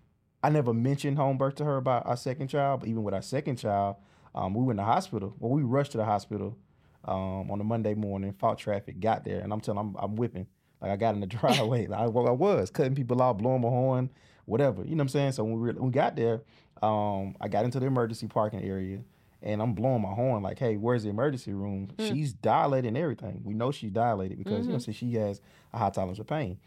I 0.45 0.49
never 0.49 0.75
mentioned 0.75 1.17
home 1.17 1.39
birth 1.39 1.55
to 1.55 1.65
her 1.65 1.77
about 1.77 2.05
our 2.05 2.15
second 2.15 2.49
child, 2.49 2.81
but 2.81 2.89
even 2.89 3.03
with 3.03 3.15
our 3.15 3.21
second 3.23 3.55
child, 3.55 3.95
um, 4.35 4.53
we 4.53 4.63
went 4.63 4.77
to 4.77 4.81
the 4.81 4.85
hospital. 4.85 5.33
Well, 5.39 5.51
we 5.51 5.63
rushed 5.63 5.93
to 5.93 5.97
the 5.97 6.05
hospital 6.05 6.55
um, 7.03 7.49
on 7.49 7.59
a 7.59 7.63
Monday 7.63 7.95
morning, 7.95 8.31
fought 8.31 8.59
traffic, 8.59 8.99
got 8.99 9.25
there, 9.25 9.39
and 9.39 9.51
I'm 9.51 9.59
telling 9.59 9.79
I'm, 9.79 9.95
I'm 9.97 10.15
whipping. 10.15 10.45
Like 10.79 10.91
I 10.91 10.97
got 10.97 11.15
in 11.15 11.21
the 11.21 11.25
driveway. 11.41 11.87
I, 11.89 12.05
well, 12.05 12.27
I 12.27 12.31
was 12.31 12.69
cutting 12.69 12.93
people 12.93 13.23
off, 13.23 13.39
blowing 13.39 13.61
my 13.61 13.69
horn, 13.69 14.11
whatever. 14.45 14.83
You 14.83 14.91
know 14.91 14.97
what 14.97 15.01
I'm 15.01 15.09
saying? 15.09 15.31
So 15.31 15.43
when 15.45 15.53
we, 15.53 15.61
were, 15.61 15.73
when 15.73 15.87
we 15.87 15.91
got 15.91 16.15
there, 16.15 16.43
um, 16.83 17.35
I 17.41 17.47
got 17.47 17.65
into 17.65 17.79
the 17.79 17.87
emergency 17.87 18.27
parking 18.27 18.61
area 18.61 18.99
and 19.41 19.63
I'm 19.63 19.73
blowing 19.73 20.03
my 20.03 20.13
horn 20.13 20.43
like, 20.43 20.59
hey, 20.59 20.77
where's 20.77 21.01
the 21.01 21.09
emergency 21.09 21.53
room? 21.53 21.89
Mm. 21.97 22.07
She's 22.09 22.33
dilated 22.33 22.89
and 22.89 22.97
everything. 22.97 23.41
We 23.43 23.55
know 23.55 23.71
she's 23.71 23.91
dilated 23.91 24.37
because, 24.37 24.67
you 24.67 24.73
know, 24.73 24.79
so 24.79 24.91
she 24.91 25.13
has 25.13 25.41
a 25.73 25.79
high 25.79 25.89
tolerance 25.89 26.19
of 26.19 26.27
pain. 26.27 26.59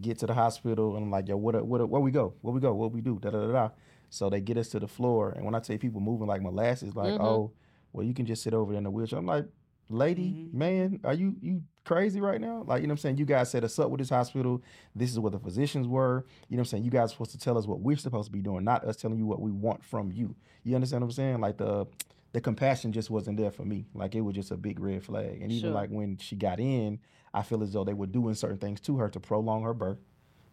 Get 0.00 0.18
to 0.18 0.26
the 0.26 0.34
hospital 0.34 0.96
and 0.96 1.04
I'm 1.04 1.10
like, 1.10 1.28
yo, 1.28 1.36
what, 1.36 1.64
what, 1.64 1.88
where 1.88 2.00
we 2.00 2.10
go? 2.10 2.34
Where 2.42 2.52
we 2.52 2.60
go? 2.60 2.74
What 2.74 2.92
we 2.92 3.00
do? 3.00 3.18
Da 3.20 3.30
da 3.30 3.46
da 3.46 3.52
da. 3.52 3.68
So 4.10 4.28
they 4.30 4.40
get 4.40 4.56
us 4.56 4.68
to 4.70 4.80
the 4.80 4.86
floor, 4.88 5.30
and 5.30 5.44
when 5.44 5.54
I 5.54 5.60
tell 5.60 5.76
people 5.78 6.00
moving 6.00 6.26
like 6.28 6.40
molasses, 6.42 6.94
like, 6.94 7.14
Mhm. 7.14 7.20
oh, 7.20 7.52
well, 7.92 8.04
you 8.06 8.14
can 8.14 8.24
just 8.26 8.42
sit 8.42 8.54
over 8.54 8.72
there 8.72 8.78
in 8.78 8.84
the 8.84 8.90
wheelchair. 8.90 9.18
I'm 9.18 9.26
like, 9.26 9.46
lady, 9.88 10.30
Mhm. 10.32 10.54
man, 10.54 11.00
are 11.04 11.14
you 11.14 11.34
you 11.40 11.62
crazy 11.84 12.20
right 12.20 12.40
now? 12.40 12.62
Like, 12.66 12.82
you 12.82 12.88
know 12.88 12.92
what 12.92 12.98
I'm 12.98 13.02
saying? 13.02 13.18
You 13.18 13.24
guys 13.24 13.50
set 13.50 13.62
us 13.64 13.78
up 13.78 13.90
with 13.90 13.98
this 14.00 14.10
hospital. 14.10 14.62
This 14.94 15.10
is 15.10 15.18
what 15.20 15.32
the 15.32 15.38
physicians 15.38 15.86
were. 15.88 16.24
You 16.48 16.56
know 16.56 16.60
what 16.60 16.66
I'm 16.66 16.70
saying? 16.70 16.84
You 16.84 16.90
guys 16.90 17.10
are 17.10 17.12
supposed 17.12 17.30
to 17.32 17.38
tell 17.38 17.56
us 17.58 17.66
what 17.66 17.80
we're 17.80 17.96
supposed 17.96 18.26
to 18.26 18.32
be 18.32 18.42
doing, 18.42 18.64
not 18.64 18.84
us 18.84 18.96
telling 18.96 19.18
you 19.18 19.26
what 19.26 19.40
we 19.40 19.50
want 19.52 19.84
from 19.84 20.10
you. 20.12 20.34
You 20.64 20.74
understand 20.74 21.02
what 21.02 21.06
I'm 21.08 21.12
saying? 21.12 21.40
Like 21.40 21.58
the 21.58 21.86
the 22.32 22.40
compassion 22.40 22.92
just 22.92 23.10
wasn't 23.10 23.36
there 23.38 23.50
for 23.50 23.64
me. 23.64 23.86
Like 23.94 24.14
it 24.14 24.20
was 24.20 24.34
just 24.34 24.50
a 24.50 24.56
big 24.56 24.78
red 24.80 25.02
flag. 25.04 25.40
And 25.42 25.50
even 25.50 25.70
Sure. 25.70 25.70
like 25.70 25.90
when 25.90 26.18
she 26.18 26.36
got 26.36 26.60
in, 26.60 26.98
I 27.32 27.42
feel 27.42 27.62
as 27.62 27.72
though 27.72 27.84
they 27.84 27.94
were 27.94 28.06
doing 28.06 28.34
certain 28.34 28.58
things 28.58 28.80
to 28.82 28.96
her 28.98 29.08
to 29.08 29.20
prolong 29.20 29.62
her 29.62 29.74
birth. 29.74 29.98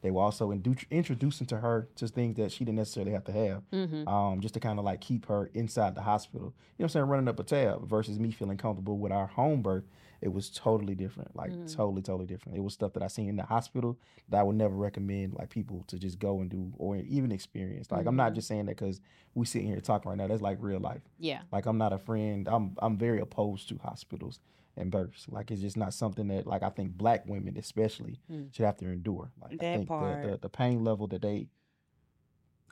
They 0.02 0.12
were 0.12 0.22
also 0.22 0.52
indu- 0.52 0.90
introducing 0.92 1.48
to 1.48 1.58
her 1.58 1.88
to 1.96 2.08
things 2.10 2.36
that 2.36 2.52
she 2.52 2.66
didn't 2.66 2.78
necessarily 2.78 3.14
have 3.14 3.24
to 3.24 3.32
have 3.32 3.64
Mhm. 3.72 4.06
um, 4.08 4.42
just 4.42 4.54
to 4.56 4.60
kind 4.60 4.78
of 4.78 4.84
like 4.86 5.00
keep 5.00 5.26
her 5.28 5.50
inside 5.54 5.96
the 5.96 6.02
hospital. 6.02 6.48
You 6.48 6.52
know 6.52 6.54
what 6.78 6.84
I'm 6.86 6.90
saying? 6.90 7.06
Running 7.08 7.28
up 7.30 7.40
a 7.40 7.44
tab 7.44 7.88
versus 7.88 8.20
me 8.20 8.32
feeling 8.32 8.58
comfortable 8.58 8.98
with 8.98 9.12
our 9.14 9.28
home 9.28 9.62
birth. 9.62 9.86
It 10.24 10.32
was 10.32 10.50
totally 10.50 10.96
different. 10.96 11.36
Like 11.36 11.52
Mhm. 11.52 11.76
totally, 11.76 12.02
totally 12.02 12.26
different. 12.28 12.58
It 12.58 12.62
was 12.62 12.74
stuff 12.74 12.94
that 12.94 13.04
I 13.04 13.08
seen 13.08 13.28
in 13.28 13.36
the 13.36 13.44
hospital 13.44 14.00
that 14.30 14.40
I 14.40 14.44
would 14.44 14.56
never 14.56 14.74
recommend 14.76 15.34
like 15.34 15.50
people 15.50 15.84
to 15.88 16.00
just 16.00 16.18
go 16.18 16.40
and 16.40 16.50
do 16.50 16.72
or 16.78 16.96
even 16.96 17.32
experience. 17.32 17.92
Like 17.92 18.06
I'm 18.06 18.16
not 18.16 18.32
Mhm. 18.32 18.36
just 18.36 18.48
saying 18.48 18.66
that 18.68 18.78
because 18.78 19.02
we 19.36 19.46
sitting 19.46 19.68
here 19.68 19.82
talking 19.82 20.10
right 20.10 20.18
now. 20.18 20.28
That's 20.28 20.42
like 20.42 20.60
real 20.62 20.80
life. 20.80 21.02
Yeah. 21.20 21.42
Like 21.52 21.66
I'm 21.66 21.78
not 21.78 21.92
a 21.92 21.98
friend. 21.98 22.48
I'm 22.48 22.76
I'm 22.82 22.98
very 22.98 23.20
opposed 23.20 23.68
to 23.70 23.78
hospitals 23.80 24.40
and 24.78 24.90
births. 24.90 25.28
Like 25.30 25.52
it's 25.52 25.60
just 25.62 25.76
not 25.78 25.94
something 25.94 26.28
that 26.30 26.48
like 26.48 26.64
I 26.64 26.70
think 26.70 26.98
black 26.98 27.28
women 27.28 27.58
especially 27.58 28.20
Mm. 28.32 28.54
should 28.54 28.66
have 28.66 28.78
to 28.78 28.88
endure. 28.88 29.32
Like 29.42 29.60
That 29.60 29.74
I 29.74 29.76
think 29.78 29.90
the, 29.90 29.94
the 29.96 30.28
part. 30.30 30.42
the 30.42 30.50
pain 30.50 30.84
level 30.86 31.08
that 31.08 31.22
they 31.22 31.50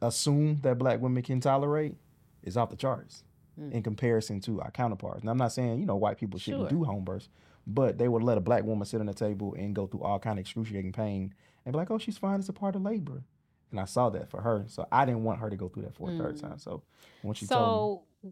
assume 0.02 0.60
that 0.62 0.78
black 0.78 1.00
women 1.02 1.22
can 1.22 1.40
tolerate 1.40 1.96
is 2.44 2.58
off 2.58 2.70
the 2.70 2.76
charts 2.76 3.24
Mm. 3.62 3.72
in 3.74 3.84
comparison 3.84 4.40
to 4.42 4.62
our 4.62 4.72
counterparts. 4.72 5.24
Now 5.24 5.32
I'm 5.32 5.38
not 5.38 5.52
saying, 5.52 5.80
you 5.80 5.86
know, 5.86 5.96
white 5.96 6.18
people 6.18 6.40
shouldn't 6.40 6.70
Sure. 6.70 6.80
do 6.80 6.84
home 6.84 7.04
births, 7.04 7.30
but 7.68 7.98
they 7.98 8.08
would 8.08 8.24
let 8.24 8.38
a 8.38 8.42
black 8.42 8.64
woman 8.64 8.86
sit 8.86 9.00
on 9.00 9.06
the 9.06 9.14
table 9.14 9.54
and 9.58 9.76
go 9.76 9.88
through 9.88 10.02
all 10.02 10.20
kind 10.20 10.40
of 10.40 10.42
excruciating 10.44 10.92
pain 10.94 11.34
and 11.66 11.74
be 11.74 11.78
like, 11.78 11.92
Oh, 11.92 11.98
she's 11.98 12.18
fine, 12.18 12.40
it's 12.40 12.50
a 12.50 12.54
part 12.54 12.76
of 12.76 12.82
labor. 12.82 13.24
And 13.70 13.80
I 13.80 13.86
saw 13.86 14.10
that 14.10 14.30
for 14.30 14.42
her. 14.42 14.66
So 14.68 14.86
I 14.92 15.06
didn't 15.06 15.24
want 15.24 15.40
her 15.40 15.50
to 15.50 15.56
go 15.56 15.70
through 15.70 15.84
that 15.84 15.96
for 15.96 16.10
a 16.10 16.18
third 16.18 16.36
Mm. 16.38 16.42
time. 16.42 16.58
So 16.60 16.82
when 17.22 17.36
she 17.36 17.46
told 17.48 18.04
So, 18.24 18.32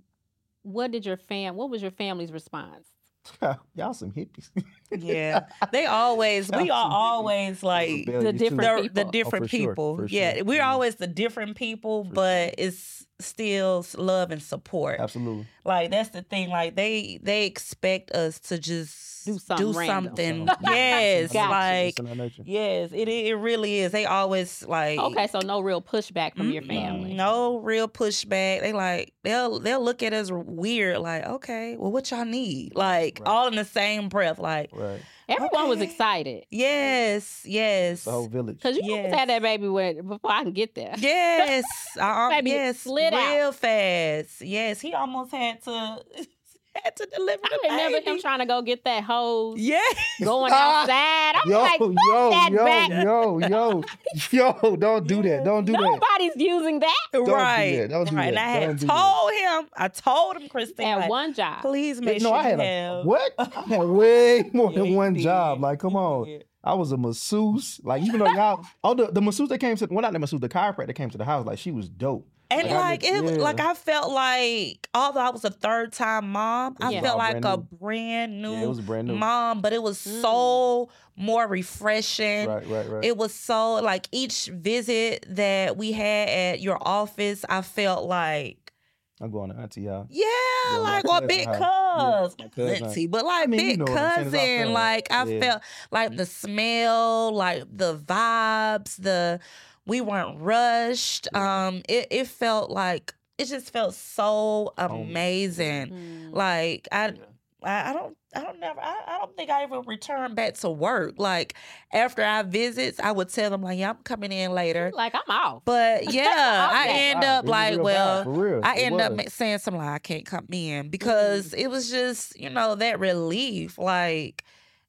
what 0.63 0.92
did 0.92 1.06
your 1.06 1.18
fam? 1.18 1.56
What 1.56 1.70
was 1.70 1.82
your 1.82 1.92
family's 1.92 2.32
response? 2.32 2.88
Y'all 3.76 3.94
some 3.94 4.12
hippies. 4.12 4.50
Yeah, 4.91 5.45
they 5.71 5.86
always. 5.86 6.49
We 6.52 6.69
are 6.69 6.89
always 6.91 7.63
like 7.63 8.06
the 8.06 8.34
different 8.34 8.93
the, 8.95 9.04
the 9.04 9.12
different 9.12 9.45
Oh, 9.45 9.47
for 9.47 9.56
sure, 9.56 9.69
people. 9.69 10.06
Yeah, 10.10 10.36
sure. 10.36 10.43
we're 10.45 10.62
Mhm. 10.62 10.67
always 10.67 10.95
the 10.95 11.08
different 11.08 11.56
people, 11.56 12.06
For 12.06 12.13
but 12.13 12.56
it's 12.58 13.06
still 13.19 13.86
love 13.97 14.32
and 14.32 14.41
support. 14.41 14.99
Absolutely. 14.99 15.45
Like 15.65 15.91
that's 15.91 16.10
the 16.10 16.21
thing. 16.23 16.49
Like 16.49 16.75
they 16.75 17.19
they 17.21 17.45
expect 17.45 18.12
us 18.12 18.39
to 18.41 18.58
just 18.58 19.25
Do 19.25 19.38
something 19.38 19.73
random. 19.75 20.47
something. 20.47 20.49
Yes, 20.62 21.34
Gotcha. 21.34 21.49
like 21.52 21.89
It's 21.89 21.99
in 21.99 22.08
our 22.08 22.15
nature. 22.15 22.43
yes, 22.45 22.91
it 22.93 23.10
it 23.10 23.36
really 23.36 23.80
is. 23.80 23.91
They 23.91 24.06
always 24.06 24.65
like 24.65 24.97
Okay, 24.97 25.28
so 25.28 25.41
no 25.41 25.60
real 25.60 25.82
pushback 25.82 26.36
from 26.36 26.49
your 26.49 26.62
Mm-mm, 26.63 26.67
family. 26.67 27.13
No 27.13 27.58
real 27.60 27.89
pushback. 27.89 28.62
They 28.62 28.71
like 28.71 29.13
they'll 29.23 29.60
they'll 29.60 29.84
look 29.84 30.02
at 30.02 30.13
us 30.13 30.32
weird. 30.32 30.99
Like 30.99 31.25
okay, 31.25 31.75
well, 31.78 31.91
what 31.91 32.10
y'all 32.12 32.23
need? 32.25 32.73
Like 32.75 33.19
Right. 33.19 33.28
all 33.30 33.47
in 33.49 33.56
the 33.56 33.65
same 33.65 34.08
breath. 34.08 34.39
Like 34.39 34.69
Right. 34.71 34.79
Everyone 35.28 35.70
was 35.70 35.82
excited 35.82 36.46
yes, 36.50 37.44
yes. 37.46 38.04
The 38.04 38.12
whole 38.12 38.28
village. 38.28 38.58
because 38.58 38.78
you 38.78 38.84
almost 38.92 39.10
Yes. 39.10 39.20
had 39.20 39.30
that 39.30 39.42
baby 39.44 39.68
when 39.68 40.08
before 40.08 40.32
I 40.32 40.44
can 40.44 40.54
get 40.54 40.74
there. 40.74 40.96
Yes, 40.98 41.65
I, 42.02 42.30
Baby 42.38 42.50
yes, 42.52 42.80
slid 42.80 43.13
out. 43.13 43.36
real 43.36 43.52
fast. 43.52 44.42
Yes, 44.42 44.82
he 44.82 44.94
almost 44.94 45.32
had 45.32 45.62
to 45.63 46.04
had 46.84 46.96
to 46.98 47.06
deliver 47.08 47.42
I 47.46 47.50
the 47.50 47.70
remember 47.70 47.98
baby. 48.00 48.12
him 48.12 48.20
trying 48.22 48.39
to 48.39 48.46
go 48.46 48.62
get 48.62 48.84
that 48.86 49.04
hose, 49.04 49.60
Yeah, 49.60 49.80
going 50.24 50.52
ah. 50.54 50.82
outside. 50.82 51.42
I'm 51.44 51.50
yo, 51.50 51.62
like, 51.62 51.80
yo, 51.80 52.30
that 52.32 52.50
yo, 52.52 52.65
back. 52.65 52.89
yo, 52.89 53.39
yo, 53.39 53.84
yo, 54.62 54.76
don't 54.76 55.08
do 55.08 55.22
that. 55.24 55.44
Don't 55.44 55.65
do 55.65 55.72
that. 55.74 55.82
nobody's 55.82 56.36
using 56.36 56.80
that 56.80 56.96
do 57.12 57.26
right. 57.26 57.78
that. 57.82 57.89
Don't 57.89 58.10
do 58.10 58.15
right. 58.15 58.34
that. 58.34 58.38
And 58.38 58.39
I 58.39 58.50
had 58.50 58.68
Don't 58.68 58.80
do 58.80 58.88
that. 58.88 58.94
told 58.94 59.32
him. 59.63 59.70
I 59.76 59.88
told 59.88 60.38
him, 60.38 60.50
Christine, 60.50 60.88
at 60.88 60.98
like, 61.00 61.10
one 61.10 61.34
job. 61.34 61.62
please 61.62 62.00
Yeah, 62.00 62.06
make 62.06 62.22
no, 62.22 62.30
sure 62.30 62.38
I 62.38 62.44
had 62.44 62.60
you 62.60 62.65
a 62.65 63.04
what? 63.04 63.34
I 63.39 63.62
had 63.62 63.84
way 63.84 64.50
more 64.54 64.72
Yeah, 64.72 64.80
than 64.80 64.96
one 64.96 65.13
did. 65.13 65.24
job. 65.24 65.62
Like, 65.62 65.80
come 65.80 65.96
on. 65.96 66.26
did. 66.26 66.46
I 66.63 66.74
was 66.74 66.92
a 66.92 66.98
masseuse. 66.98 67.80
Like, 67.84 68.04
even 68.04 68.20
though 68.20 68.28
y'all, 68.28 68.65
all 68.84 68.92
oh, 68.92 68.94
the, 68.94 69.12
the 69.12 69.22
masseuse 69.22 69.50
that 69.50 69.60
came 69.60 69.76
to, 69.78 69.88
well, 69.89 70.02
not 70.02 70.13
the 70.13 70.20
masseuse, 70.20 70.42
the 70.42 70.50
chiropractor 70.50 70.88
that 70.88 70.94
came 70.94 71.10
to 71.10 71.18
the 71.18 71.26
house, 71.26 71.46
like, 71.46 71.58
she 71.58 71.72
was 71.72 71.88
dope. 71.89 72.28
And 72.52 72.68
Like, 72.68 72.76
like 72.76 73.04
it, 73.04 73.24
yeah. 73.26 73.44
like 73.44 73.60
I 73.60 73.74
felt 73.76 74.12
like 74.12 74.90
although 74.96 75.20
I 75.20 75.30
was 75.30 75.46
a 75.46 75.52
third 75.52 75.94
time 75.94 76.32
mom, 76.32 76.78
I 76.82 76.92
Yeah. 76.92 77.02
felt 77.02 77.18
like 77.20 77.42
brand 77.42 77.46
a 77.46 77.58
brand 77.76 78.42
new 78.42 78.52
Yeah, 78.54 78.64
it 78.64 78.68
was 78.68 78.82
brand 78.82 79.08
new. 79.08 79.16
mom, 79.16 79.62
but 79.62 79.72
it 79.72 79.84
was 79.84 80.00
Mm. 80.00 80.22
so 80.22 80.90
more 81.16 81.48
refreshing. 81.48 82.48
Right, 82.48 82.68
right, 82.68 82.90
right. 82.90 83.04
It 83.06 83.18
was 83.18 83.36
so 83.36 83.76
like 83.76 84.08
each 84.12 84.48
visit 84.48 85.26
that 85.30 85.78
we 85.78 85.92
had 85.92 86.30
at 86.30 86.60
your 86.60 86.80
office, 86.82 87.46
I 87.48 87.62
felt 87.62 88.06
like 88.06 88.74
I'm 89.22 89.30
going 89.32 89.52
to 89.52 89.58
auntie 89.58 89.82
y'all. 89.82 90.08
yeah, 90.10 90.26
Yeah, 90.72 90.78
like 90.80 91.06
or 91.08 91.28
big 91.28 91.46
cuz, 91.48 91.60
Yeah, 91.60 92.26
cousin 92.56 92.84
auntie, 92.84 93.08
but 93.08 93.26
like 93.26 93.44
I 93.44 93.46
mean, 93.48 93.60
you 93.60 93.68
big 93.68 93.80
know 93.80 93.86
what 93.92 94.00
I'm 94.02 94.10
saying, 94.12 94.28
it's 94.28 94.36
our 94.36 94.48
cousin. 94.58 94.74
Like 94.74 95.08
I 95.12 95.26
Yeah. 95.26 95.40
felt 95.40 95.62
like 95.92 96.16
the 96.16 96.26
smell, 96.26 97.32
like 97.34 97.64
the 97.70 97.96
vibes, 97.98 98.96
the 98.96 99.40
we 99.86 100.02
weren't 100.02 100.39
rushed. 100.39 101.34
Um, 101.36 101.82
it 101.89 102.08
it 102.12 102.28
felt 102.28 102.70
like 102.72 103.13
it 103.38 103.46
just 103.46 103.72
felt 103.72 103.94
so 103.94 104.74
amazing. 104.78 105.88
Mm. 105.89 106.34
Like 106.34 106.88
I, 106.92 107.08
Yeah. 107.08 107.13
I, 107.62 107.89
I 107.89 107.94
don't, 107.94 108.18
I 108.36 108.42
don't 108.42 108.60
never, 108.60 108.80
I, 108.80 109.02
I 109.08 109.18
don't 109.18 109.36
think 109.36 109.50
I 109.50 109.63
ever 109.63 109.82
returned 109.82 110.36
back 110.36 110.54
to 110.56 110.70
work. 110.70 111.15
Like 111.18 111.56
after 111.92 112.24
our 112.24 112.44
visits, 112.44 113.00
I 113.02 113.12
would 113.12 113.30
tell 113.30 113.50
them 113.50 113.62
like, 113.62 113.78
yeah, 113.80 113.89
I'm 113.89 113.98
coming 114.04 114.32
in 114.32 114.52
later. 114.52 114.92
Like 114.94 115.13
I'm 115.15 115.22
out. 115.30 115.63
But 115.65 116.13
yeah, 116.13 116.70
I 116.72 116.88
Okay. 116.88 117.10
end 117.12 117.24
Wow, 117.24 117.39
up 117.39 117.46
it 117.46 117.50
like, 117.50 117.80
well, 117.82 118.24
bad. 118.24 118.63
I 118.63 118.76
It 118.78 118.84
end 118.84 119.02
up 119.02 119.12
was. 119.12 119.18
ma- 119.26 119.30
saying 119.30 119.58
something 119.60 119.82
like 119.82 119.89
I 119.89 120.00
can't 120.00 120.26
come 120.26 120.48
in 120.52 120.89
because 120.89 121.54
it 121.54 121.68
was 121.68 121.89
just, 121.89 122.39
you 122.39 122.50
know, 122.50 122.76
that 122.76 123.00
relief. 123.00 123.78
Like 123.78 124.44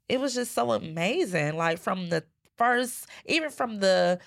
it 0.08 0.20
was 0.20 0.34
just 0.34 0.52
so 0.52 0.70
amazing. 0.72 1.56
Like 1.56 1.78
from 1.78 2.08
the 2.08 2.24
first, 2.56 3.06
even 3.26 3.50
from 3.50 3.78
the 3.80 4.18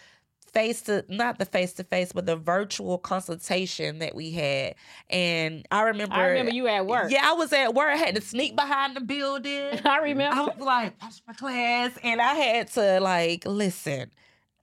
face 0.53 0.81
to 0.83 1.03
not 1.09 1.39
the 1.39 1.45
face 1.45 1.73
to 1.73 1.83
face, 1.83 2.11
but 2.13 2.25
the 2.25 2.35
virtual 2.35 2.97
consultation 2.97 3.99
that 3.99 4.15
we 4.15 4.31
had. 4.31 4.75
And 5.09 5.65
I 5.71 5.81
remember 5.83 6.15
I 6.15 6.27
remember 6.27 6.51
you 6.53 6.67
at 6.67 6.85
work. 6.85 7.11
Yeah, 7.11 7.21
I 7.23 7.33
was 7.33 7.51
at 7.53 7.73
work. 7.73 7.89
I 7.89 7.95
had 7.97 8.15
to 8.15 8.21
sneak 8.21 8.55
behind 8.55 8.95
the 8.95 9.01
building. 9.01 9.79
I 9.85 9.97
remember. 9.99 10.37
I 10.39 10.43
was 10.45 10.59
like, 10.59 10.99
that's 10.99 11.21
my 11.27 11.33
class. 11.33 11.91
And 12.03 12.21
I 12.21 12.33
had 12.35 12.67
to 12.73 12.99
like, 12.99 13.43
listen, 13.45 14.11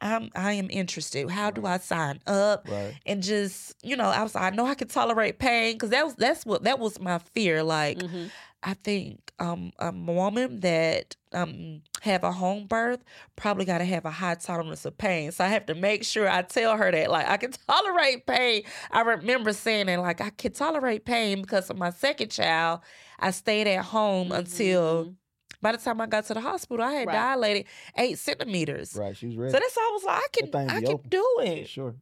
I'm 0.00 0.31
I 0.35 0.53
am 0.55 0.68
interested. 0.70 1.29
How 1.29 1.50
do 1.50 1.66
I 1.66 1.79
sign 1.79 2.20
up? 2.26 2.66
Right. 2.70 2.94
and 3.05 3.22
just 3.22 3.74
you 3.83 3.96
know 3.96 4.05
i 4.05 4.22
was 4.22 4.35
i 4.37 4.50
know 4.50 4.66
i 4.66 4.74
could 4.74 4.90
tolerate 4.90 5.38
pain 5.38 5.74
because 5.74 5.90
that 5.90 6.05
was 6.05 6.14
that's 6.14 6.44
what 6.46 6.64
that 6.64 6.79
was 6.79 7.00
my 7.00 7.18
fear 7.35 7.62
like 7.62 7.98
Mhm. 7.98 8.31
I 8.62 8.75
think 8.75 9.33
um 9.38 9.73
a 9.79 9.90
woman 9.90 10.61
that 10.61 11.16
um 11.33 11.81
have 12.03 12.23
a 12.25 12.33
home 12.33 12.66
birth 12.66 13.03
probably 13.37 13.64
got 13.64 13.79
to 13.79 13.85
have 13.85 14.05
a 14.05 14.11
high 14.11 14.35
tolerance 14.35 14.85
of 14.85 14.96
pain 14.99 15.33
so 15.33 15.44
i 15.44 15.49
have 15.49 15.64
to 15.66 15.75
make 15.75 16.05
sure 16.05 16.29
i 16.29 16.42
tell 16.42 16.77
her 16.77 16.90
that 16.90 17.11
like 17.11 17.27
i 17.29 17.37
can 17.37 17.51
tolerate 17.68 18.27
pain 18.27 18.62
i 18.90 19.01
remember 19.01 19.53
saying 19.53 19.87
that 19.87 19.99
like 20.01 20.20
i 20.20 20.31
can 20.31 20.53
tolerate 20.53 21.05
pain 21.05 21.40
because 21.40 21.70
of 21.70 21.77
my 21.79 21.90
second 21.90 22.31
child 22.31 22.81
i 23.18 23.31
stayed 23.31 23.66
at 23.66 23.85
home 23.85 24.31
until 24.33 25.05
Mhm. 25.07 25.14
by 25.62 25.73
the 25.73 25.79
time 25.79 26.01
i 26.01 26.07
got 26.07 26.27
to 26.27 26.35
the 26.35 26.40
hospital 26.40 26.85
i 26.85 26.92
had 26.92 27.07
Right. 27.09 27.14
dilated 27.14 27.64
eight 27.96 28.18
centimeters 28.18 28.94
Right. 28.94 29.16
She 29.16 29.27
was 29.27 29.37
ready. 29.37 29.53
so 29.53 29.59
that's 29.59 29.75
how 29.75 29.88
i 29.88 29.92
was 29.92 30.05
like 30.05 30.23
i 30.23 30.27
can 30.33 30.70
i 30.70 30.81
be 30.81 30.87
can 30.87 30.94
open. 30.96 31.09
do 31.11 31.27
it 31.44 31.68
sure. 31.68 31.94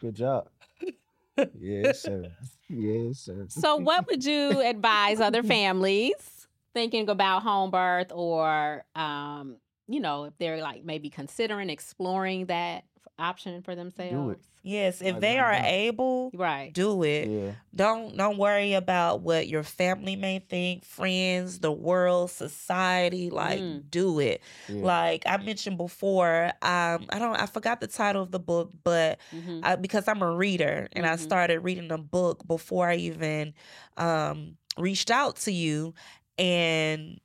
Good 0.00 0.14
job. 0.14 0.48
yes, 1.60 2.00
sir. 2.02 2.32
Yes, 2.70 3.18
sir. 3.18 3.46
So, 3.48 3.76
what 3.76 4.06
would 4.06 4.24
you 4.24 4.60
advise 4.60 5.20
other 5.20 5.42
families 5.54 6.46
thinking 6.72 7.08
about 7.08 7.42
home 7.42 7.70
birth, 7.70 8.12
or 8.12 8.84
um, 8.94 9.56
you 9.88 9.98
know, 10.00 10.24
if 10.24 10.34
they're 10.38 10.62
like 10.62 10.84
maybe 10.84 11.10
considering 11.10 11.68
exploring 11.68 12.46
that 12.46 12.84
option 13.20 13.62
for 13.62 13.74
themselves? 13.76 14.40
yes 14.62 15.00
if 15.00 15.12
Like, 15.14 15.20
they 15.20 15.38
are 15.38 15.52
able 15.54 16.30
Right. 16.34 16.72
do 16.74 17.02
it. 17.02 17.28
Yeah. 17.28 17.52
Don't 17.74 18.16
don't 18.16 18.36
worry 18.36 18.74
about 18.74 19.20
what 19.22 19.46
your 19.48 19.62
family 19.62 20.16
may 20.16 20.40
think, 20.40 20.84
friends, 20.84 21.60
the 21.60 21.72
world, 21.72 22.30
society. 22.30 23.30
Like, 23.30 23.60
Mm. 23.62 23.88
do 23.90 24.18
it. 24.20 24.42
Yeah. 24.68 24.84
Like 24.84 25.22
I 25.26 25.36
mentioned 25.38 25.78
before, 25.78 26.46
um, 26.62 27.06
I 27.10 27.18
don't 27.18 27.36
I 27.36 27.46
forgot 27.46 27.80
the 27.80 27.86
title 27.86 28.22
of 28.22 28.32
the 28.32 28.40
book, 28.40 28.72
but 28.84 29.18
Mhm. 29.32 29.60
I, 29.62 29.76
because 29.76 30.08
I'm 30.08 30.20
a 30.22 30.30
reader 30.34 30.88
and 30.92 31.06
I 31.06 31.14
Mhm. 31.14 31.20
started 31.20 31.60
reading 31.60 31.88
the 31.88 31.98
book 31.98 32.46
before 32.46 32.88
I 32.88 32.96
even 32.96 33.54
um 33.96 34.56
reached 34.76 35.10
out 35.10 35.36
to 35.46 35.52
you, 35.52 35.94
and 36.38 37.20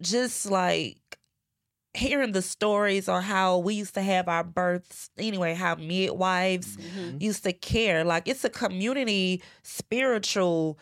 just 0.00 0.50
like 0.50 1.18
hearing 1.94 2.32
the 2.32 2.42
stories 2.42 3.08
on 3.08 3.22
how 3.22 3.58
we 3.58 3.74
used 3.74 3.94
to 3.94 4.02
have 4.02 4.28
our 4.28 4.44
births 4.44 5.10
anyway 5.18 5.54
how 5.54 5.74
midwives 5.74 6.76
Mhm. 6.76 7.20
used 7.20 7.42
to 7.44 7.52
care. 7.52 8.04
Like 8.04 8.28
it's 8.28 8.44
a 8.44 8.50
community 8.50 9.42
spiritual 9.64 10.78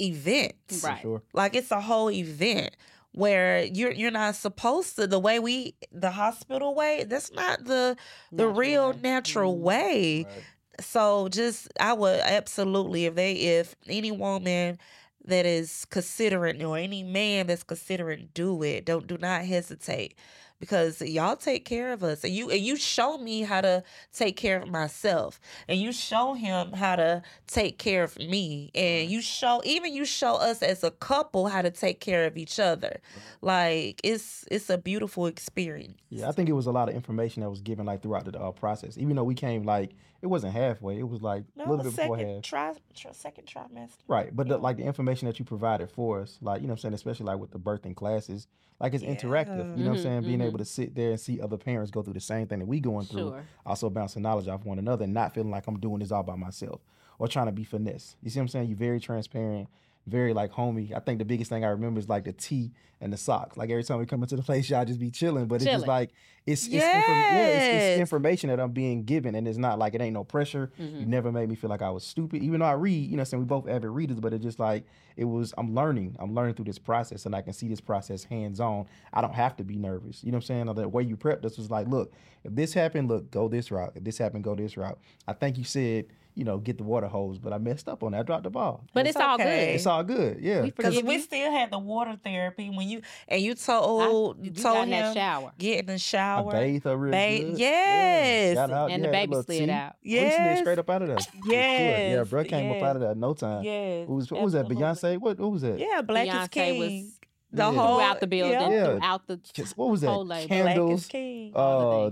event. 0.00 0.54
Right. 0.82 1.00
sure. 1.02 1.22
Like 1.32 1.54
it's 1.54 1.70
a 1.70 1.80
whole 1.80 2.10
event 2.10 2.76
where 3.12 3.64
you're 3.64 3.92
you're 3.92 4.10
not 4.10 4.34
supposed 4.36 4.96
to 4.96 5.06
the 5.06 5.18
way 5.18 5.38
we 5.38 5.74
the 5.92 6.10
hospital 6.10 6.74
way, 6.74 7.04
that's 7.04 7.32
not 7.32 7.64
the 7.64 7.96
the 8.32 8.44
Natural 8.46 8.52
real 8.54 8.92
way. 8.92 8.98
natural 9.02 9.56
Mhm. 9.56 9.60
way. 9.60 10.24
Right. 10.28 10.44
So 10.80 11.28
just 11.28 11.68
I 11.80 11.92
would 11.92 12.20
absolutely 12.20 13.06
if 13.06 13.14
they 13.14 13.32
if 13.34 13.74
any 13.88 14.10
woman 14.12 14.78
that 15.24 15.44
is 15.46 15.84
considering 15.90 16.62
or 16.64 16.78
any 16.78 17.02
man 17.02 17.46
that's 17.48 17.62
considering 17.64 18.28
do 18.34 18.62
it, 18.62 18.84
don't 18.84 19.06
do 19.06 19.18
not 19.18 19.44
hesitate. 19.44 20.14
Because 20.60 21.00
y'all 21.00 21.36
take 21.36 21.64
care 21.64 21.92
of 21.92 22.02
us. 22.02 22.24
And 22.24 22.32
you 22.32 22.50
and 22.50 22.60
you 22.60 22.76
show 22.76 23.18
me 23.18 23.42
how 23.42 23.60
to 23.60 23.84
take 24.12 24.36
care 24.36 24.60
of 24.60 24.68
myself. 24.68 25.40
And 25.68 25.80
you 25.80 25.92
show 25.92 26.34
him 26.34 26.72
how 26.72 26.96
to 26.96 27.22
take 27.46 27.78
care 27.78 28.02
of 28.02 28.18
me. 28.18 28.70
And 28.74 29.10
you 29.10 29.22
show 29.22 29.62
even 29.64 29.94
you 29.94 30.04
show 30.04 30.34
us 30.34 30.62
as 30.62 30.82
a 30.82 30.90
couple 30.90 31.46
how 31.46 31.62
to 31.62 31.70
take 31.70 32.00
care 32.00 32.26
of 32.26 32.36
each 32.36 32.58
other. 32.58 33.00
Like 33.40 34.00
it's 34.02 34.44
it's 34.50 34.68
a 34.68 34.78
beautiful 34.78 35.26
experience. 35.26 35.98
Yeah, 36.10 36.28
I 36.28 36.32
think 36.32 36.48
it 36.48 36.54
was 36.54 36.66
a 36.66 36.72
lot 36.72 36.88
of 36.88 36.94
information 36.94 37.42
that 37.42 37.50
was 37.50 37.60
given 37.60 37.86
like 37.86 38.02
throughout 38.02 38.24
the 38.24 38.38
uh, 38.38 38.50
process. 38.50 38.98
Even 38.98 39.16
though 39.16 39.24
we 39.24 39.34
came 39.34 39.62
like 39.62 39.92
it 40.20 40.26
wasn't 40.26 40.52
halfway, 40.52 40.98
it 40.98 41.08
was 41.08 41.22
like 41.22 41.42
a 41.42 41.58
No, 41.58 41.64
little 41.70 41.78
the 41.78 41.90
bit 41.90 41.96
before 41.96 42.16
second 42.18 42.34
half. 42.34 42.42
tri, 42.42 42.74
tri 42.94 43.12
second 43.12 43.46
trimester. 43.46 43.98
Right, 44.08 44.34
but 44.34 44.48
the, 44.48 44.58
like 44.58 44.76
the 44.76 44.84
information 44.84 45.26
that 45.26 45.38
you 45.38 45.44
provided 45.44 45.90
for 45.90 46.20
us, 46.20 46.38
like 46.40 46.60
you 46.60 46.66
know, 46.66 46.72
what 46.72 46.78
I'm 46.78 46.82
saying, 46.82 46.94
especially 46.94 47.26
like 47.26 47.38
with 47.38 47.50
the 47.52 47.58
birthing 47.58 47.94
classes, 47.94 48.46
like 48.80 48.94
it's 48.94 49.04
interactive. 49.04 49.76
You 49.76 49.84
know, 49.84 49.90
what 49.90 49.96
I'm 49.96 49.96
Mhm, 49.96 50.02
saying, 50.02 50.22
being 50.24 50.38
mhm. 50.40 50.44
able 50.46 50.58
to 50.58 50.64
sit 50.64 50.94
there 50.94 51.10
and 51.10 51.20
see 51.20 51.40
other 51.40 51.56
parents 51.56 51.90
go 51.90 52.02
through 52.02 52.14
the 52.14 52.20
same 52.20 52.46
thing 52.46 52.58
that 52.60 52.66
we 52.66 52.80
going 52.80 53.06
through, 53.06 53.30
Sure. 53.30 53.44
also 53.66 53.90
bouncing 53.90 54.22
knowledge 54.22 54.48
off 54.48 54.64
one 54.64 54.78
another, 54.78 55.04
and 55.04 55.14
not 55.14 55.34
feeling 55.34 55.50
like 55.50 55.66
I'm 55.66 55.78
doing 55.78 56.00
this 56.00 56.10
all 56.12 56.22
by 56.22 56.36
myself 56.36 56.80
or 57.18 57.26
trying 57.28 57.46
to 57.46 57.52
be 57.52 57.64
finesse. 57.64 58.16
You 58.22 58.30
see 58.30 58.38
what 58.38 58.42
I'm 58.44 58.48
saying? 58.48 58.68
You're 58.68 58.76
very 58.78 59.00
transparent, 59.00 59.68
very 60.08 60.32
like 60.34 60.52
homie. 60.52 60.94
I 60.94 61.00
think 61.00 61.18
the 61.18 61.24
biggest 61.24 61.50
thing 61.50 61.64
I 61.64 61.68
remember 61.68 62.00
is 62.00 62.08
like 62.08 62.24
the 62.24 62.32
tea 62.32 62.72
and 63.00 63.12
the 63.12 63.16
socks. 63.16 63.56
Like 63.56 63.70
every 63.70 63.84
time 63.84 63.98
we 63.98 64.06
come 64.06 64.22
into 64.22 64.34
the 64.36 64.42
place, 64.42 64.68
y'all 64.68 64.84
just 64.84 64.98
be 64.98 65.10
chilling, 65.10 65.46
but 65.46 65.56
it's 65.56 65.64
just 65.66 65.86
like 65.86 66.10
it's 66.46 66.64
it's, 66.66 66.74
inform- 66.74 67.18
yeah, 67.18 67.46
it's, 67.46 67.92
it's 67.94 68.00
information 68.00 68.48
that 68.48 68.58
I'm 68.58 68.72
being 68.72 69.04
given, 69.04 69.34
and 69.34 69.46
it's 69.46 69.58
not 69.58 69.78
like 69.78 69.94
it 69.94 70.00
ain't 70.00 70.14
no 70.14 70.24
pressure. 70.24 70.72
You 70.78 70.86
Mhm. 70.86 71.06
never 71.06 71.30
made 71.30 71.48
me 71.48 71.54
feel 71.54 71.68
like 71.70 71.82
I 71.82 71.90
was 71.90 72.04
stupid, 72.04 72.42
even 72.42 72.60
though 72.60 72.66
I 72.66 72.72
read. 72.72 73.10
You 73.10 73.16
know, 73.18 73.24
saying 73.24 73.40
we 73.42 73.46
both 73.46 73.68
avid 73.68 73.90
readers, 73.90 74.18
but 74.18 74.32
it's 74.32 74.42
just 74.42 74.58
like 74.58 74.84
it 75.16 75.24
was. 75.26 75.52
I'm 75.58 75.74
learning. 75.74 76.16
I'm 76.18 76.34
learning 76.34 76.54
through 76.54 76.64
this 76.64 76.78
process, 76.78 77.26
and 77.26 77.34
I 77.36 77.42
can 77.42 77.52
see 77.52 77.68
this 77.68 77.80
process 77.82 78.24
hands 78.24 78.60
on. 78.60 78.86
I 79.12 79.20
don't 79.20 79.34
have 79.34 79.56
to 79.58 79.64
be 79.64 79.76
nervous. 79.76 80.24
You 80.24 80.32
know 80.32 80.36
what 80.38 80.50
I'm 80.50 80.66
saying? 80.66 80.74
The 80.74 80.88
way 80.88 81.02
you 81.02 81.16
prepped 81.16 81.44
us 81.44 81.58
was 81.58 81.70
like, 81.70 81.86
look, 81.86 82.12
if 82.44 82.54
this 82.54 82.72
happened, 82.72 83.08
look, 83.08 83.30
go 83.30 83.46
this 83.48 83.70
route. 83.70 83.92
If 83.94 84.04
this 84.04 84.16
happened, 84.18 84.42
go 84.44 84.54
this 84.54 84.76
route. 84.78 84.98
I 85.26 85.34
think 85.34 85.58
you 85.58 85.64
said, 85.64 86.06
you 86.38 86.44
know, 86.44 86.58
get 86.58 86.78
the 86.78 86.84
water 86.84 87.08
hose, 87.08 87.38
but 87.38 87.52
I 87.52 87.58
messed 87.58 87.88
up 87.88 88.02
on 88.04 88.12
that. 88.12 88.20
I 88.20 88.22
dropped 88.22 88.44
the 88.44 88.50
ball. 88.50 88.84
But 88.94 89.06
It's 89.06 89.16
it's, 89.16 89.22
all 89.24 89.34
okay. 89.34 89.44
good. 89.44 89.74
It's 89.74 89.86
all 89.86 90.04
good. 90.04 90.38
Yeah. 90.40 90.60
We 90.62 90.70
Because 90.70 90.94
forgive 90.94 91.06
we 91.06 91.18
still 91.18 91.50
had 91.50 91.70
the 91.72 91.78
water 91.80 92.16
therapy 92.22 92.70
when 92.70 92.88
you 92.88 93.02
and 93.26 93.42
you 93.42 93.54
told 93.56 94.38
you 94.38 94.44
You 94.44 94.50
got 94.52 94.62
told 94.74 94.84
in 94.84 94.90
that 94.90 95.04
him 95.08 95.14
shower. 95.14 95.52
get 95.58 95.80
in 95.80 95.86
the 95.86 95.92
I 95.94 95.96
shower. 95.96 96.52
bathed 96.52 96.84
her 96.84 96.96
real 96.96 97.10
Bathe- 97.12 97.46
good. 97.50 97.58
yes. 97.58 98.54
Shout 98.56 98.70
out. 98.70 98.90
And 98.92 99.02
the 99.02 99.08
yeah, 99.08 99.12
baby 99.12 99.30
little 99.30 99.42
slid 99.42 99.66
tea. 99.66 99.70
out. 99.70 99.92
Oh, 99.94 99.96
he 100.02 100.10
slid 100.10 100.22
Yes. 100.30 100.58
straight 100.60 100.78
up 100.78 100.90
out 100.90 101.02
of 101.02 101.08
there. 101.08 101.18
For 101.18 101.22
sure. 101.32 101.52
Yes, 101.52 102.12
Yeah, 102.16 102.22
bro 102.24 102.44
came 102.44 102.70
up 102.70 102.82
out 102.82 102.96
of 102.96 103.02
yes. 103.02 103.08
there 103.08 103.14
no 103.16 103.34
time. 103.34 103.64
Yes. 103.64 104.06
Who 104.06 104.14
was, 104.14 104.30
what 104.30 104.42
was 104.42 104.52
that? 104.52 104.66
Beyonce? 104.68 105.18
What, 105.18 105.38
what 105.40 105.50
was 105.52 105.62
that? 105.62 105.78
Yeah, 105.78 106.02
Black 106.02 106.28
Beyonce 106.28 106.42
is 106.44 106.48
King. 106.50 106.78
was 106.78 107.12
the 107.50 107.62
Yeah. 107.64 107.72
whole 107.72 107.96
throughout 107.98 108.20
the 108.20 108.26
building, 108.28 108.52
Yeah. 108.60 108.70
Yeah. 108.70 108.84
throughout 108.84 109.26
the 109.26 109.36
Just- 109.52 109.76
What 109.76 109.88
was 109.90 110.02
that? 110.02 110.08
whole 110.08 110.24
label. 110.24 110.46
Black 110.48 110.64
Candles, 110.66 111.00
is 111.00 111.06
King. 111.08 111.52
uh, 111.56 112.10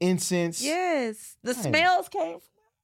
incense. 0.00 0.62
yes. 0.64 1.36
The 1.42 1.54
Dang. 1.54 1.62
smells 1.62 2.08
came 2.08 2.40
from 2.40 2.40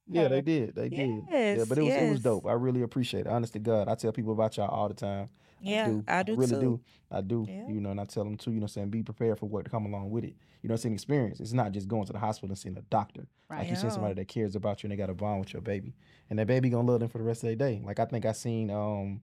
Yeah, 0.07 0.27
they 0.27 0.41
did. 0.41 0.75
They 0.75 0.89
did. 0.89 1.23
Yeah, 1.31 1.65
but 1.67 1.77
it 1.77 1.83
was 1.83 1.93
it 1.93 2.09
was 2.11 2.19
dope. 2.21 2.45
I 2.45 2.53
really 2.53 2.81
appreciate 2.81 3.21
it. 3.21 3.27
Honest 3.27 3.53
to 3.53 3.59
God, 3.59 3.87
I 3.87 3.95
tell 3.95 4.11
people 4.11 4.33
about 4.33 4.57
y'all 4.57 4.69
all 4.69 4.87
the 4.87 4.93
time. 4.93 5.29
Yeah, 5.61 5.87
do. 5.87 6.03
I 6.07 6.23
do 6.23 6.35
really 6.35 6.51
too. 6.51 6.59
do. 6.59 6.81
I 7.09 7.21
do. 7.21 7.45
Yeah. 7.47 7.67
You 7.67 7.81
know, 7.81 7.89
and 7.89 7.99
I 7.99 8.05
tell 8.05 8.23
them 8.23 8.37
too. 8.37 8.51
You 8.51 8.57
know, 8.57 8.63
what 8.65 8.71
I'm 8.71 8.73
saying 8.73 8.89
be 8.89 9.01
prepared 9.01 9.39
for 9.39 9.47
what 9.47 9.65
to 9.65 9.71
come 9.71 9.85
along 9.85 10.11
with 10.11 10.23
it. 10.23 10.35
You 10.61 10.69
know, 10.69 10.75
it's 10.75 10.85
an 10.85 10.93
experience. 10.93 11.39
It's 11.39 11.53
not 11.53 11.71
just 11.71 11.87
going 11.87 12.05
to 12.05 12.13
the 12.13 12.19
hospital 12.19 12.49
and 12.49 12.57
seeing 12.57 12.77
a 12.77 12.81
doctor. 12.83 13.27
Right. 13.49 13.59
Like 13.59 13.69
you 13.69 13.75
see 13.75 13.89
somebody 13.89 14.13
that 14.15 14.27
cares 14.27 14.55
about 14.55 14.83
you 14.83 14.87
and 14.87 14.91
they 14.91 14.97
got 14.97 15.09
a 15.09 15.15
bond 15.15 15.39
with 15.39 15.53
your 15.53 15.61
baby, 15.61 15.95
and 16.29 16.37
that 16.37 16.47
baby 16.47 16.69
gonna 16.69 16.87
love 16.87 16.99
them 16.99 17.09
for 17.09 17.17
the 17.17 17.23
rest 17.23 17.43
of 17.43 17.47
their 17.47 17.55
day. 17.55 17.81
Like 17.83 17.99
I 17.99 18.05
think 18.05 18.25
I 18.25 18.31
seen 18.33 18.69
um. 18.69 19.21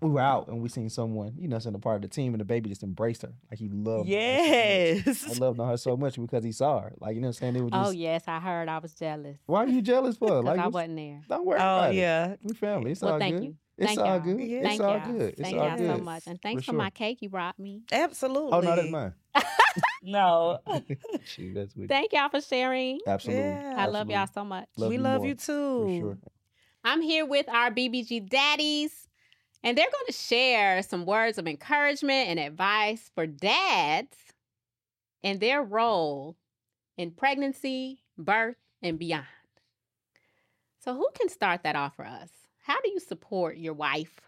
We 0.00 0.10
were 0.10 0.20
out 0.20 0.48
and 0.48 0.60
we 0.60 0.68
seen 0.68 0.90
someone, 0.90 1.34
you 1.38 1.46
know, 1.48 1.58
saying 1.58 1.74
a 1.74 1.78
part 1.78 1.96
of 1.96 2.02
the 2.02 2.08
team, 2.08 2.34
and 2.34 2.40
the 2.40 2.44
baby 2.44 2.68
just 2.68 2.82
embraced 2.82 3.22
her, 3.22 3.32
like 3.50 3.58
he 3.60 3.68
loved. 3.68 4.08
her 4.08 4.12
so. 4.14 4.18
Yes. 4.18 5.36
I 5.36 5.38
loved 5.38 5.60
her 5.60 5.76
so 5.76 5.96
much 5.96 6.16
because 6.20 6.42
he 6.44 6.52
saw 6.52 6.80
her. 6.80 6.92
Like 7.00 7.14
you 7.14 7.20
know, 7.20 7.28
what 7.28 7.36
I'm 7.36 7.40
saying 7.40 7.56
it 7.56 7.60
was 7.62 7.70
oh, 7.72 7.78
just. 7.78 7.88
Oh 7.88 7.92
yes, 7.92 8.24
I 8.26 8.40
heard. 8.40 8.68
I 8.68 8.78
was 8.78 8.92
jealous 8.94 9.38
Why 9.46 9.64
are 9.64 9.68
you 9.68 9.80
jealous 9.80 10.16
for? 10.16 10.26
because 10.42 10.44
Like 10.44 10.58
I 10.58 10.64
what's- 10.66 10.74
wasn't 10.74 10.96
there. 10.96 11.20
don't 11.28 11.46
worry 11.46 11.58
Oh 11.60 11.62
about 11.62 11.92
it. 11.92 11.96
yeah. 11.96 12.34
We 12.42 12.54
family. 12.54 12.90
It's 12.92 13.00
Well, 13.02 13.12
all 13.14 13.18
thank 13.18 13.36
good. 13.36 13.44
you. 13.44 13.56
It's 13.78 13.86
Thank 13.86 14.00
all 14.00 14.06
y'all. 14.06 14.20
good. 14.20 14.40
Yeah. 14.40 14.56
It's 14.58 14.66
Thank 14.66 14.80
all 14.82 14.96
y'all. 14.98 15.12
good. 15.12 15.28
It's 15.30 15.40
Thank 15.40 15.56
all 15.56 15.68
y'all 15.68 15.78
good. 15.78 15.96
so 15.98 16.02
much, 16.02 16.22
and 16.26 16.42
thanks 16.42 16.64
for, 16.64 16.72
sure. 16.72 16.78
my 16.78 16.90
cake 16.90 17.22
you 17.22 17.28
brought 17.28 17.58
me. 17.60 17.82
Absolutely. 17.92 18.50
Oh 18.52 18.60
no, 18.60 18.74
that's 18.76 18.90
mine. 18.90 19.14
No. 20.02 20.58
Shoot, 21.24 21.54
that's 21.54 21.74
with 21.76 21.88
Thank 21.88 22.12
y'all 22.12 22.28
for 22.28 22.40
sharing. 22.40 23.00
Absolutely. 23.06 23.44
Yeah. 23.44 23.74
I 23.78 23.86
love 23.86 24.10
y'all 24.10 24.26
so 24.32 24.44
much. 24.44 24.66
Love 24.76 24.88
we 24.90 24.96
you 24.96 25.02
love 25.02 25.18
more, 25.20 25.28
you 25.28 25.34
too. 25.34 25.84
For 25.84 26.00
sure. 26.00 26.18
I'm 26.84 27.02
here 27.02 27.26
with 27.26 27.48
our 27.48 27.70
BBG 27.70 28.28
daddies, 28.28 29.07
and 29.62 29.76
they're 29.76 29.90
going 29.90 30.06
to 30.06 30.12
share 30.12 30.82
some 30.82 31.04
words 31.04 31.38
of 31.38 31.46
encouragement 31.46 32.28
and 32.28 32.38
advice 32.38 33.10
for 33.14 33.26
dads 33.26 34.16
and 35.22 35.40
their 35.40 35.62
role 35.62 36.36
in 36.96 37.10
pregnancy, 37.10 38.02
birth, 38.16 38.56
and 38.82 38.98
beyond. 38.98 39.24
So 40.80 40.94
who 40.94 41.08
can 41.14 41.28
start 41.28 41.62
that 41.64 41.76
off 41.76 41.96
for 41.96 42.04
us? 42.04 42.30
How 42.62 42.80
do 42.80 42.90
you 42.90 43.00
support 43.00 43.56
your 43.56 43.74
wife? 43.74 44.20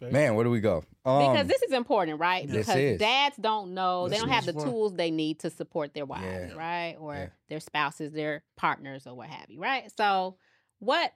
Man, 0.00 0.34
where 0.34 0.44
do 0.44 0.50
we 0.50 0.60
go? 0.60 0.84
Because 1.04 1.40
Um, 1.42 1.46
this 1.46 1.62
is 1.62 1.72
important, 1.72 2.18
right? 2.18 2.46
This 2.46 2.66
Because 2.66 2.76
is. 2.76 2.98
dads 2.98 3.36
don't 3.36 3.72
know, 3.74 4.08
they 4.08 4.18
don't 4.18 4.28
have 4.28 4.46
the 4.46 4.52
fun. 4.52 4.64
tools 4.64 4.94
they 4.94 5.10
need 5.10 5.38
to 5.40 5.50
support 5.50 5.94
their 5.94 6.04
wives, 6.04 6.52
Yeah. 6.52 6.56
right? 6.56 6.96
Or 6.98 7.14
Yeah. 7.14 7.28
their 7.48 7.60
spouses, 7.60 8.12
their 8.12 8.42
partners, 8.56 9.06
or 9.06 9.14
what 9.14 9.28
have 9.28 9.50
you, 9.50 9.60
right? 9.60 9.90
So, 9.96 10.36
what 10.78 11.12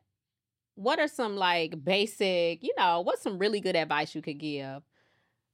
what 0.78 1.00
are 1.00 1.08
some 1.08 1.36
like 1.36 1.82
basic, 1.82 2.62
you 2.62 2.72
know, 2.78 3.00
what's 3.00 3.22
some 3.22 3.38
really 3.38 3.60
good 3.60 3.74
advice 3.74 4.14
you 4.14 4.22
could 4.22 4.38
give 4.38 4.82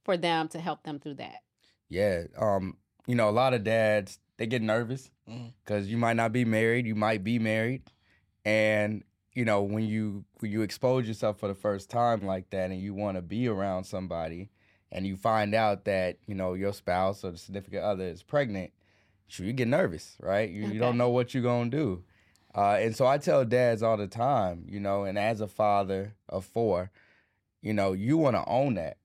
for 0.04 0.18
them 0.18 0.48
to 0.48 0.60
help 0.60 0.82
them 0.82 1.00
through 1.00 1.14
that? 1.14 1.36
Yeah. 1.88 2.24
Um, 2.38 2.76
you 3.06 3.14
know, 3.14 3.30
a 3.30 3.32
lot 3.32 3.54
of 3.54 3.64
dads 3.64 4.18
they 4.36 4.46
get 4.46 4.60
nervous 4.60 5.10
because 5.64 5.88
you 5.88 5.96
might 5.96 6.16
not 6.16 6.32
be 6.32 6.44
married, 6.44 6.86
you 6.86 6.94
might 6.94 7.24
be 7.24 7.38
married, 7.38 7.82
and 8.44 9.02
you 9.32 9.44
know 9.44 9.62
when 9.62 9.84
you 9.84 10.24
when 10.40 10.50
you 10.50 10.62
expose 10.62 11.08
yourself 11.08 11.38
for 11.38 11.48
the 11.48 11.54
first 11.54 11.88
time 11.88 12.26
like 12.26 12.50
that, 12.50 12.70
and 12.70 12.80
you 12.80 12.92
want 12.92 13.16
to 13.16 13.22
be 13.22 13.48
around 13.48 13.84
somebody, 13.84 14.50
and 14.92 15.06
you 15.06 15.16
find 15.16 15.54
out 15.54 15.84
that 15.84 16.18
you 16.26 16.34
know 16.34 16.54
your 16.54 16.72
spouse 16.72 17.24
or 17.24 17.30
the 17.30 17.38
significant 17.38 17.84
other 17.84 18.04
is 18.04 18.22
pregnant, 18.22 18.72
sure 19.28 19.46
you 19.46 19.52
get 19.52 19.68
nervous, 19.68 20.16
right? 20.20 20.50
You, 20.50 20.66
you 20.66 20.80
don't 20.80 20.98
know 20.98 21.10
what 21.10 21.32
you're 21.32 21.42
gonna 21.42 21.70
do, 21.70 22.02
uh, 22.54 22.78
and 22.80 22.94
so 22.94 23.06
I 23.06 23.18
tell 23.18 23.44
dads 23.44 23.82
all 23.82 23.96
the 23.96 24.06
time, 24.06 24.64
you 24.68 24.80
know, 24.80 25.04
and 25.04 25.18
as 25.18 25.40
a 25.40 25.48
father 25.48 26.14
of 26.28 26.44
four, 26.44 26.90
you 27.62 27.72
know, 27.72 27.92
you 27.92 28.16
want 28.16 28.36
to 28.36 28.44
own 28.46 28.74
that 28.74 28.98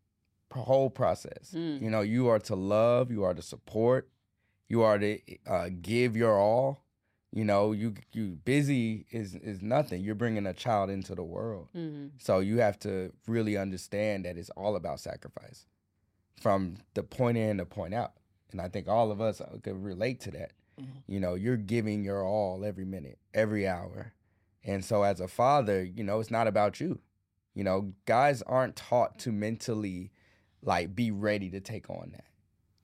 whole 0.54 0.89
process. 0.89 1.54
Mm. 1.56 1.82
You 1.82 1.89
know, 1.89 2.02
you 2.02 2.28
are 2.28 2.39
to 2.39 2.56
love, 2.56 3.12
you 3.12 3.24
are 3.24 3.34
to 3.34 3.41
support, 3.41 4.10
you 4.68 4.82
are 4.82 5.00
to 5.00 5.20
uh, 5.47 5.70
give 5.82 6.16
your 6.16 6.39
all. 6.39 6.86
You 7.32 7.45
know, 7.45 7.74
you 7.74 7.93
you 8.12 8.39
busy 8.43 9.06
is 9.12 9.36
is 9.36 9.62
nothing. 9.62 10.04
You're 10.04 10.16
bringing 10.16 10.47
a 10.47 10.54
child 10.54 10.89
into 10.89 11.14
the 11.14 11.24
world, 11.24 11.68
hmm 11.74 12.08
so 12.18 12.39
you 12.39 12.58
have 12.58 12.80
to 12.80 13.14
really 13.28 13.56
understand 13.56 14.26
that 14.26 14.36
it's 14.36 14.50
all 14.52 14.76
about 14.76 15.00
sacrifice, 15.00 15.68
from 16.41 16.78
the 16.95 17.04
point 17.04 17.38
in 17.38 17.58
to 17.58 17.66
point 17.66 17.93
out. 17.93 18.14
And 18.52 18.60
I 18.60 18.68
think 18.68 18.88
all 18.88 19.12
of 19.12 19.22
us 19.22 19.41
uh, 19.41 19.58
could 19.62 19.84
relate 19.84 20.20
to 20.22 20.32
that. 20.32 20.54
Mhm. 20.80 21.04
You 21.08 21.20
know, 21.20 21.36
you're 21.36 21.58
giving 21.58 22.04
your 22.04 22.24
all 22.24 22.64
every 22.66 22.86
minute, 22.86 23.20
every 23.34 23.68
hour, 23.68 24.14
and 24.64 24.84
so 24.84 25.04
as 25.04 25.20
a 25.20 25.28
father, 25.28 25.84
you 25.84 26.04
know, 26.04 26.20
it's 26.20 26.32
not 26.32 26.48
about 26.48 26.80
you. 26.80 27.00
You 27.56 27.64
know, 27.64 27.94
guys 28.06 28.42
aren't 28.44 28.76
taught 28.76 29.20
to 29.20 29.32
mentally 29.32 30.12
like 30.62 30.96
be 30.96 31.12
ready 31.12 31.50
to 31.52 31.60
take 31.60 31.90
on 31.90 32.12
that. 32.14 32.26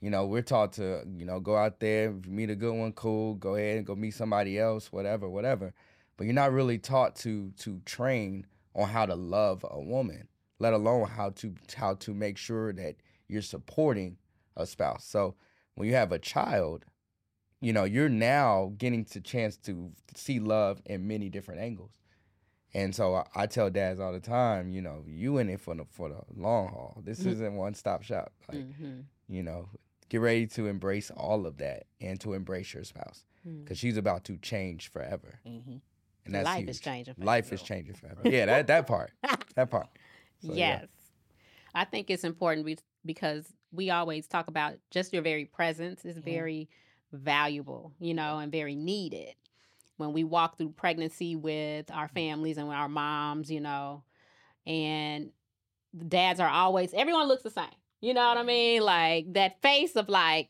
You 0.01 0.09
know, 0.09 0.25
we're 0.25 0.41
taught 0.41 0.73
to, 0.73 1.05
you 1.17 1.25
know, 1.25 1.39
go 1.39 1.55
out 1.57 1.79
there, 1.79 2.11
meet 2.27 2.49
a 2.49 2.55
good 2.55 2.73
one, 2.73 2.93
cool, 2.93 3.35
go 3.35 3.55
ahead 3.55 3.77
and 3.77 3.85
go 3.85 3.95
meet 3.95 4.13
somebody 4.13 4.59
else, 4.59 4.91
whatever, 4.91 5.29
whatever. 5.29 5.73
But 6.17 6.25
you're 6.25 6.33
not 6.33 6.51
really 6.53 6.77
taught 6.77 7.15
to 7.17 7.51
to 7.59 7.79
train 7.85 8.45
on 8.75 8.89
how 8.89 9.05
to 9.05 9.15
love 9.15 9.65
a 9.69 9.79
woman, 9.81 10.27
let 10.59 10.73
alone 10.73 11.07
how 11.07 11.31
to 11.31 11.55
how 11.75 11.95
to 11.95 12.13
make 12.13 12.37
sure 12.37 12.73
that 12.73 12.97
you're 13.27 13.41
supporting 13.41 14.17
a 14.57 14.65
spouse. 14.65 15.05
So 15.05 15.35
when 15.75 15.87
you 15.87 15.95
have 15.95 16.11
a 16.11 16.19
child, 16.19 16.85
you 17.65 17.73
know, 17.73 17.83
you're 17.83 18.09
now 18.09 18.73
getting 18.77 19.03
the 19.11 19.19
chance 19.21 19.57
to 19.57 19.91
see 20.15 20.39
love 20.39 20.81
in 20.85 21.07
many 21.07 21.29
different 21.29 21.61
angles. 21.61 21.93
And 22.75 22.93
so 22.93 23.15
I, 23.15 23.25
I 23.35 23.45
tell 23.47 23.69
dads 23.71 23.99
all 23.99 24.11
the 24.13 24.19
time, 24.19 24.69
you 24.69 24.81
know, 24.81 25.03
you 25.07 25.37
in 25.39 25.49
it 25.49 25.59
for 25.61 25.73
the 25.73 25.85
for 25.89 26.09
the 26.09 26.21
long 26.35 26.67
haul. 26.67 27.01
This 27.03 27.21
Mhm. 27.21 27.31
isn't 27.31 27.55
one 27.55 27.73
stop 27.73 28.03
shop. 28.03 28.33
Like, 28.47 28.63
hmm 28.77 28.99
you 29.27 29.41
know, 29.41 29.69
get 30.09 30.21
ready 30.21 30.45
to 30.45 30.67
embrace 30.67 31.09
all 31.09 31.47
of 31.47 31.57
that 31.57 31.87
and 31.99 32.19
to 32.21 32.33
embrace 32.33 32.71
your 32.75 32.83
spouse 32.83 33.25
Mm. 33.47 33.63
because 33.63 33.79
she's 33.79 33.97
about 33.97 34.23
to 34.25 34.37
change 34.37 34.89
forever. 34.89 35.39
Mhm. 35.43 35.81
And 36.25 36.35
that's 36.35 36.45
Life 36.45 36.59
huge. 36.59 36.69
is 36.69 36.79
changing. 36.79 37.15
Life 37.17 37.51
is 37.51 37.63
changing 37.63 37.95
forever. 37.95 38.21
Yeah, 38.29 38.45
that 38.45 38.67
that 38.67 38.85
part. 38.85 39.11
That 39.55 39.71
part. 39.71 39.87
So, 40.41 40.53
yeah. 40.53 40.81
yes. 40.81 40.89
I 41.73 41.85
think 41.85 42.11
it's 42.11 42.23
important 42.23 42.79
because 43.03 43.51
we 43.71 43.89
always 43.89 44.27
talk 44.27 44.47
about 44.47 44.75
just 44.91 45.11
your 45.13 45.23
very 45.23 45.45
presence 45.45 46.05
is 46.05 46.17
Mhm. 46.19 46.23
very 46.23 46.69
valuable, 47.15 47.93
you 47.99 48.13
know, 48.13 48.39
and 48.39 48.51
very 48.51 48.75
needed. 48.75 49.35
When 49.97 50.11
we 50.11 50.23
walk 50.23 50.57
through 50.57 50.71
pregnancy 50.71 51.35
with 51.35 51.89
our 51.91 52.07
mm. 52.07 52.13
families 52.13 52.57
and 52.57 52.67
with 52.67 52.77
our 52.77 52.89
moms, 52.89 53.49
you 53.49 53.61
know, 53.61 54.03
and 54.65 55.29
dads 56.07 56.39
are 56.39 56.49
always, 56.49 56.93
everyone 56.93 57.27
looks 57.27 57.43
the 57.43 57.49
same. 57.49 57.65
You 58.01 58.13
know 58.13 58.27
what 58.27 58.37
I 58.37 58.41
mm-hmm. 58.41 58.47
mean? 58.47 58.81
Like 58.83 59.33
that 59.33 59.61
face 59.61 59.95
of 59.95 60.09
like, 60.09 60.49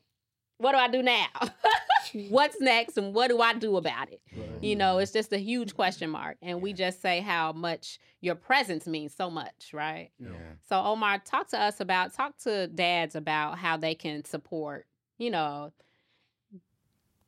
what 0.57 0.71
do 0.71 0.77
I 0.77 0.87
do 0.87 1.01
now? 1.01 1.27
What's 2.29 2.59
next 2.61 2.97
and 2.97 3.13
what 3.13 3.29
do 3.29 3.41
I 3.41 3.53
do 3.53 3.77
about 3.77 4.11
it? 4.11 4.21
You 4.61 4.75
know, 4.75 4.99
it's 4.99 5.11
mm-hmm. 5.11 5.19
just 5.19 5.33
a 5.33 5.37
huge 5.37 5.75
question 5.75 6.09
mark. 6.09 6.37
And 6.41 6.61
we 6.61 6.73
just 6.73 7.01
say 7.01 7.19
how 7.19 7.51
much 7.51 7.99
your 8.21 8.35
presence 8.35 8.87
means 8.87 9.13
so 9.15 9.29
much, 9.29 9.71
right? 9.73 10.11
Yeah. 10.19 10.29
So 10.67 10.79
Omar, 10.79 11.19
talk 11.19 11.49
to 11.49 11.59
us 11.59 11.79
about 11.79 12.13
talk 12.13 12.37
to 12.39 12.67
dads 12.67 13.15
about 13.15 13.57
how 13.57 13.77
they 13.77 13.95
can 13.95 14.23
support, 14.23 14.85
you 15.17 15.29
know, 15.29 15.71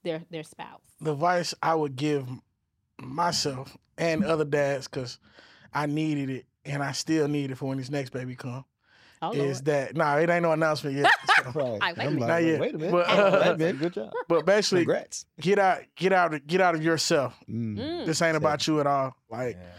their 0.03 0.21
their 0.31 0.43
spouse. 0.43 0.81
the 1.01 1.11
advice 1.13 1.53
I 1.61 1.75
would 1.75 1.95
give 1.95 2.27
myself 3.01 3.75
and 3.97 4.23
other 4.23 4.45
dads, 4.45 4.87
because 4.87 5.19
I 5.73 5.85
needed 5.85 6.29
it 6.29 6.45
and 6.65 6.83
I 6.83 6.91
still 6.91 7.27
need 7.27 7.51
it 7.51 7.55
for 7.55 7.65
when 7.67 7.77
this 7.77 7.89
next 7.89 8.11
baby 8.11 8.35
come, 8.35 8.65
Oh, 9.21 9.31
is 9.31 9.37
Lord. 9.39 9.65
that 9.65 9.95
nah, 9.95 10.17
it 10.17 10.29
ain't 10.29 10.43
no 10.43 10.51
announcement 10.51 10.95
yet. 10.97 11.11
so- 11.43 11.51
Right. 11.53 11.79
Ay, 11.81 11.93
wait 11.97 12.03
a 12.05 12.07
I'm 12.07 12.13
minute. 12.15 12.27
Not 12.27 12.43
yet. 12.43 12.59
wait 12.59 12.75
a 12.75 12.77
minute. 12.77 12.91
But, 12.91 13.07
Wait 13.07 13.17
a 13.17 13.69
uh. 13.69 13.71
Good 13.73 13.93
job. 13.93 14.11
but 14.27 14.45
basically, 14.45 14.85
Congrats. 14.85 15.25
get 15.39 15.57
out, 15.59 15.79
get 15.95 16.13
out, 16.13 16.33
of- 16.33 16.45
get 16.45 16.61
out 16.61 16.75
of 16.75 16.83
yourself. 16.83 17.33
Mm. 17.49 17.77
Mm. 17.77 18.05
This 18.05 18.21
ain't 18.21 18.37
about 18.37 18.67
you 18.67 18.79
at 18.79 18.85
all. 18.87 19.15
Like, 19.29 19.55
Yeah. 19.55 19.69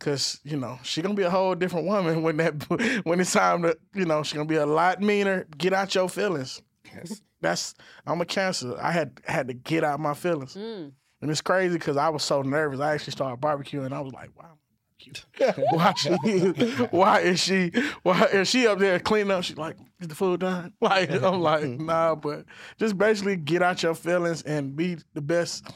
cause 0.00 0.40
you 0.42 0.56
know 0.56 0.78
she 0.82 1.02
gonna 1.02 1.14
be 1.14 1.22
a 1.24 1.30
whole 1.30 1.54
different 1.54 1.86
woman 1.86 2.22
when 2.22 2.38
that 2.38 2.54
when 3.04 3.20
it's 3.20 3.32
time 3.32 3.62
to 3.62 3.76
you 3.94 4.04
know 4.04 4.22
she 4.24 4.34
gonna 4.36 4.48
be 4.48 4.56
a 4.56 4.66
lot 4.66 5.00
meaner. 5.00 5.46
Get 5.56 5.72
out 5.72 5.94
your 5.94 6.08
feelings. 6.08 6.60
Yes. 6.92 7.20
That's 7.40 7.74
I'm 8.06 8.20
a 8.20 8.24
cancer. 8.24 8.76
I 8.80 8.92
had 8.92 9.20
had 9.24 9.48
to 9.48 9.54
get 9.54 9.84
out 9.84 10.00
my 10.00 10.14
feelings. 10.14 10.54
Mm. 10.54 10.92
And 11.20 11.30
it's 11.30 11.40
crazy 11.40 11.74
because 11.74 11.96
I 11.96 12.08
was 12.08 12.22
so 12.22 12.42
nervous. 12.42 12.80
I 12.80 12.94
actually 12.94 13.12
started 13.12 13.40
barbecuing. 13.40 13.92
I 13.92 14.00
was 14.00 14.12
like, 14.12 14.30
wow. 14.36 14.58
why 15.70 15.94
she 15.96 16.10
why 16.90 17.20
is 17.20 17.40
she 17.40 17.70
why 18.02 18.24
is 18.24 18.48
she 18.48 18.66
up 18.66 18.78
there 18.78 18.98
cleaning 18.98 19.30
up? 19.30 19.44
She's 19.44 19.56
like, 19.56 19.76
is 20.00 20.08
the 20.08 20.14
food 20.14 20.40
done? 20.40 20.72
Like 20.80 21.10
I'm 21.10 21.40
like, 21.40 21.64
nah, 21.64 22.14
but 22.14 22.44
just 22.78 22.98
basically 22.98 23.36
get 23.36 23.62
out 23.62 23.82
your 23.82 23.94
feelings 23.94 24.42
and 24.42 24.74
be 24.74 24.96
the 25.14 25.20
best, 25.20 25.68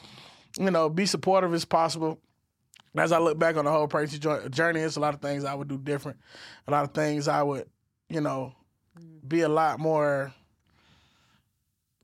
you 0.59 0.71
know, 0.71 0.89
be 0.89 1.07
supportive 1.07 1.55
as 1.55 1.65
possible. 1.65 2.19
As 2.95 3.13
I 3.13 3.19
look 3.19 3.39
back 3.39 3.57
on 3.57 3.65
the 3.65 3.71
whole 3.71 3.89
pregnancy 3.89 4.19
journey, 4.51 4.81
it's 4.81 4.97
a 4.97 5.01
lot 5.01 5.15
of 5.15 5.21
things 5.23 5.45
I 5.45 5.55
would 5.55 5.69
do 5.69 5.79
different. 5.79 6.19
A 6.67 6.71
lot 6.71 6.85
of 6.85 6.93
things 6.93 7.27
I 7.27 7.43
would, 7.43 7.67
you 8.11 8.21
know, 8.21 8.53
be 9.27 9.41
a 9.43 9.49
lot 9.49 9.81
more 9.81 10.35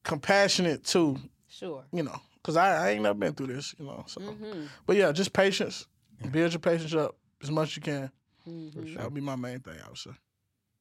compassionate 0.08 0.82
too, 0.84 1.16
Sure. 1.48 1.84
you 1.92 2.02
know, 2.02 2.20
because 2.36 2.56
I, 2.56 2.86
I 2.86 2.90
ain't 2.90 3.02
never 3.02 3.14
been 3.18 3.34
through 3.34 3.48
this, 3.48 3.74
you 3.78 3.84
know. 3.86 4.04
So, 4.08 4.20
hmm 4.20 4.64
but 4.86 4.96
yeah, 4.96 5.12
just 5.12 5.32
patience. 5.32 5.86
Build 6.32 6.52
your 6.52 6.58
patience 6.58 6.94
up 6.94 7.16
as 7.42 7.50
much 7.50 7.68
as 7.68 7.76
you 7.76 7.82
can. 7.82 8.10
hmm 8.44 8.94
That 8.94 9.04
would 9.04 9.14
be 9.14 9.20
my 9.20 9.36
main 9.36 9.60
thing. 9.60 9.76
I 9.84 9.88
would 9.88 9.98
say. 9.98 10.10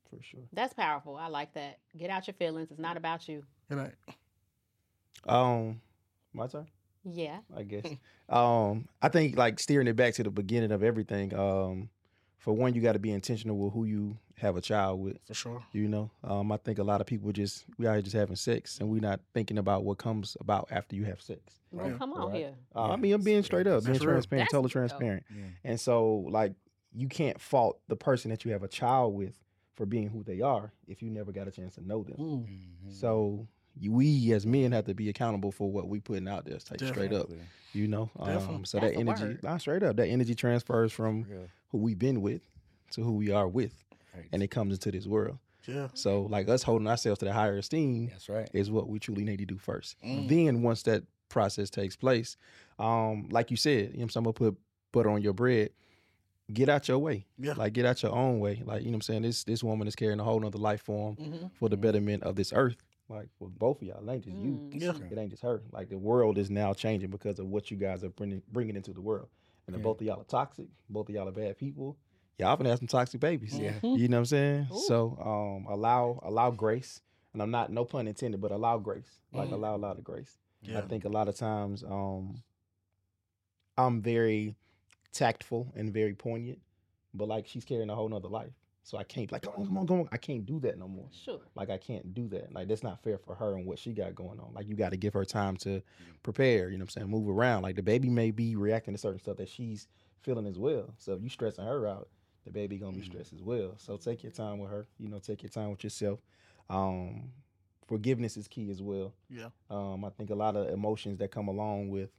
For 0.09 0.23
sure. 0.23 0.39
That's 0.53 0.73
powerful. 0.73 1.15
I 1.17 1.27
like 1.27 1.53
that. 1.53 1.79
Get 1.97 2.09
out 2.09 2.25
your 2.27 2.33
feelings. 2.35 2.71
It's 2.71 2.79
not 2.79 2.95
about 2.97 3.27
you. 3.27 3.43
It 3.69 3.75
ain't. 3.77 3.93
Um, 5.25 5.81
my 6.33 6.47
turn. 6.47 6.67
Yeah. 7.03 7.39
I 7.55 7.63
guess. 7.63 7.85
um, 8.29 8.87
I 9.01 9.09
think 9.09 9.37
like 9.37 9.59
steering 9.59 9.87
it 9.87 9.95
back 9.95 10.13
to 10.15 10.23
the 10.23 10.31
beginning 10.31 10.71
of 10.71 10.81
everything. 10.83 11.33
Um, 11.33 11.89
for 12.37 12.53
one, 12.53 12.73
you 12.73 12.81
got 12.81 12.93
to 12.93 12.99
be 12.99 13.11
intentional 13.11 13.57
with 13.57 13.73
who 13.73 13.85
you 13.85 14.17
have 14.35 14.55
a 14.55 14.61
child 14.61 14.99
with. 15.01 15.17
For 15.25 15.33
sure. 15.33 15.63
You 15.73 15.87
know, 15.87 16.11
um, 16.23 16.51
I 16.51 16.57
think 16.57 16.77
a 16.79 16.83
lot 16.83 17.01
of 17.01 17.07
people 17.07 17.31
just 17.31 17.65
we 17.77 17.85
are 17.87 18.01
just 18.01 18.15
having 18.15 18.35
sex 18.35 18.79
and 18.79 18.89
we're 18.89 19.01
not 19.01 19.19
thinking 19.33 19.57
about 19.57 19.83
what 19.83 19.97
comes 19.97 20.37
about 20.39 20.67
after 20.71 20.95
you 20.95 21.05
have 21.05 21.21
sex. 21.21 21.41
Well, 21.71 21.89
Yeah. 21.89 21.97
come 21.97 22.13
on 22.13 22.27
Right. 22.31 22.35
here. 22.37 22.53
Uh, 22.75 22.89
I 22.91 22.95
mean, 22.95 23.13
I'm 23.13 23.23
being 23.23 23.43
straight 23.43 23.67
up, 23.67 23.83
being 23.83 23.97
transparent, 23.99 24.45
That's 24.45 24.51
totally 24.51 24.69
transparent. 24.69 25.25
Yeah. 25.35 25.43
And 25.63 25.79
so, 25.79 26.25
like, 26.29 26.53
you 26.93 27.07
can't 27.07 27.39
fault 27.41 27.79
the 27.87 27.95
person 27.95 28.29
that 28.31 28.45
you 28.45 28.51
have 28.51 28.63
a 28.63 28.67
child 28.67 29.13
with 29.15 29.33
for 29.75 29.85
being 29.85 30.07
who 30.07 30.23
they 30.23 30.41
are 30.41 30.71
if 30.87 31.01
you 31.03 31.09
never 31.09 31.31
got 31.31 31.47
a 31.47 31.51
chance 31.51 31.75
to 31.75 31.85
know 31.85 32.03
them. 32.03 32.15
Mm. 32.17 32.43
Mm-hmm. 32.47 32.91
So 32.91 33.47
we 33.87 34.31
as 34.33 34.45
men 34.45 34.71
have 34.71 34.85
to 34.85 34.93
be 34.95 35.09
accountable 35.09 35.51
for 35.51 35.69
what 35.71 35.87
we 35.87 35.99
putting 35.99 36.27
out 36.27 36.45
there. 36.45 36.57
Like 36.71 36.79
straight 36.81 37.13
up, 37.13 37.29
you 37.73 37.87
know. 37.87 38.09
Um, 38.19 38.65
so 38.65 38.79
That's 38.79 38.93
that 38.93 38.99
energy, 38.99 39.23
word. 39.23 39.43
nah, 39.43 39.57
straight 39.57 39.83
up, 39.83 39.97
that 39.97 40.07
energy 40.07 40.33
transfers 40.33 40.91
from 40.91 41.23
Real. 41.29 41.47
Who 41.69 41.77
we've 41.79 41.99
been 41.99 42.21
with 42.21 42.41
to 42.91 43.01
who 43.03 43.13
we 43.13 43.31
are 43.31 43.47
with, 43.47 43.83
Right. 44.15 44.25
and 44.31 44.41
it 44.41 44.47
comes 44.49 44.73
into 44.73 44.91
this 44.91 45.05
world. 45.07 45.37
Yeah. 45.65 45.89
So 45.93 46.21
like 46.23 46.47
us 46.47 46.63
holding 46.63 46.87
ourselves 46.87 47.19
to 47.19 47.25
the 47.25 47.33
higher 47.33 47.57
esteem 47.57 48.07
That's 48.07 48.29
right. 48.29 48.49
is 48.53 48.71
what 48.71 48.87
we 48.87 48.99
truly 48.99 49.23
need 49.25 49.39
to 49.39 49.45
do 49.45 49.57
first. 49.57 49.97
Mm. 50.03 50.27
Then 50.29 50.61
once 50.61 50.83
that 50.83 51.03
process 51.29 51.69
takes 51.69 51.95
place, 51.97 52.37
um, 52.79 53.27
like 53.31 53.51
you 53.51 53.57
said, 53.57 53.91
you 53.91 53.97
know, 53.97 54.03
i'm 54.03 54.09
saying 54.09 54.31
put 54.33 54.55
butter 54.93 55.09
on 55.09 55.21
your 55.21 55.33
bread. 55.33 55.71
Get 56.53 56.69
out 56.69 56.87
your 56.87 56.99
way. 56.99 57.25
Yeah. 57.37 57.53
Like 57.57 57.73
get 57.73 57.85
out 57.85 58.01
your 58.01 58.13
own 58.13 58.39
way. 58.39 58.63
Like, 58.65 58.79
you 58.83 58.87
know 58.87 58.91
what 58.91 58.95
I'm 58.97 59.01
saying? 59.01 59.21
This 59.23 59.43
this 59.43 59.61
woman 59.61 59.85
is 59.89 59.95
carrying 59.97 60.21
a 60.21 60.23
whole 60.23 60.39
nother 60.39 60.57
life 60.57 60.81
form 60.81 61.17
Mhm. 61.17 61.51
for 61.55 61.67
the 61.67 61.75
betterment 61.75 62.23
of 62.23 62.37
this 62.37 62.53
earth. 62.53 62.77
Like 63.09 63.27
for 63.37 63.49
both 63.49 63.81
of 63.81 63.87
y'all, 63.89 64.07
it 64.07 64.13
ain't 64.13 64.23
just 64.23 64.37
you. 64.37 64.51
Mm. 64.53 64.81
Yeah. 64.81 64.93
It 65.11 65.17
ain't 65.17 65.31
just 65.31 65.43
her. 65.43 65.61
Like 65.73 65.89
the 65.89 65.97
world 65.97 66.37
is 66.37 66.49
now 66.49 66.73
changing 66.73 67.09
because 67.09 67.39
of 67.39 67.47
what 67.47 67.69
you 67.69 67.75
guys 67.75 68.01
are 68.05 68.09
bringing 68.09 68.41
bringing 68.53 68.77
into 68.77 68.93
the 68.93 69.01
world. 69.01 69.27
And 69.67 69.75
Yeah. 69.75 69.81
both 69.81 69.99
of 70.01 70.07
y'all 70.07 70.21
are 70.21 70.25
toxic, 70.25 70.67
both 70.89 71.09
of 71.09 71.15
y'all 71.15 71.27
are 71.27 71.31
bad 71.31 71.57
people. 71.57 71.97
Y'all 72.39 72.55
gonna 72.55 72.69
have 72.69 72.79
some 72.79 72.87
toxic 72.87 73.19
babies. 73.19 73.57
Yeah. 73.57 73.73
You 73.83 74.07
know 74.07 74.17
what 74.17 74.21
I'm 74.21 74.25
saying? 74.25 74.67
Ooh. 74.73 74.79
So 74.81 75.17
um, 75.19 75.71
allow 75.71 76.19
allow 76.23 76.51
grace, 76.51 77.01
and 77.33 77.41
I'm 77.41 77.51
not 77.51 77.71
no 77.71 77.83
pun 77.83 78.07
intended, 78.07 78.39
but 78.41 78.51
allow 78.51 78.77
grace. 78.77 79.19
Like 79.33 79.49
Mm. 79.49 79.53
allow 79.53 79.75
a 79.75 79.77
lot 79.77 79.97
of 79.97 80.03
grace. 80.03 80.37
Yeah. 80.61 80.79
I 80.79 80.81
think 80.81 81.03
a 81.05 81.09
lot 81.09 81.27
of 81.27 81.35
times 81.35 81.83
um, 81.83 82.41
I'm 83.77 84.01
very 84.01 84.55
tactful 85.11 85.71
and 85.75 85.91
very 85.93 86.13
poignant, 86.13 86.59
but 87.13 87.27
like 87.27 87.47
she's 87.47 87.65
carrying 87.65 87.89
a 87.89 87.95
whole 87.95 88.09
nother 88.09 88.27
life. 88.29 88.53
So 88.87 88.97
I 88.97 89.03
can't 89.03 89.29
like, 89.33 89.45
oh, 89.45 89.51
come 89.51 89.77
on, 89.77 89.85
come 89.85 89.99
on. 89.99 90.09
I 90.13 90.17
can't 90.17 90.45
do 90.45 90.61
that 90.61 90.79
no 90.79 90.87
more. 90.87 91.09
Sure. 91.11 91.41
Like 91.55 91.69
I 91.69 91.77
can't 91.77 92.13
do 92.13 92.29
that. 92.29 92.53
Like 92.53 92.69
that's 92.69 92.83
not 92.83 93.03
fair 93.03 93.17
for 93.17 93.35
her 93.35 93.55
and 93.55 93.65
what 93.65 93.79
she 93.79 93.91
got 93.91 94.15
going 94.15 94.39
on. 94.39 94.53
Like 94.53 94.65
you 94.69 94.77
got 94.77 94.91
to 94.91 94.97
give 94.97 95.13
her 95.13 95.25
time 95.25 95.57
to 95.57 95.81
prepare. 96.23 96.69
You 96.69 96.77
know 96.77 96.83
what 96.83 96.95
I'm 96.95 97.01
saying? 97.01 97.09
Move 97.09 97.27
around. 97.27 97.63
Like 97.63 97.75
the 97.75 97.83
baby 97.83 98.09
may 98.09 98.31
be 98.31 98.55
reacting 98.55 98.93
to 98.93 98.97
certain 98.97 99.19
stuff 99.19 99.35
that 99.37 99.49
she's 99.49 99.89
feeling 100.21 100.47
as 100.47 100.57
well. 100.57 100.93
So 100.99 101.11
if 101.11 101.21
you 101.21 101.27
stressing 101.27 101.65
her 101.65 101.85
out, 101.85 102.07
the 102.45 102.51
baby 102.51 102.77
gonna 102.77 102.95
be 102.95 103.03
stressed 103.03 103.33
as 103.33 103.43
well. 103.43 103.73
So 103.75 103.97
take 103.97 104.23
your 104.23 104.31
time 104.31 104.57
with 104.57 104.71
her. 104.71 104.87
You 104.97 105.09
know, 105.09 105.19
take 105.19 105.43
your 105.43 105.49
time 105.49 105.69
with 105.69 105.83
yourself. 105.83 106.21
Um, 106.69 107.23
forgiveness 107.89 108.37
is 108.37 108.47
key 108.47 108.71
as 108.71 108.81
well. 108.81 109.13
Yeah. 109.29 109.49
Um, 109.69 110.05
I 110.05 110.11
think 110.11 110.29
a 110.29 110.35
lot 110.35 110.55
of 110.55 110.69
emotions 110.69 111.17
that 111.17 111.29
come 111.29 111.49
along 111.49 111.89
with 111.89 112.09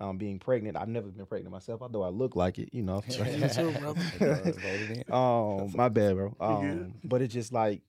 um, 0.00 0.16
being 0.16 0.38
pregnant. 0.38 0.76
I've 0.76 0.88
never 0.88 1.08
been 1.08 1.26
pregnant 1.26 1.52
myself, 1.52 1.82
although 1.82 2.02
I 2.02 2.08
look 2.08 2.34
like 2.36 2.58
it. 2.58 2.70
You 2.72 2.82
know. 2.82 3.02
You 3.08 3.48
too, 3.48 3.70
brother. 3.72 4.00
Voted 4.18 4.90
in. 4.90 5.12
Um, 5.12 5.72
my 5.74 5.88
bad, 5.88 6.16
bro. 6.16 6.34
Um, 6.40 6.94
but 7.04 7.22
it's 7.22 7.34
just 7.34 7.52
like 7.52 7.82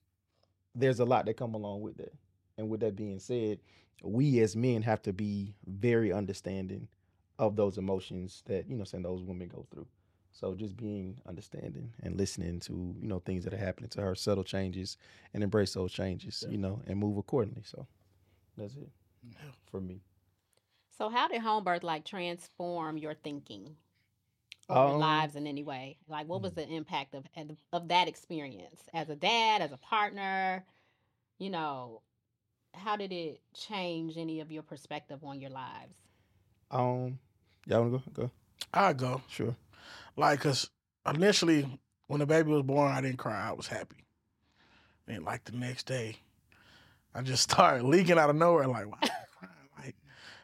there's 0.74 1.00
a 1.00 1.04
lot 1.04 1.26
that 1.26 1.36
come 1.36 1.54
along 1.54 1.80
with 1.80 1.96
that. 1.96 2.12
And 2.58 2.68
with 2.68 2.80
that 2.80 2.94
being 2.96 3.18
said, 3.18 3.58
we 4.02 4.40
as 4.40 4.54
men 4.54 4.82
have 4.82 5.02
to 5.02 5.12
be 5.12 5.54
very 5.66 6.12
understanding 6.12 6.88
of 7.38 7.56
those 7.56 7.78
emotions 7.78 8.42
that 8.46 8.68
you 8.68 8.76
know, 8.76 8.84
saying 8.84 9.02
those 9.02 9.22
women 9.22 9.48
go 9.48 9.66
through. 9.70 9.86
So 10.32 10.54
just 10.54 10.76
being 10.76 11.18
understanding 11.26 11.92
and 12.02 12.16
listening 12.16 12.60
to 12.60 12.72
you 13.00 13.08
know 13.08 13.20
things 13.20 13.44
that 13.44 13.52
are 13.52 13.58
happening 13.58 13.90
to 13.90 14.00
her, 14.02 14.14
subtle 14.14 14.44
changes, 14.44 14.96
and 15.34 15.42
embrace 15.42 15.74
those 15.74 15.92
changes, 15.92 16.44
you 16.48 16.58
know, 16.58 16.80
and 16.86 16.98
move 16.98 17.16
accordingly. 17.18 17.62
So 17.64 17.86
that's 18.56 18.76
it 18.76 18.88
for 19.70 19.80
me. 19.80 20.00
So, 21.02 21.08
how 21.08 21.26
did 21.26 21.40
home 21.42 21.64
birth 21.64 21.82
like 21.82 22.04
transform 22.04 22.96
your 22.96 23.14
thinking 23.14 23.76
or 24.68 24.78
your 24.78 24.94
Um, 24.94 24.98
lives 24.98 25.36
in 25.36 25.48
any 25.48 25.64
way? 25.64 25.98
Like, 26.08 26.28
what 26.28 26.42
was 26.42 26.54
the 26.54 26.68
impact 26.68 27.14
of 27.14 27.26
of 27.72 27.88
that 27.88 28.08
experience 28.08 28.88
as 28.94 29.08
a 29.10 29.16
dad, 29.16 29.62
as 29.62 29.72
a 29.72 29.78
partner? 29.78 30.64
You 31.40 31.50
know, 31.50 32.02
how 32.74 32.96
did 32.96 33.12
it 33.12 33.42
change 33.54 34.18
any 34.18 34.40
of 34.40 34.52
your 34.52 34.62
perspective 34.62 35.24
on 35.24 35.40
your 35.40 35.50
lives? 35.50 35.96
Um, 36.70 37.18
y'all 37.66 37.82
wanna 37.82 37.90
go? 37.98 38.02
Go. 38.12 38.30
I 38.72 38.92
go. 38.92 39.22
Sure. 39.28 39.56
Like, 40.16 40.40
cause 40.40 40.70
initially 41.06 41.80
when 42.08 42.20
the 42.20 42.26
baby 42.26 42.50
was 42.50 42.62
born, 42.62 42.92
I 42.92 43.00
didn't 43.00 43.18
cry. 43.18 43.48
I 43.48 43.52
was 43.52 43.66
happy. 43.68 43.96
And 45.08 45.24
like 45.24 45.44
the 45.44 45.52
next 45.52 45.86
day, 45.86 46.16
I 47.14 47.22
just 47.22 47.42
started 47.50 47.84
leaking 47.84 48.18
out 48.18 48.30
of 48.30 48.36
nowhere. 48.36 48.68
Like, 48.68 48.86
why 48.90 48.98
am 49.02 49.10
I 49.22 49.46
crying? 49.46 49.68
Like, 49.78 49.96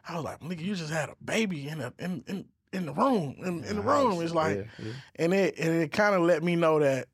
I 0.09 0.15
was 0.15 0.23
like, 0.25 0.39
nigga, 0.41 0.61
you 0.61 0.75
just 0.75 0.91
had 0.91 1.09
a 1.09 1.15
baby 1.23 1.67
in 1.67 1.81
a, 1.81 1.93
in 1.99 2.23
in 2.27 2.45
in 2.73 2.85
the 2.85 2.93
room 2.93 3.35
in, 3.39 3.63
in 3.63 3.75
the 3.77 3.81
room. 3.81 4.21
It's 4.21 4.33
like, 4.33 4.57
Yeah, 4.57 4.85
yeah. 4.85 4.93
and 5.17 5.33
it 5.33 5.57
and 5.59 5.81
it 5.83 5.91
kind 5.91 6.15
of 6.15 6.21
let 6.21 6.43
me 6.43 6.55
know 6.55 6.79
that 6.79 7.07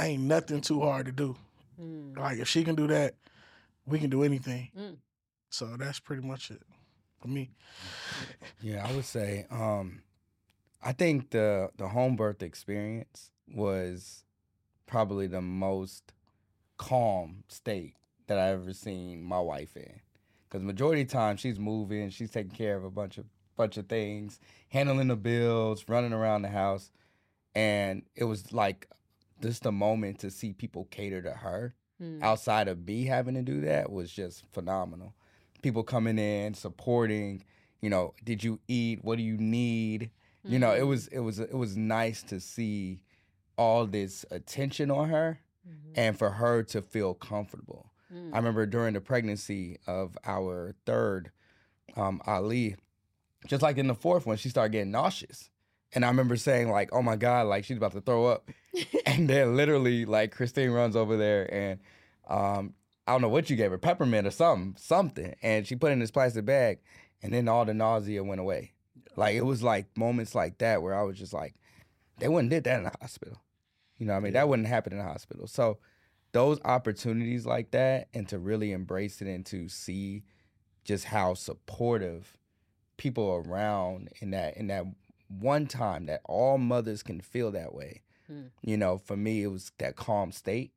ain't 0.00 0.22
nothing 0.22 0.60
too 0.60 0.80
hard 0.80 1.06
to 1.06 1.12
do. 1.12 1.36
Mm. 1.80 2.18
Like, 2.18 2.38
if 2.38 2.48
she 2.48 2.64
can 2.64 2.74
do 2.74 2.86
that, 2.88 3.14
we 3.86 3.98
can 3.98 4.10
do 4.10 4.22
anything. 4.24 4.70
Mm. 4.76 4.96
So 5.50 5.76
that's 5.78 6.00
pretty 6.00 6.26
much 6.26 6.50
it 6.50 6.62
for 7.20 7.28
me. 7.28 7.50
Yeah, 8.60 8.86
I 8.86 8.92
would 8.94 9.04
say 9.04 9.46
um 9.50 10.02
I 10.82 10.92
think 10.92 11.30
the 11.30 11.70
the 11.76 11.88
home 11.88 12.16
birth 12.16 12.42
experience 12.42 13.30
was 13.46 14.24
probably 14.86 15.26
the 15.26 15.40
most 15.40 16.12
calm 16.78 17.44
state 17.48 17.94
that 18.26 18.38
I 18.38 18.48
ever 18.50 18.72
seen 18.72 19.22
my 19.22 19.40
wife 19.40 19.76
in. 19.76 20.00
Cuz 20.52 20.62
majority 20.62 21.00
of 21.00 21.08
the 21.08 21.12
time 21.14 21.38
she's 21.38 21.58
moving, 21.58 22.10
she's 22.10 22.30
taking 22.30 22.52
care 22.52 22.76
of 22.76 22.84
a 22.84 22.90
bunch 22.90 23.16
of 23.16 23.24
bunch 23.56 23.78
of 23.78 23.86
things, 23.88 24.38
handling 24.68 25.08
the 25.08 25.16
bills, 25.16 25.88
running 25.88 26.12
around 26.12 26.42
the 26.42 26.48
house, 26.50 26.90
and 27.54 28.02
it 28.14 28.24
was 28.24 28.52
like 28.52 28.86
just 29.40 29.64
a 29.64 29.72
moment 29.72 30.18
to 30.20 30.30
see 30.30 30.52
people 30.52 30.84
cater 30.90 31.22
to 31.22 31.32
her 31.32 31.74
Mm. 32.00 32.20
outside 32.22 32.66
of 32.68 32.84
me 32.86 33.04
having 33.06 33.34
to 33.34 33.42
do 33.42 33.60
that 33.62 33.90
was 33.90 34.12
just 34.12 34.44
phenomenal. 34.52 35.14
People 35.62 35.84
coming 35.84 36.18
in, 36.18 36.52
supporting, 36.54 37.44
you 37.80 37.88
know, 37.88 38.12
did 38.24 38.42
you 38.44 38.58
eat? 38.68 39.02
What 39.04 39.16
do 39.16 39.22
you 39.22 39.36
need? 39.38 40.10
You 40.44 40.58
know, 40.58 40.72
it 40.74 40.80
Mhm. 40.82 40.88
was 40.88 41.06
it 41.08 41.20
was 41.20 41.38
it 41.38 41.54
was 41.54 41.76
nice 41.78 42.22
to 42.24 42.40
see 42.40 43.00
all 43.56 43.86
this 43.86 44.24
attention 44.30 44.90
on 44.90 45.08
her 45.08 45.40
Mhm. 45.66 45.92
and 45.94 46.18
for 46.18 46.30
her 46.32 46.62
to 46.64 46.82
feel 46.82 47.14
comfortable. 47.14 47.91
Mm. 48.14 48.30
I 48.32 48.36
remember 48.36 48.66
during 48.66 48.94
the 48.94 49.00
pregnancy 49.00 49.78
of 49.86 50.16
our 50.24 50.74
third, 50.86 51.30
um, 51.96 52.20
Ali, 52.26 52.76
just 53.46 53.62
like 53.62 53.78
in 53.78 53.86
the 53.86 53.94
fourth 53.94 54.26
one, 54.26 54.36
she 54.36 54.48
started 54.48 54.72
getting 54.72 54.90
nauseous. 54.90 55.50
And 55.94 56.04
I 56.04 56.08
remember 56.08 56.36
saying, 56.36 56.70
like, 56.70 56.90
oh 56.92 57.02
my 57.02 57.16
God, 57.16 57.46
like 57.46 57.64
she's 57.64 57.76
about 57.76 57.92
to 57.92 58.00
throw 58.00 58.26
up. 58.26 58.48
and 59.06 59.28
then 59.28 59.56
literally, 59.56 60.04
like, 60.04 60.32
Christine 60.32 60.70
runs 60.70 60.96
over 60.96 61.16
there 61.16 61.52
and 61.52 61.80
um, 62.28 62.74
I 63.06 63.12
don't 63.12 63.20
know 63.20 63.28
what 63.28 63.50
you 63.50 63.56
gave 63.56 63.70
her, 63.70 63.78
peppermint 63.78 64.26
or 64.26 64.30
something, 64.30 64.74
something. 64.78 65.34
And 65.42 65.66
she 65.66 65.76
put 65.76 65.90
it 65.90 65.94
in 65.94 65.98
this 65.98 66.10
plastic 66.10 66.44
bag, 66.44 66.78
and 67.22 67.32
then 67.32 67.48
all 67.48 67.64
the 67.64 67.74
nausea 67.74 68.22
went 68.22 68.40
away. 68.40 68.72
Like 69.16 69.34
it 69.34 69.44
was 69.44 69.62
like 69.62 69.96
moments 69.96 70.34
like 70.34 70.58
that 70.58 70.82
where 70.82 70.94
I 70.94 71.02
was 71.02 71.18
just 71.18 71.32
like, 71.32 71.54
they 72.18 72.28
wouldn't 72.28 72.50
did 72.50 72.64
that 72.64 72.78
in 72.78 72.84
the 72.84 72.92
hospital. 73.00 73.42
You 73.98 74.06
know 74.06 74.14
what 74.14 74.20
I 74.20 74.22
mean? 74.22 74.32
That 74.32 74.48
wouldn't 74.48 74.68
happen 74.68 74.92
in 74.92 74.98
the 74.98 75.04
hospital. 75.04 75.46
So 75.46 75.78
those 76.32 76.58
opportunities 76.64 77.46
like 77.46 77.70
that 77.70 78.08
and 78.14 78.28
to 78.28 78.38
really 78.38 78.72
embrace 78.72 79.20
it 79.20 79.28
and 79.28 79.44
to 79.46 79.68
see 79.68 80.24
just 80.84 81.04
how 81.04 81.34
supportive 81.34 82.36
people 82.96 83.42
around 83.46 84.08
in 84.20 84.30
that 84.30 84.56
in 84.56 84.66
that 84.68 84.84
one 85.28 85.66
time 85.66 86.06
that 86.06 86.20
all 86.24 86.58
mothers 86.58 87.02
can 87.02 87.20
feel 87.20 87.50
that 87.52 87.74
way. 87.74 88.02
Mm. 88.30 88.50
You 88.62 88.76
know, 88.76 88.98
for 88.98 89.16
me 89.16 89.42
it 89.42 89.48
was 89.48 89.72
that 89.78 89.96
calm 89.96 90.32
state 90.32 90.72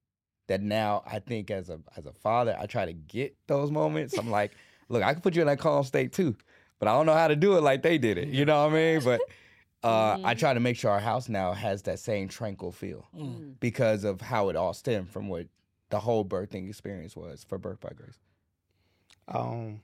that 0.47 0.61
now 0.61 1.03
I 1.05 1.19
think 1.19 1.49
as 1.49 1.69
a 1.69 1.79
as 1.97 2.05
a 2.05 2.13
father 2.13 2.55
I 2.59 2.65
try 2.65 2.85
to 2.85 2.93
get 2.93 3.35
those 3.47 3.71
moments. 3.71 4.17
I'm 4.17 4.29
like, 4.29 4.51
look, 4.89 5.03
I 5.03 5.13
can 5.13 5.21
put 5.21 5.35
you 5.35 5.41
in 5.41 5.47
that 5.47 5.59
calm 5.59 5.83
state 5.83 6.11
too, 6.13 6.35
but 6.79 6.87
I 6.87 6.93
don't 6.93 7.05
know 7.05 7.13
how 7.13 7.27
to 7.27 7.35
do 7.35 7.57
it 7.57 7.61
like 7.61 7.81
they 7.81 7.97
did 7.97 8.17
it. 8.17 8.27
You 8.27 8.45
know 8.45 8.65
what 8.65 8.73
I 8.73 8.75
mean? 8.75 9.03
But 9.03 9.21
uh, 9.85 10.17
I 10.23 10.33
Mhm. 10.33 10.39
try 10.39 10.53
to 10.53 10.59
make 10.59 10.75
sure 10.77 10.91
our 10.91 10.99
house 10.99 11.29
now 11.29 11.53
has 11.53 11.83
that 11.83 11.99
same 11.99 12.27
tranquil 12.27 12.71
feel 12.71 13.07
Mm. 13.15 13.59
because 13.59 14.03
of 14.03 14.21
how 14.21 14.49
it 14.49 14.55
all 14.55 14.73
stemmed 14.73 15.09
from 15.09 15.27
what 15.29 15.47
the 15.89 15.99
whole 15.99 16.25
birthing 16.25 16.67
experience 16.67 17.15
was 17.15 17.43
for 17.43 17.57
Birth 17.57 17.79
by 17.79 17.89
Grace. 17.95 18.19
Um, 19.27 19.81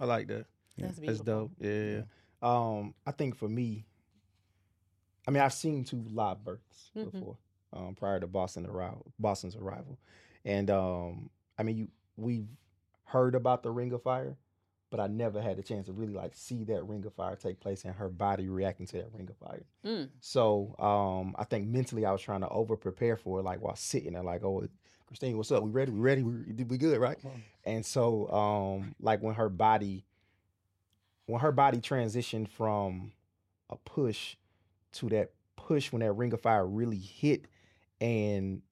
I 0.00 0.04
like 0.04 0.26
that. 0.28 0.46
That's 0.76 0.98
That's 0.98 1.20
dope. 1.20 1.52
Yeah, 1.58 1.70
yeah. 1.70 1.96
yeah. 1.96 2.02
Um, 2.42 2.94
I 3.06 3.10
think 3.12 3.34
for 3.34 3.48
me, 3.48 3.84
I 5.26 5.30
mean, 5.30 5.42
I've 5.42 5.52
seen 5.52 5.84
two 5.84 6.02
live 6.10 6.44
births 6.44 6.90
Mhm. 6.96 7.10
before, 7.12 7.36
um, 7.72 7.94
prior 7.94 8.20
to 8.20 8.26
Boston 8.26 8.64
arrival, 8.66 9.12
Boston's 9.18 9.56
arrival, 9.56 9.98
and 10.44 10.70
um, 10.70 11.30
I 11.58 11.62
mean, 11.64 11.76
you 11.76 11.88
we've 12.16 12.48
heard 13.04 13.34
about 13.34 13.62
the 13.62 13.70
Ring 13.70 13.92
of 13.92 14.02
Fire, 14.02 14.36
but 14.90 15.00
I 15.00 15.06
never 15.06 15.40
had 15.42 15.56
the 15.58 15.62
chance 15.62 15.86
to 15.86 15.92
really 15.92 16.14
like 16.14 16.34
see 16.34 16.64
that 16.64 16.82
Ring 16.86 17.04
of 17.04 17.12
Fire 17.14 17.36
take 17.36 17.60
place 17.60 17.84
and 17.84 17.94
her 17.94 18.08
body 18.08 18.48
reacting 18.48 18.86
to 18.86 18.96
that 18.98 19.12
Ring 19.12 19.28
of 19.28 19.36
Fire. 19.36 19.64
Mm. 19.84 20.08
So 20.20 20.74
um, 20.78 21.34
I 21.38 21.44
think 21.44 21.68
mentally 21.68 22.06
I 22.06 22.12
was 22.12 22.22
trying 22.22 22.40
to 22.40 22.48
over 22.48 22.76
prepare 22.76 23.16
for 23.16 23.40
it, 23.40 23.42
like 23.42 23.60
while 23.60 23.76
sitting 23.76 24.14
there, 24.14 24.22
like, 24.22 24.42
oh, 24.44 24.66
Christine, 25.06 25.36
what's 25.36 25.50
up? 25.52 25.62
We 25.62 25.70
ready? 25.70 25.90
We 25.92 26.00
ready? 26.00 26.22
We, 26.22 26.64
we 26.64 26.78
good, 26.78 26.98
right? 27.00 27.18
And 27.64 27.84
so, 27.84 28.28
um, 28.30 28.94
like 29.00 29.22
when 29.22 29.34
her 29.34 29.48
body, 29.48 30.04
when 31.26 31.40
her 31.40 31.52
body 31.52 31.78
transitioned 31.78 32.48
from 32.48 33.12
a 33.70 33.76
push 33.76 34.36
to 34.92 35.08
that 35.10 35.32
push 35.56 35.92
when 35.92 36.00
that 36.00 36.12
ring 36.12 36.32
of 36.32 36.40
fire 36.40 36.66
really 36.66 36.96
hit, 36.98 37.44
and 38.00 38.62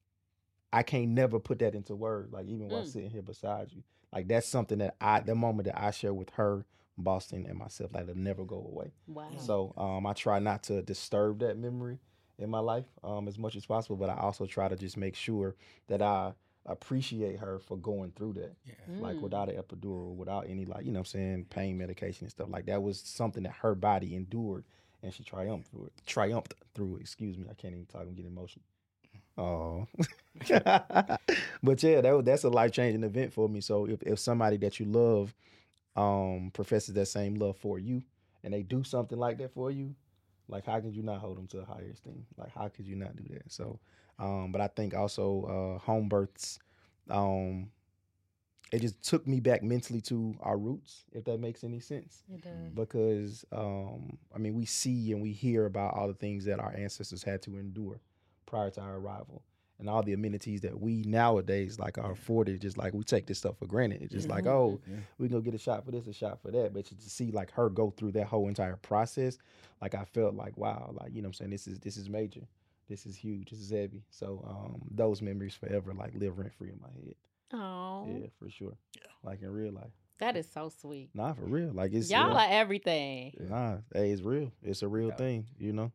I 0.73 0.83
can't 0.83 1.09
never 1.09 1.39
put 1.39 1.59
that 1.59 1.75
into 1.75 1.95
words. 1.95 2.33
Like 2.33 2.47
even 2.47 2.69
while 2.69 2.83
Mm. 2.83 2.87
sitting 2.87 3.09
here 3.11 3.21
beside 3.21 3.71
you, 3.71 3.83
like 4.13 4.27
that's 4.27 4.47
something 4.47 4.79
that 4.79 4.95
I, 5.01 5.19
the 5.21 5.35
moment 5.35 5.65
that 5.65 5.79
I 5.81 5.91
share 5.91 6.13
with 6.13 6.29
her, 6.31 6.65
Boston, 6.97 7.45
and 7.47 7.57
myself, 7.57 7.93
like 7.93 8.03
it'll 8.03 8.15
never 8.15 8.43
go 8.43 8.57
away. 8.57 8.91
Wow. 9.07 9.29
So 9.37 9.73
um, 9.77 10.05
I 10.07 10.13
try 10.13 10.39
not 10.39 10.63
to 10.63 10.81
disturb 10.81 11.39
that 11.39 11.57
memory 11.57 11.99
in 12.39 12.49
my 12.49 12.59
life 12.59 12.85
um, 13.03 13.27
as 13.27 13.37
much 13.37 13.55
as 13.55 13.65
possible, 13.65 13.95
but 13.97 14.09
I 14.09 14.15
also 14.17 14.45
try 14.45 14.67
to 14.67 14.75
just 14.75 14.97
make 14.97 15.15
sure 15.15 15.55
that 15.87 16.01
I 16.01 16.33
appreciate 16.65 17.39
her 17.39 17.59
for 17.59 17.77
going 17.77 18.11
through 18.11 18.33
that. 18.33 18.55
Like 18.99 19.17
Mm. 19.17 19.21
without 19.21 19.49
an 19.49 19.61
epidural, 19.61 20.15
without 20.15 20.47
any 20.49 20.65
like, 20.65 20.85
you 20.85 20.91
know 20.91 20.99
what 20.99 21.13
I'm 21.13 21.19
saying, 21.19 21.45
pain 21.49 21.77
medication 21.77 22.25
and 22.25 22.31
stuff 22.31 22.49
like 22.49 22.65
that 22.67 22.81
was 22.81 22.99
something 22.99 23.43
that 23.43 23.53
her 23.61 23.75
body 23.75 24.15
endured 24.15 24.63
and 25.03 25.13
she 25.13 25.23
triumphed 25.23 25.69
through 25.69 25.85
it. 25.85 25.93
Triumphed 26.05 26.53
through 26.73 26.97
it, 26.97 27.01
excuse 27.01 27.37
me. 27.37 27.45
I 27.49 27.53
can't 27.53 27.73
even 27.73 27.85
talk, 27.85 28.01
I'm 28.01 28.13
getting 28.15 28.31
emotional. 28.31 28.63
Oh, 29.37 29.87
but 30.49 31.83
yeah, 31.83 32.01
that 32.01 32.21
that's 32.25 32.43
a 32.43 32.49
life 32.49 32.71
changing 32.71 33.03
event 33.03 33.33
for 33.33 33.47
me. 33.47 33.61
So 33.61 33.85
if, 33.87 34.01
if 34.03 34.19
somebody 34.19 34.57
that 34.57 34.79
you 34.79 34.85
love 34.85 35.33
um 35.95 36.51
professes 36.53 36.93
that 36.93 37.07
same 37.07 37.35
love 37.35 37.57
for 37.57 37.79
you 37.79 38.03
and 38.43 38.53
they 38.53 38.61
do 38.63 38.83
something 38.83 39.17
like 39.17 39.37
that 39.39 39.53
for 39.53 39.71
you, 39.71 39.95
like 40.47 40.65
how 40.65 40.79
could 40.79 40.95
you 40.95 41.03
not 41.03 41.19
hold 41.19 41.37
them 41.37 41.47
to 41.47 41.59
a 41.59 41.65
higher 41.65 41.89
esteem? 41.91 42.25
Like 42.37 42.51
how 42.53 42.67
could 42.69 42.87
you 42.87 42.95
not 42.95 43.15
do 43.15 43.23
that? 43.33 43.51
So, 43.51 43.79
um, 44.19 44.51
but 44.51 44.61
I 44.61 44.67
think 44.67 44.93
also 44.95 45.75
uh, 45.77 45.79
home 45.83 46.07
births, 46.07 46.59
um, 47.09 47.69
it 48.71 48.79
just 48.81 49.01
took 49.03 49.25
me 49.27 49.39
back 49.39 49.63
mentally 49.63 50.01
to 50.01 50.35
our 50.41 50.57
roots, 50.57 51.05
if 51.13 51.23
that 51.25 51.39
makes 51.39 51.63
any 51.63 51.79
sense 51.79 52.23
It 52.33 52.41
does. 52.41 52.73
because 52.73 53.45
um, 53.51 54.17
I 54.35 54.39
mean 54.39 54.55
we 54.55 54.65
see 54.65 55.11
and 55.13 55.21
we 55.21 55.31
hear 55.31 55.65
about 55.65 55.93
all 55.95 56.07
the 56.07 56.13
things 56.13 56.45
that 56.45 56.59
our 56.59 56.73
ancestors 56.75 57.23
had 57.23 57.41
to 57.43 57.57
endure 57.57 58.01
prior 58.47 58.71
to 58.71 58.81
our 58.81 58.95
arrival, 58.97 59.43
and 59.79 59.87
all 59.87 60.01
the 60.01 60.13
amenities 60.13 60.61
that 60.61 60.79
we 60.81 61.03
nowadays 61.03 61.77
like 61.77 61.99
are 61.99 62.11
afforded. 62.11 62.59
Just 62.61 62.77
like 62.77 62.93
we 62.95 63.03
take 63.03 63.27
this 63.27 63.37
stuff 63.37 63.57
for 63.59 63.67
granted. 63.67 64.01
It's 64.01 64.11
just 64.13 64.27
like 64.29 64.47
oh, 64.47 64.79
Yeah. 64.89 64.95
we 65.19 65.27
gonna 65.27 65.43
get 65.43 65.53
a 65.53 65.59
shot 65.59 65.85
for 65.85 65.91
this, 65.91 66.07
a 66.07 66.13
shot 66.13 66.41
for 66.41 66.49
that. 66.49 66.73
But 66.73 66.85
to 66.85 66.95
see 66.99 67.29
like 67.31 67.51
her 67.51 67.69
go 67.69 67.91
through 67.91 68.13
that 68.13 68.25
whole 68.25 68.47
entire 68.47 68.77
process, 68.77 69.37
like 69.81 69.93
I 69.93 70.03
felt 70.05 70.33
like 70.33 70.57
wow, 70.57 70.95
like 70.99 71.13
you 71.13 71.21
know 71.21 71.27
what 71.27 71.35
I'm 71.35 71.45
saying 71.45 71.51
this 71.51 71.67
is 71.67 71.79
this 71.79 71.97
is 71.97 72.09
major, 72.09 72.41
this 72.89 73.05
is 73.05 73.15
huge, 73.15 73.51
this 73.51 73.59
is 73.59 73.69
heavy. 73.69 74.01
So 74.09 74.43
um, 74.49 74.81
those 74.89 75.21
memories 75.21 75.53
forever 75.53 75.93
like 75.93 76.13
live 76.15 76.39
rent 76.39 76.53
free 76.53 76.69
in 76.71 76.79
my 76.81 76.89
head. 77.05 77.15
Oh, 77.53 78.05
Yeah, 78.09 78.27
for 78.39 78.49
sure. 78.49 78.77
Yeah. 78.95 79.03
Like 79.23 79.41
in 79.41 79.49
real 79.51 79.71
life. 79.73 79.91
that 80.19 80.35
is 80.35 80.49
so 80.51 80.69
sweet. 80.81 81.09
Nah, 81.13 81.33
for 81.33 81.45
real. 81.45 81.71
Like 81.73 81.93
it's 81.93 82.09
Y'all 82.09 82.31
yeah. 82.33 82.45
are 82.45 82.47
everything. 82.49 83.33
Nah, 83.39 83.77
hey, 83.93 84.09
it's 84.11 84.21
real. 84.23 84.51
It's 84.63 84.81
a 84.81 84.87
real 84.87 85.09
Yeah. 85.09 85.15
thing, 85.15 85.45
you 85.59 85.71
know. 85.73 85.91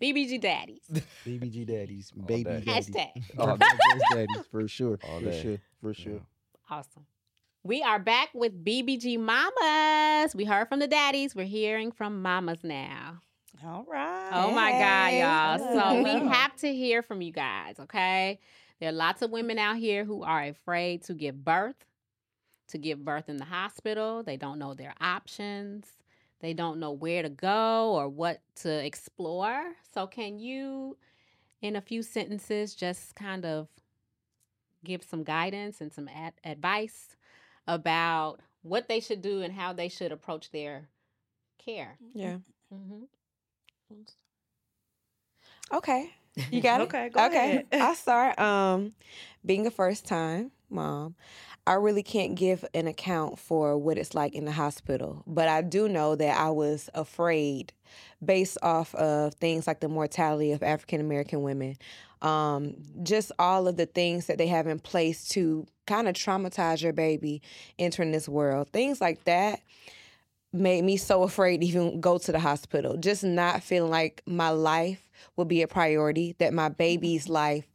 BBG 0.00 0.40
daddies. 0.40 0.82
BBG 1.26 1.66
daddies, 1.66 2.12
All 2.18 2.24
baby 2.26 2.44
day. 2.44 2.60
daddies, 2.66 2.88
Hashtag. 2.90 3.22
All 3.38 3.56
Best 3.56 3.74
daddies 4.12 4.46
for 4.50 4.66
sure, 4.68 4.98
All 5.08 5.20
for 5.20 5.24
day. 5.26 5.42
sure, 5.42 5.58
for 5.80 5.94
sure. 5.94 6.20
Awesome. 6.70 7.06
We 7.62 7.82
are 7.82 7.98
back 7.98 8.28
with 8.34 8.64
BBG 8.64 9.18
mamas. 9.18 10.34
We 10.34 10.44
heard 10.44 10.68
from 10.68 10.80
the 10.80 10.86
daddies. 10.88 11.34
We're 11.34 11.46
hearing 11.46 11.92
from 11.92 12.20
mamas 12.20 12.62
now. 12.62 13.20
All 13.64 13.84
right. 13.88 14.30
Oh 14.34 14.50
my 14.50 14.72
God, 14.72 15.14
y'all. 15.14 15.58
So 15.58 16.02
we 16.02 16.28
have 16.28 16.54
to 16.56 16.74
hear 16.74 17.00
from 17.02 17.22
you 17.22 17.32
guys, 17.32 17.76
okay? 17.80 18.40
There 18.80 18.88
are 18.90 18.92
lots 18.92 19.22
of 19.22 19.30
women 19.30 19.58
out 19.58 19.76
here 19.76 20.04
who 20.04 20.22
are 20.24 20.42
afraid 20.42 21.04
to 21.04 21.14
give 21.14 21.42
birth, 21.44 21.76
to 22.68 22.78
give 22.78 23.02
birth 23.04 23.28
in 23.30 23.38
the 23.38 23.44
hospital. 23.46 24.22
They 24.22 24.36
don't 24.36 24.58
know 24.58 24.74
their 24.74 24.92
options. 25.00 25.86
They 26.40 26.52
don't 26.52 26.78
know 26.80 26.92
where 26.92 27.22
to 27.22 27.28
go 27.28 27.92
or 27.94 28.08
what 28.08 28.40
to 28.56 28.84
explore. 28.84 29.74
So, 29.92 30.06
can 30.06 30.38
you, 30.38 30.96
in 31.62 31.76
a 31.76 31.80
few 31.80 32.02
sentences, 32.02 32.74
just 32.74 33.14
kind 33.14 33.44
of 33.44 33.68
give 34.84 35.02
some 35.02 35.24
guidance 35.24 35.80
and 35.80 35.92
some 35.92 36.08
ad- 36.08 36.34
advice 36.44 37.16
about 37.66 38.40
what 38.62 38.88
they 38.88 39.00
should 39.00 39.22
do 39.22 39.42
and 39.42 39.54
how 39.54 39.72
they 39.72 39.88
should 39.88 40.12
approach 40.12 40.50
their 40.50 40.88
care? 41.58 41.98
Yeah. 42.12 42.38
Mm-hmm. 42.72 43.04
Okay. 45.72 46.12
You 46.50 46.60
got 46.60 46.80
it? 46.80 46.84
Okay, 46.84 47.08
go 47.10 47.26
okay. 47.26 47.36
ahead. 47.36 47.66
I'll 47.72 47.94
start. 47.94 48.38
Um, 48.38 48.92
being 49.44 49.66
a 49.66 49.70
first 49.70 50.06
time 50.06 50.50
mom, 50.70 51.14
I 51.66 51.74
really 51.74 52.02
can't 52.02 52.34
give 52.34 52.64
an 52.74 52.86
account 52.86 53.38
for 53.38 53.78
what 53.78 53.96
it's 53.96 54.14
like 54.14 54.34
in 54.34 54.44
the 54.44 54.52
hospital, 54.52 55.22
but 55.26 55.48
I 55.48 55.62
do 55.62 55.88
know 55.88 56.14
that 56.16 56.36
I 56.38 56.50
was 56.50 56.90
afraid 56.94 57.72
based 58.24 58.58
off 58.62 58.94
of 58.96 59.34
things 59.34 59.66
like 59.66 59.80
the 59.80 59.88
mortality 59.88 60.52
of 60.52 60.62
African 60.62 61.00
American 61.00 61.42
women. 61.42 61.76
Um, 62.20 62.76
just 63.02 63.32
all 63.38 63.68
of 63.68 63.76
the 63.76 63.86
things 63.86 64.26
that 64.26 64.38
they 64.38 64.46
have 64.46 64.66
in 64.66 64.78
place 64.78 65.28
to 65.28 65.66
kind 65.86 66.08
of 66.08 66.14
traumatize 66.14 66.82
your 66.82 66.94
baby 66.94 67.42
entering 67.78 68.12
this 68.12 68.28
world. 68.28 68.68
Things 68.72 69.00
like 69.00 69.24
that 69.24 69.60
made 70.54 70.84
me 70.84 70.96
so 70.96 71.24
afraid 71.24 71.60
to 71.60 71.66
even 71.66 72.00
go 72.00 72.16
to 72.18 72.32
the 72.32 72.38
hospital. 72.38 72.96
Just 72.96 73.24
not 73.24 73.62
feeling 73.62 73.90
like 73.90 74.22
my 74.24 74.50
life 74.50 75.10
would 75.36 75.48
be 75.48 75.62
a 75.62 75.68
priority, 75.68 76.36
that 76.38 76.54
my 76.54 76.68
baby's 76.68 77.28
life, 77.28 77.66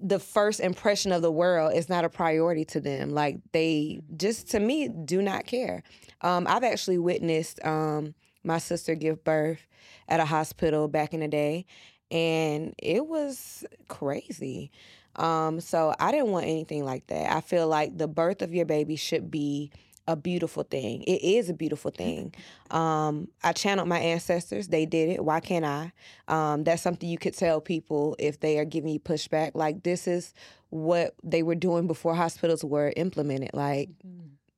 the 0.00 0.18
first 0.18 0.60
impression 0.60 1.12
of 1.12 1.22
the 1.22 1.30
world 1.30 1.74
is 1.74 1.88
not 1.88 2.04
a 2.04 2.08
priority 2.08 2.64
to 2.66 2.80
them. 2.80 3.10
Like 3.10 3.38
they 3.52 4.00
just 4.16 4.50
to 4.50 4.60
me 4.60 4.88
do 4.88 5.20
not 5.22 5.46
care. 5.46 5.82
Um, 6.20 6.46
I've 6.48 6.64
actually 6.64 6.98
witnessed 6.98 7.64
um, 7.64 8.14
my 8.44 8.58
sister 8.58 8.94
give 8.94 9.24
birth 9.24 9.66
at 10.08 10.20
a 10.20 10.24
hospital 10.24 10.88
back 10.88 11.14
in 11.14 11.20
the 11.20 11.28
day, 11.28 11.66
and 12.10 12.74
it 12.78 13.06
was 13.06 13.64
crazy. 13.88 14.70
Um, 15.16 15.60
so 15.60 15.94
I 16.00 16.10
didn't 16.10 16.30
want 16.30 16.46
anything 16.46 16.84
like 16.84 17.06
that. 17.08 17.34
I 17.34 17.40
feel 17.40 17.68
like 17.68 17.98
the 17.98 18.08
birth 18.08 18.42
of 18.42 18.54
your 18.54 18.64
baby 18.64 18.96
should 18.96 19.30
be 19.30 19.70
a 20.08 20.16
beautiful 20.16 20.64
thing. 20.64 21.02
It 21.02 21.22
is 21.22 21.48
a 21.48 21.54
beautiful 21.54 21.90
thing. 21.90 22.34
Um, 22.72 23.28
I 23.44 23.52
channeled 23.52 23.88
my 23.88 23.98
ancestors. 23.98 24.68
They 24.68 24.86
did 24.86 25.10
it. 25.10 25.22
Why 25.22 25.40
can't 25.40 25.66
I? 25.66 25.92
Um, 26.26 26.64
that's 26.64 26.80
something 26.80 27.06
you 27.06 27.18
could 27.18 27.36
tell 27.36 27.60
people 27.60 28.16
if 28.18 28.40
they 28.40 28.58
are 28.58 28.64
giving 28.64 28.90
you 28.90 28.98
pushback. 28.98 29.50
Like 29.52 29.82
this 29.82 30.08
is 30.08 30.32
what 30.70 31.14
they 31.22 31.42
were 31.42 31.54
doing 31.54 31.86
before 31.86 32.14
hospitals 32.14 32.64
were 32.64 32.94
implemented. 32.96 33.50
Like 33.52 33.90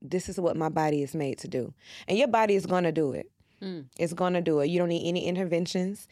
this 0.01 0.29
is 0.29 0.39
what 0.39 0.57
my 0.57 0.69
body 0.69 1.03
is 1.03 1.13
made 1.13 1.39
to 1.39 1.49
do, 1.49 1.75
and 2.07 2.17
your 2.17 2.29
body 2.29 2.55
is 2.55 2.67
gonna 2.67 2.93
do 2.93 3.11
it. 3.11 3.33
Mm. 3.61 3.87
It's 3.99 4.13
gonna 4.13 4.41
do 4.41 4.61
it. 4.61 4.67
You 4.67 4.79
don't 4.79 4.91
need 4.91 5.09
any 5.09 5.27
interventions. 5.27 6.07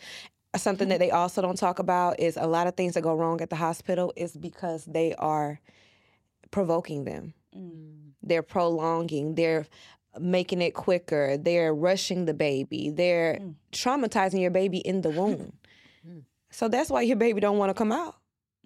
Something 0.56 0.88
that 0.88 0.98
they 1.04 1.12
also 1.12 1.40
don't 1.40 1.56
talk 1.56 1.78
about 1.78 2.18
is 2.18 2.36
a 2.36 2.48
lot 2.48 2.66
of 2.66 2.74
things 2.74 2.94
that 2.94 3.02
go 3.02 3.14
wrong 3.14 3.40
at 3.40 3.48
the 3.48 3.54
hospital 3.54 4.12
is 4.16 4.36
because 4.36 4.86
they 4.86 5.14
are 5.14 5.60
provoking 6.50 7.04
them 7.04 7.32
they're 8.22 8.42
prolonging 8.42 9.34
they're 9.34 9.66
making 10.20 10.60
it 10.60 10.72
quicker 10.72 11.36
they're 11.38 11.74
rushing 11.74 12.24
the 12.26 12.34
baby 12.34 12.90
they're 12.90 13.38
Mm. 13.40 13.54
traumatizing 13.72 14.40
your 14.40 14.50
baby 14.50 14.78
in 14.78 15.00
the 15.02 15.10
womb. 15.18 15.52
Mm. 16.06 16.22
so 16.50 16.68
that's 16.68 16.90
why 16.90 17.02
your 17.02 17.16
baby 17.16 17.40
don't 17.40 17.58
want 17.58 17.70
to 17.70 17.74
come 17.74 17.92
out 17.92 18.16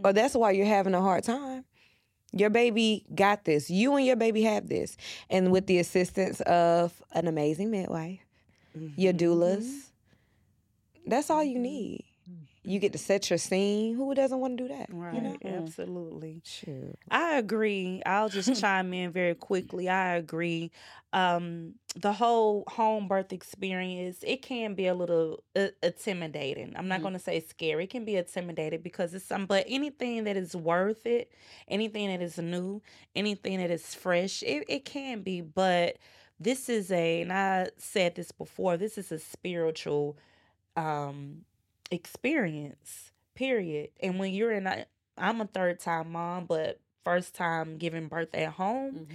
or 0.02 0.12
that's 0.12 0.34
why 0.34 0.50
you're 0.50 0.66
having 0.66 0.92
a 0.94 1.00
hard 1.00 1.24
time. 1.24 1.64
Your 2.32 2.50
baby 2.50 3.04
got 3.14 3.44
this 3.44 3.70
you 3.70 3.94
and 3.96 4.04
your 4.04 4.16
baby 4.16 4.42
have 4.42 4.68
this 4.68 4.96
and 5.30 5.52
with 5.52 5.66
the 5.66 5.78
assistance 5.78 6.40
of 6.42 6.92
an 7.12 7.26
amazing 7.28 7.70
midwife 7.70 8.20
your 8.96 9.12
doulas 9.12 9.84
that's 11.06 11.30
all 11.30 11.42
you 11.44 11.58
need 11.58 12.04
you 12.66 12.78
get 12.80 12.92
to 12.92 12.98
set 12.98 13.30
your 13.30 13.38
scene 13.38 13.94
who 13.94 14.14
doesn't 14.14 14.38
want 14.40 14.58
to 14.58 14.64
do 14.64 14.68
that 14.74 14.88
Right. 14.92 15.14
you 15.14 15.20
know 15.22 15.36
Absolutely. 15.44 16.42
Shoot. 16.44 16.96
I 17.10 17.38
agree. 17.38 18.02
I'll 18.04 18.28
just 18.28 18.54
chime 18.60 18.92
in 18.92 19.12
very 19.12 19.34
quickly. 19.34 19.88
I 19.88 20.16
agree. 20.16 20.72
Um, 21.12 21.74
the 21.94 22.12
whole 22.12 22.64
home 22.68 23.08
birth 23.08 23.32
experience, 23.32 24.18
it 24.22 24.42
can 24.42 24.74
be 24.74 24.86
a 24.86 24.94
little 24.94 25.42
uh, 25.54 25.68
intimidating. 25.82 26.74
I'm 26.76 26.88
not 26.88 27.00
Mm. 27.00 27.02
going 27.04 27.14
to 27.14 27.20
say 27.20 27.40
scary. 27.40 27.84
It 27.84 27.90
can 27.90 28.04
be 28.04 28.16
intimidating 28.16 28.80
because 28.82 29.14
it's 29.14 29.24
some, 29.24 29.46
but 29.46 29.64
anything 29.68 30.24
that 30.24 30.36
is 30.36 30.54
worth 30.54 31.06
it, 31.06 31.32
anything 31.68 32.08
that 32.08 32.20
is 32.20 32.36
new, 32.38 32.82
anything 33.14 33.58
that 33.58 33.70
is 33.70 33.94
fresh, 33.94 34.42
it, 34.42 34.64
it 34.68 34.84
can 34.84 35.22
be. 35.22 35.40
But 35.40 35.96
this 36.38 36.68
is 36.68 36.90
a, 36.92 37.22
and 37.22 37.32
I 37.32 37.68
said 37.78 38.14
this 38.16 38.30
before, 38.32 38.76
this 38.76 38.98
is 38.98 39.10
a 39.12 39.18
spiritual 39.18 40.18
um 40.76 41.42
experience, 41.90 43.12
period. 43.34 43.90
And 44.00 44.18
when 44.18 44.32
you're 44.32 44.52
in 44.52 44.66
a, 44.66 44.86
I'm 45.16 45.40
a 45.40 45.46
third 45.46 45.80
time 45.80 46.12
mom, 46.12 46.46
but 46.46 46.80
first 47.04 47.34
time 47.34 47.78
giving 47.78 48.08
birth 48.08 48.34
at 48.34 48.48
home. 48.48 49.06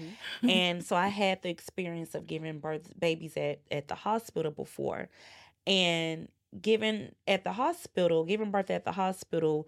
Mhm. 0.43 0.49
and 0.49 0.83
so 0.83 0.95
I 0.95 1.07
had 1.23 1.41
the 1.41 1.49
experience 1.49 2.15
of 2.15 2.25
giving 2.27 2.59
birth 2.59 2.91
babies 2.97 3.35
at, 3.37 3.59
at 3.69 3.87
the 3.87 3.95
hospital 3.95 4.51
before. 4.51 5.09
And 5.67 6.29
giving 6.61 7.13
at 7.27 7.43
the 7.43 7.53
hospital, 7.53 8.25
giving 8.25 8.51
birth 8.51 8.71
at 8.71 8.85
the 8.85 8.93
hospital, 8.93 9.67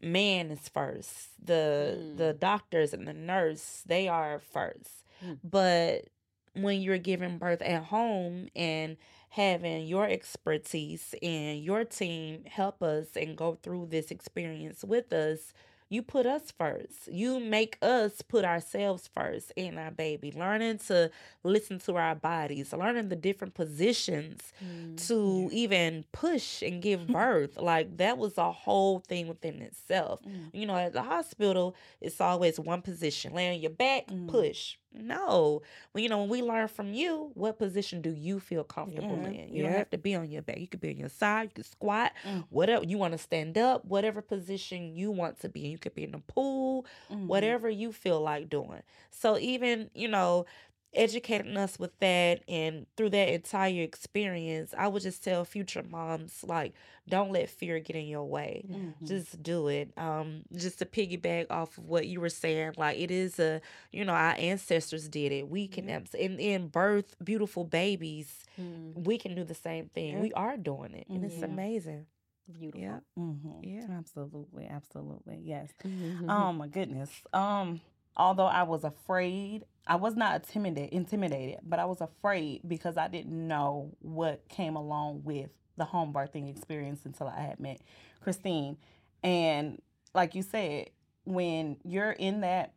man 0.00 0.50
is 0.50 0.68
first. 0.68 1.28
The 1.44 2.12
the 2.16 2.32
doctors 2.34 2.92
and 2.92 3.06
the 3.06 3.14
nurse, 3.14 3.82
they 3.86 4.08
are 4.08 4.38
first. 4.38 5.04
Mm. 5.24 5.38
But 5.44 6.08
when 6.54 6.80
you're 6.80 6.98
giving 6.98 7.38
birth 7.38 7.62
at 7.62 7.84
home 7.84 8.48
and 8.56 8.96
having 9.30 9.86
your 9.86 10.06
expertise 10.06 11.14
and 11.22 11.62
your 11.62 11.84
team 11.84 12.44
help 12.46 12.82
us 12.82 13.06
and 13.16 13.36
go 13.36 13.58
through 13.62 13.86
this 13.90 14.10
experience 14.10 14.82
with 14.84 15.12
us, 15.12 15.52
you 15.88 16.02
put 16.02 16.24
us 16.24 16.52
first. 16.56 17.08
You 17.10 17.40
make 17.40 17.76
us 17.82 18.22
put 18.22 18.44
ourselves 18.44 19.08
first 19.12 19.52
in 19.56 19.76
our 19.76 19.90
baby, 19.90 20.30
learning 20.30 20.78
to 20.86 21.10
listen 21.42 21.80
to 21.80 21.96
our 21.96 22.14
bodies, 22.14 22.72
learning 22.72 23.08
the 23.08 23.16
different 23.16 23.54
positions 23.54 24.52
Mm. 24.64 25.06
to 25.08 25.48
even 25.52 26.04
push 26.12 26.62
and 26.62 26.80
give 26.80 27.06
birth. 27.08 27.56
like 27.56 27.96
that 27.96 28.18
was 28.18 28.38
a 28.38 28.52
whole 28.52 29.00
thing 29.00 29.26
within 29.26 29.62
itself. 29.62 30.22
Mm. 30.22 30.50
You 30.52 30.66
know, 30.66 30.76
at 30.76 30.92
the 30.92 31.02
hospital, 31.02 31.74
it's 32.00 32.20
always 32.20 32.60
one 32.60 32.82
position. 32.82 33.32
Lay 33.34 33.52
on 33.54 33.60
your 33.60 33.70
back, 33.72 34.06
Mm. 34.08 34.28
push. 34.28 34.76
No. 34.92 35.62
Well, 35.94 36.02
you 36.02 36.08
know, 36.08 36.18
when 36.20 36.28
we 36.28 36.42
learn 36.42 36.68
from 36.68 36.92
you, 36.92 37.30
what 37.34 37.58
position 37.58 38.02
do 38.02 38.10
you 38.10 38.40
feel 38.40 38.64
comfortable 38.64 39.18
Yeah. 39.22 39.42
in? 39.42 39.54
You 39.54 39.62
don't 39.62 39.72
have 39.72 39.90
to 39.90 39.98
be 39.98 40.14
on 40.16 40.28
your 40.30 40.42
back. 40.42 40.58
You 40.58 40.66
could 40.66 40.80
be 40.80 40.90
on 40.90 40.96
your 40.96 41.08
side. 41.08 41.44
You 41.44 41.50
could 41.56 41.66
squat. 41.66 42.12
Mm. 42.24 42.44
Whatever 42.50 42.84
you 42.84 42.98
want 42.98 43.12
to 43.12 43.18
stand 43.18 43.56
up. 43.56 43.84
Whatever 43.84 44.20
position 44.20 44.94
you 44.96 45.10
want 45.12 45.40
to 45.40 45.48
be 45.48 45.64
in. 45.66 45.70
You 45.70 45.78
could 45.78 45.94
be 45.94 46.04
in 46.04 46.10
the 46.12 46.18
pool. 46.18 46.86
Mhm. 47.10 47.26
Whatever 47.26 47.68
you 47.70 47.92
feel 47.92 48.20
like 48.20 48.48
doing. 48.50 48.82
So 49.10 49.38
even 49.38 49.90
you 49.94 50.08
know, 50.08 50.46
educating 50.92 51.56
us 51.56 51.78
with 51.78 51.96
that 52.00 52.42
and 52.48 52.86
through 52.96 53.10
that 53.10 53.28
entire 53.28 53.82
experience, 53.82 54.74
I 54.76 54.88
would 54.88 55.02
just 55.02 55.22
tell 55.22 55.44
future 55.44 55.82
moms 55.88 56.42
like, 56.44 56.72
don't 57.08 57.32
let 57.32 57.48
fear 57.50 57.78
get 57.80 57.96
in 57.96 58.06
your 58.06 58.24
way 58.24 58.64
Mhm. 58.68 59.06
just 59.06 59.42
do 59.42 59.66
it 59.66 59.90
um 59.96 60.42
just 60.54 60.78
to 60.78 60.86
piggyback 60.86 61.46
off 61.50 61.76
of 61.76 61.84
what 61.88 62.06
you 62.06 62.20
were 62.20 62.28
saying 62.28 62.72
like 62.76 62.96
it 63.00 63.10
is 63.10 63.40
a 63.40 63.60
you 63.90 64.04
know 64.04 64.12
our 64.12 64.34
ancestors 64.38 65.08
did 65.08 65.32
it 65.32 65.48
we 65.48 65.66
can 65.66 65.88
abs- 65.90 66.14
in, 66.14 66.38
in 66.38 66.68
birth 66.68 67.16
beautiful 67.24 67.64
babies 67.64 68.44
Mm, 68.60 69.04
we 69.06 69.18
can 69.18 69.34
do 69.34 69.42
the 69.42 69.54
same 69.54 69.86
thing 69.88 70.14
Yeah. 70.16 70.20
we 70.20 70.32
are 70.34 70.56
doing 70.56 70.94
it 70.94 71.06
and 71.08 71.24
it's 71.24 71.42
amazing 71.42 72.06
beautiful. 72.52 72.80
yeah 72.80 72.98
Mhm. 73.18 73.58
Yeah. 73.62 73.86
Absolutely. 73.90 74.66
Absolutely. 74.66 75.38
Yes. 75.42 75.72
Mhm. 75.84 76.24
Oh 76.28 76.52
my 76.52 76.68
goodness. 76.68 77.10
Um, 77.32 77.80
although 78.16 78.46
I 78.46 78.62
was 78.64 78.84
afraid, 78.84 79.64
I 79.86 79.96
was 79.96 80.16
not 80.16 80.36
intimidated 80.36 80.92
intimidated, 80.92 81.60
but 81.62 81.78
I 81.78 81.84
was 81.84 82.00
afraid 82.00 82.62
because 82.66 82.96
I 82.96 83.08
didn't 83.08 83.48
know 83.48 83.92
what 84.00 84.48
came 84.48 84.76
along 84.76 85.22
with 85.24 85.50
the 85.76 85.84
home 85.84 86.12
birthing 86.12 86.50
experience 86.50 87.04
until 87.04 87.26
I 87.28 87.40
had 87.40 87.60
met 87.60 87.80
Christine. 88.20 88.76
And 89.22 89.80
like 90.14 90.34
you 90.34 90.42
said, 90.42 90.90
when 91.24 91.76
you're 91.84 92.12
in 92.12 92.42
that 92.42 92.74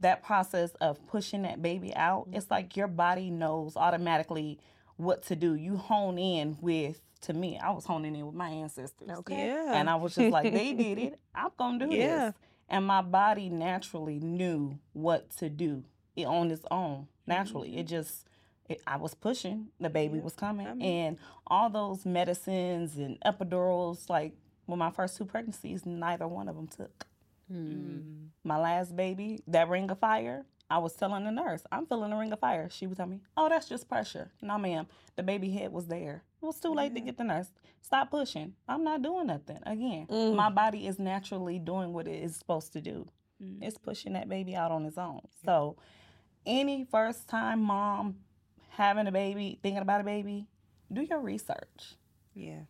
that 0.00 0.22
process 0.22 0.70
of 0.80 1.04
pushing 1.08 1.42
that 1.42 1.62
baby 1.62 1.94
out, 1.94 2.26
mm-hmm. 2.26 2.36
it's 2.36 2.50
like 2.50 2.76
your 2.76 2.88
body 2.88 3.30
knows 3.30 3.76
automatically 3.76 4.58
what 4.96 5.22
to 5.24 5.36
do. 5.36 5.54
You 5.54 5.76
hone 5.76 6.18
in 6.18 6.58
with 6.60 7.00
to 7.22 7.32
me, 7.32 7.58
I 7.58 7.70
was 7.70 7.84
honing 7.84 8.14
in 8.14 8.26
with 8.26 8.34
my 8.34 8.48
ancestors. 8.48 9.08
Okay. 9.10 9.46
yeah 9.46 9.72
And 9.74 9.88
I 9.88 9.96
was 9.96 10.14
just 10.14 10.30
like, 10.30 10.52
they 10.52 10.74
did 10.74 10.98
it. 10.98 11.18
I'm 11.34 11.50
gonna 11.58 11.86
do 11.86 11.94
Yeah. 11.96 12.26
this. 12.26 12.34
And 12.68 12.84
my 12.86 13.00
body 13.02 13.48
naturally 13.48 14.18
knew 14.18 14.78
what 14.92 15.30
to 15.38 15.48
do 15.48 15.84
it 16.16 16.24
on 16.26 16.50
its 16.50 16.64
own. 16.70 17.06
Naturally, 17.26 17.76
it 17.78 17.84
just 17.84 18.26
it, 18.68 18.80
I 18.86 18.96
was 18.96 19.14
pushing. 19.14 19.68
The 19.80 19.88
baby 19.90 20.16
Yeah, 20.18 20.24
was 20.24 20.34
coming, 20.34 20.66
I 20.66 20.74
mean- 20.74 20.82
and 21.06 21.18
all 21.46 21.70
those 21.70 22.04
medicines 22.04 22.96
and 22.96 23.18
epidurals. 23.20 24.08
Like 24.10 24.32
with 24.66 24.78
my 24.78 24.90
first 24.90 25.16
two 25.16 25.24
pregnancies, 25.24 25.86
neither 25.86 26.26
one 26.26 26.48
of 26.48 26.56
them 26.56 26.66
took. 26.66 27.06
Mm. 27.52 28.28
My 28.42 28.58
last 28.58 28.96
baby, 28.96 29.40
that 29.46 29.68
ring 29.68 29.90
of 29.90 29.98
fire. 29.98 30.44
I 30.68 30.78
was 30.78 30.94
telling 30.94 31.24
the 31.24 31.30
nurse, 31.30 31.62
I'm 31.70 31.86
feeling 31.86 32.12
a 32.12 32.18
ring 32.18 32.32
of 32.32 32.40
fire. 32.40 32.68
She 32.68 32.88
was 32.88 32.96
telling 32.96 33.12
me, 33.12 33.20
Oh, 33.36 33.48
that's 33.48 33.68
just 33.68 33.88
pressure. 33.88 34.32
No, 34.42 34.58
ma'am. 34.58 34.88
The 35.14 35.22
baby 35.22 35.50
head 35.50 35.72
was 35.72 35.86
there. 35.86 36.24
It 36.46 36.54
was 36.54 36.60
too 36.60 36.72
late 36.72 36.94
to 36.94 37.00
get 37.00 37.16
the 37.16 37.24
nurse. 37.24 37.50
Stop 37.82 38.12
pushing. 38.12 38.54
I'm 38.68 38.84
not 38.84 39.02
doing 39.02 39.26
nothing. 39.26 39.58
Again, 39.66 40.06
Mm. 40.06 40.36
my 40.36 40.48
body 40.48 40.86
is 40.86 40.96
naturally 41.00 41.58
doing 41.58 41.92
what 41.92 42.06
it 42.06 42.22
is 42.22 42.36
supposed 42.36 42.72
to 42.74 42.80
do. 42.80 43.08
Mm. 43.42 43.58
It's 43.62 43.76
pushing 43.76 44.12
that 44.12 44.28
baby 44.28 44.54
out 44.54 44.70
on 44.70 44.86
its 44.86 44.96
own. 44.96 45.22
So, 45.44 45.76
any 46.46 46.84
first 46.84 47.26
time 47.26 47.62
mom 47.62 48.20
having 48.68 49.08
a 49.08 49.12
baby, 49.12 49.58
thinking 49.60 49.82
about 49.82 50.00
a 50.00 50.04
baby, 50.04 50.46
do 50.92 51.02
your 51.02 51.18
research 51.20 51.96
yeah 52.32 52.60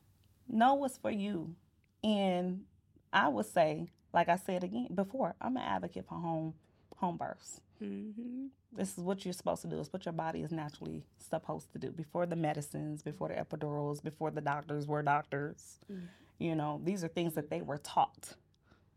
know 0.48 0.72
what's 0.74 0.96
for 0.96 1.10
you. 1.10 1.54
And 2.02 2.64
I 3.12 3.28
would 3.28 3.44
say, 3.46 3.90
like 4.14 4.28
I 4.30 4.36
said 4.36 4.64
again 4.64 4.88
before, 4.94 5.34
I'm 5.38 5.56
an 5.58 5.62
advocate 5.62 6.06
for 6.08 6.14
home 6.14 6.54
home 6.96 7.18
births. 7.18 7.60
Mm-hmm. 7.82 8.46
This 8.76 8.92
is 8.98 9.04
what 9.04 9.24
you're 9.24 9.34
supposed 9.34 9.62
to 9.62 9.68
do. 9.68 9.80
It's 9.80 9.92
what 9.92 10.04
your 10.06 10.12
body 10.12 10.42
is 10.42 10.52
naturally 10.52 11.04
supposed 11.18 11.72
to 11.72 11.78
do 11.78 11.90
before 11.90 12.26
the 12.26 12.36
medicines, 12.36 13.02
before 13.02 13.28
the 13.28 13.34
epidurals, 13.34 14.02
before 14.02 14.30
the 14.30 14.40
doctors 14.42 14.86
were 14.86 15.02
doctors. 15.02 15.78
Mm. 15.92 16.08
You 16.38 16.54
know, 16.56 16.80
these 16.84 17.02
are 17.04 17.08
things 17.08 17.34
that 17.34 17.50
they 17.50 17.62
were 17.62 17.78
taught. 17.78 18.34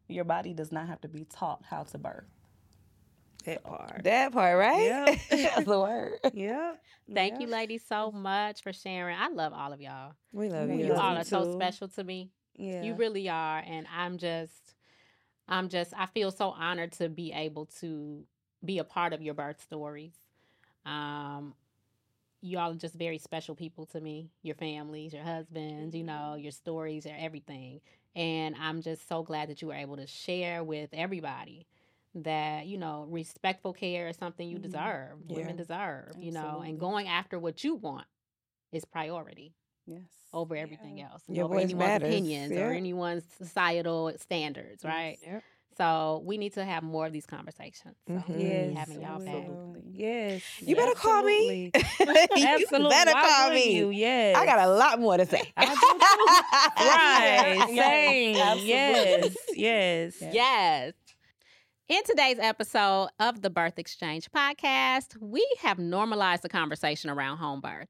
Your 0.08 0.26
body 0.26 0.54
does 0.54 0.72
not 0.72 0.88
have 0.90 1.02
to 1.02 1.08
be 1.08 1.26
taught 1.26 1.64
how 1.70 1.84
to 1.84 1.98
birth. 1.98 2.26
that 3.46 3.64
part 3.64 4.04
That 4.04 4.34
part, 4.34 4.58
right? 4.58 4.84
Yeah. 4.84 5.06
That's 5.56 5.66
the 5.66 5.80
word. 5.80 6.14
yeah 6.34 6.74
Thank 7.14 7.36
yeah. 7.36 7.40
you, 7.42 7.48
ladies, 7.48 7.84
so 7.88 8.12
much 8.12 8.62
for 8.64 8.74
sharing. 8.74 9.18
I 9.18 9.30
love 9.30 9.54
all 9.54 9.74
of 9.74 9.82
y'all. 9.82 10.14
We 10.32 10.50
love 10.50 10.70
You 10.70 10.78
you. 10.78 10.94
love 10.94 11.00
all 11.00 11.14
you 11.14 11.20
are 11.20 11.24
so 11.24 11.54
special 11.54 11.88
to 11.90 12.04
me. 12.04 12.32
yeah 12.56 12.84
You 12.84 12.96
really 12.96 13.30
are. 13.30 13.60
And 13.66 13.88
I'm 13.96 14.18
just, 14.18 14.76
I'm 15.48 15.70
just, 15.70 15.94
I 15.98 16.08
feel 16.08 16.32
so 16.32 16.50
honored 16.52 16.94
to 16.94 17.10
be 17.10 17.32
able 17.34 17.68
to 17.82 18.26
be 18.64 18.80
a 18.80 18.84
part 18.84 19.14
of 19.14 19.22
your 19.22 19.34
birth 19.34 19.62
stories. 19.62 20.14
Um, 20.86 21.54
y'all 22.42 22.72
are 22.72 22.76
just 22.76 22.96
very 22.96 23.18
special 23.18 23.56
people 23.56 23.86
to 23.88 24.00
me, 24.00 24.30
your 24.44 24.56
families, 24.56 25.14
your 25.14 25.24
husbands, 25.24 25.96
you 25.96 26.04
know, 26.04 26.36
your 26.36 26.52
stories, 26.52 27.06
your 27.06 27.16
everything. 27.18 27.82
And 28.16 28.56
I'm 28.60 28.82
just 28.82 29.08
so 29.08 29.24
glad 29.24 29.50
that 29.50 29.62
you 29.62 29.68
were 29.70 29.74
able 29.76 29.98
to 29.98 30.08
share 30.08 30.64
with 30.64 30.90
everybody 30.94 31.66
that, 32.16 32.66
you 32.66 32.78
know, 32.78 33.06
respectful 33.10 33.74
care 33.74 34.08
is 34.08 34.18
something 34.18 34.48
you 34.50 34.58
Mhm. 34.58 34.64
deserve, 34.64 35.20
Yeah. 35.28 35.36
women 35.36 35.56
deserve, 35.56 36.16
you 36.18 36.32
know, 36.32 36.62
and 36.62 36.80
going 36.80 37.08
after 37.08 37.38
what 37.40 37.64
you 37.64 37.76
want 37.76 38.08
is 38.72 38.86
priority 38.86 39.54
Yes. 39.86 40.04
over 40.34 40.56
everything 40.56 41.02
else, 41.02 41.24
Your 41.28 41.46
over 41.46 41.56
anyone's 41.56 41.78
matters, 41.80 42.08
opinions 42.10 42.52
yeah. 42.54 42.68
or 42.68 42.72
anyone's 42.74 43.26
societal 43.34 44.14
standards, 44.18 44.84
right? 44.84 45.20
Yep. 45.22 45.44
So 45.80 46.22
we 46.26 46.38
need 46.38 46.54
to 46.56 46.66
have 46.66 46.84
more 46.84 47.06
of 47.06 47.14
these 47.14 47.26
conversations. 47.26 47.96
So 48.06 48.16
Mhm. 48.16 48.38
yes 48.38 48.78
having 48.78 49.02
y'all 49.02 49.20
back. 49.20 49.34
absolutely. 49.36 49.84
yes 49.94 50.42
You 50.60 50.76
better 50.76 50.94
call 50.94 51.24
me. 51.24 51.72
Absolutely. 51.74 51.74
you 52.36 52.90
better 52.90 53.14
Why 53.14 53.26
call 53.28 53.50
me. 53.52 53.76
You? 53.78 53.90
Yes. 53.90 54.36
I 54.36 54.46
got 54.46 54.60
a 54.60 54.68
lot 54.68 55.00
more 55.00 55.16
to 55.16 55.26
say. 55.26 55.54
Right. 56.78 57.64
Same. 57.68 58.36
Absolutely. 58.36 59.36
Yes. 59.56 59.58
Yes. 60.22 60.24
Yes. 60.34 60.94
In 61.88 62.04
today's 62.04 62.38
episode 62.40 63.10
of 63.20 63.42
the 63.42 63.50
Birth 63.50 63.80
Exchange 63.80 64.30
podcast, 64.32 65.18
we 65.20 65.46
have 65.62 65.80
normalized 65.80 66.44
the 66.44 66.50
conversation 66.50 67.10
around 67.10 67.38
home 67.38 67.62
birth. 67.62 67.88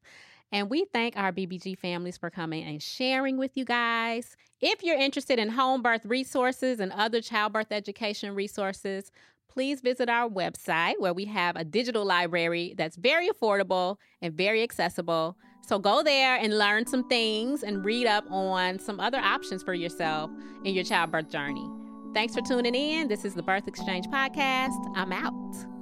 And 0.52 0.70
we 0.70 0.86
thank 0.86 1.16
our 1.16 1.32
BBG 1.32 1.78
families 1.78 2.18
for 2.18 2.30
coming 2.30 2.64
and 2.64 2.82
sharing 2.82 3.38
with 3.38 3.52
you 3.56 3.66
guys. 3.66 4.36
If 4.62 4.84
you're 4.84 4.98
interested 4.98 5.40
in 5.40 5.50
home 5.50 5.82
birth 5.82 6.06
resources 6.06 6.80
and 6.80 6.92
other 6.92 7.22
childbirth 7.22 7.72
education 7.72 8.34
resources, 8.34 9.12
please 9.48 9.82
visit 9.82 10.10
our 10.10 10.30
website 10.30 11.00
where 11.00 11.14
we 11.14 11.26
have 11.26 11.56
a 11.56 11.64
digital 11.64 12.06
library 12.06 12.74
that's 12.78 12.96
very 12.96 13.30
affordable 13.30 13.98
and 14.22 14.34
very 14.34 14.64
accessible. 14.64 15.38
So 15.68 15.78
go 15.78 16.02
there 16.02 16.38
and 16.38 16.58
learn 16.58 16.88
some 16.88 17.08
things 17.10 17.64
and 17.64 17.86
read 17.86 18.08
up 18.08 18.26
on 18.32 18.80
some 18.80 19.00
other 19.00 19.20
options 19.20 19.62
for 19.62 19.74
yourself 19.74 20.32
in 20.64 20.74
your 20.74 20.84
childbirth 20.84 21.30
journey. 21.30 21.68
Thanks 22.14 22.34
for 22.34 22.42
tuning 22.42 22.74
in. 22.74 23.08
This 23.08 23.24
is 23.24 23.36
the 23.36 23.44
Birth 23.44 23.68
Exchange 23.68 24.08
Podcast. 24.08 24.74
I'm 24.96 25.12
out. 25.12 25.79